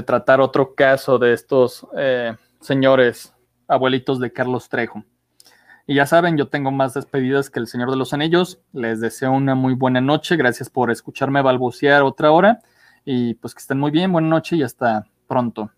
tratar 0.05 0.39
otro 0.41 0.75
caso 0.75 1.17
de 1.17 1.33
estos 1.33 1.87
eh, 1.97 2.35
señores 2.61 3.33
abuelitos 3.67 4.19
de 4.19 4.31
Carlos 4.31 4.69
Trejo. 4.69 5.03
Y 5.87 5.95
ya 5.95 6.05
saben, 6.05 6.37
yo 6.37 6.49
tengo 6.49 6.69
más 6.69 6.93
despedidas 6.93 7.49
que 7.49 7.59
el 7.59 7.65
Señor 7.65 7.89
de 7.89 7.97
los 7.97 8.13
Anillos. 8.13 8.59
Les 8.73 9.01
deseo 9.01 9.31
una 9.31 9.55
muy 9.55 9.73
buena 9.73 9.99
noche. 9.99 10.35
Gracias 10.35 10.69
por 10.69 10.91
escucharme 10.91 11.41
balbucear 11.41 12.03
otra 12.03 12.29
hora. 12.29 12.59
Y 13.03 13.33
pues 13.33 13.55
que 13.55 13.61
estén 13.61 13.79
muy 13.79 13.89
bien. 13.89 14.11
Buena 14.11 14.27
noche 14.27 14.55
y 14.55 14.61
hasta 14.61 15.07
pronto. 15.27 15.71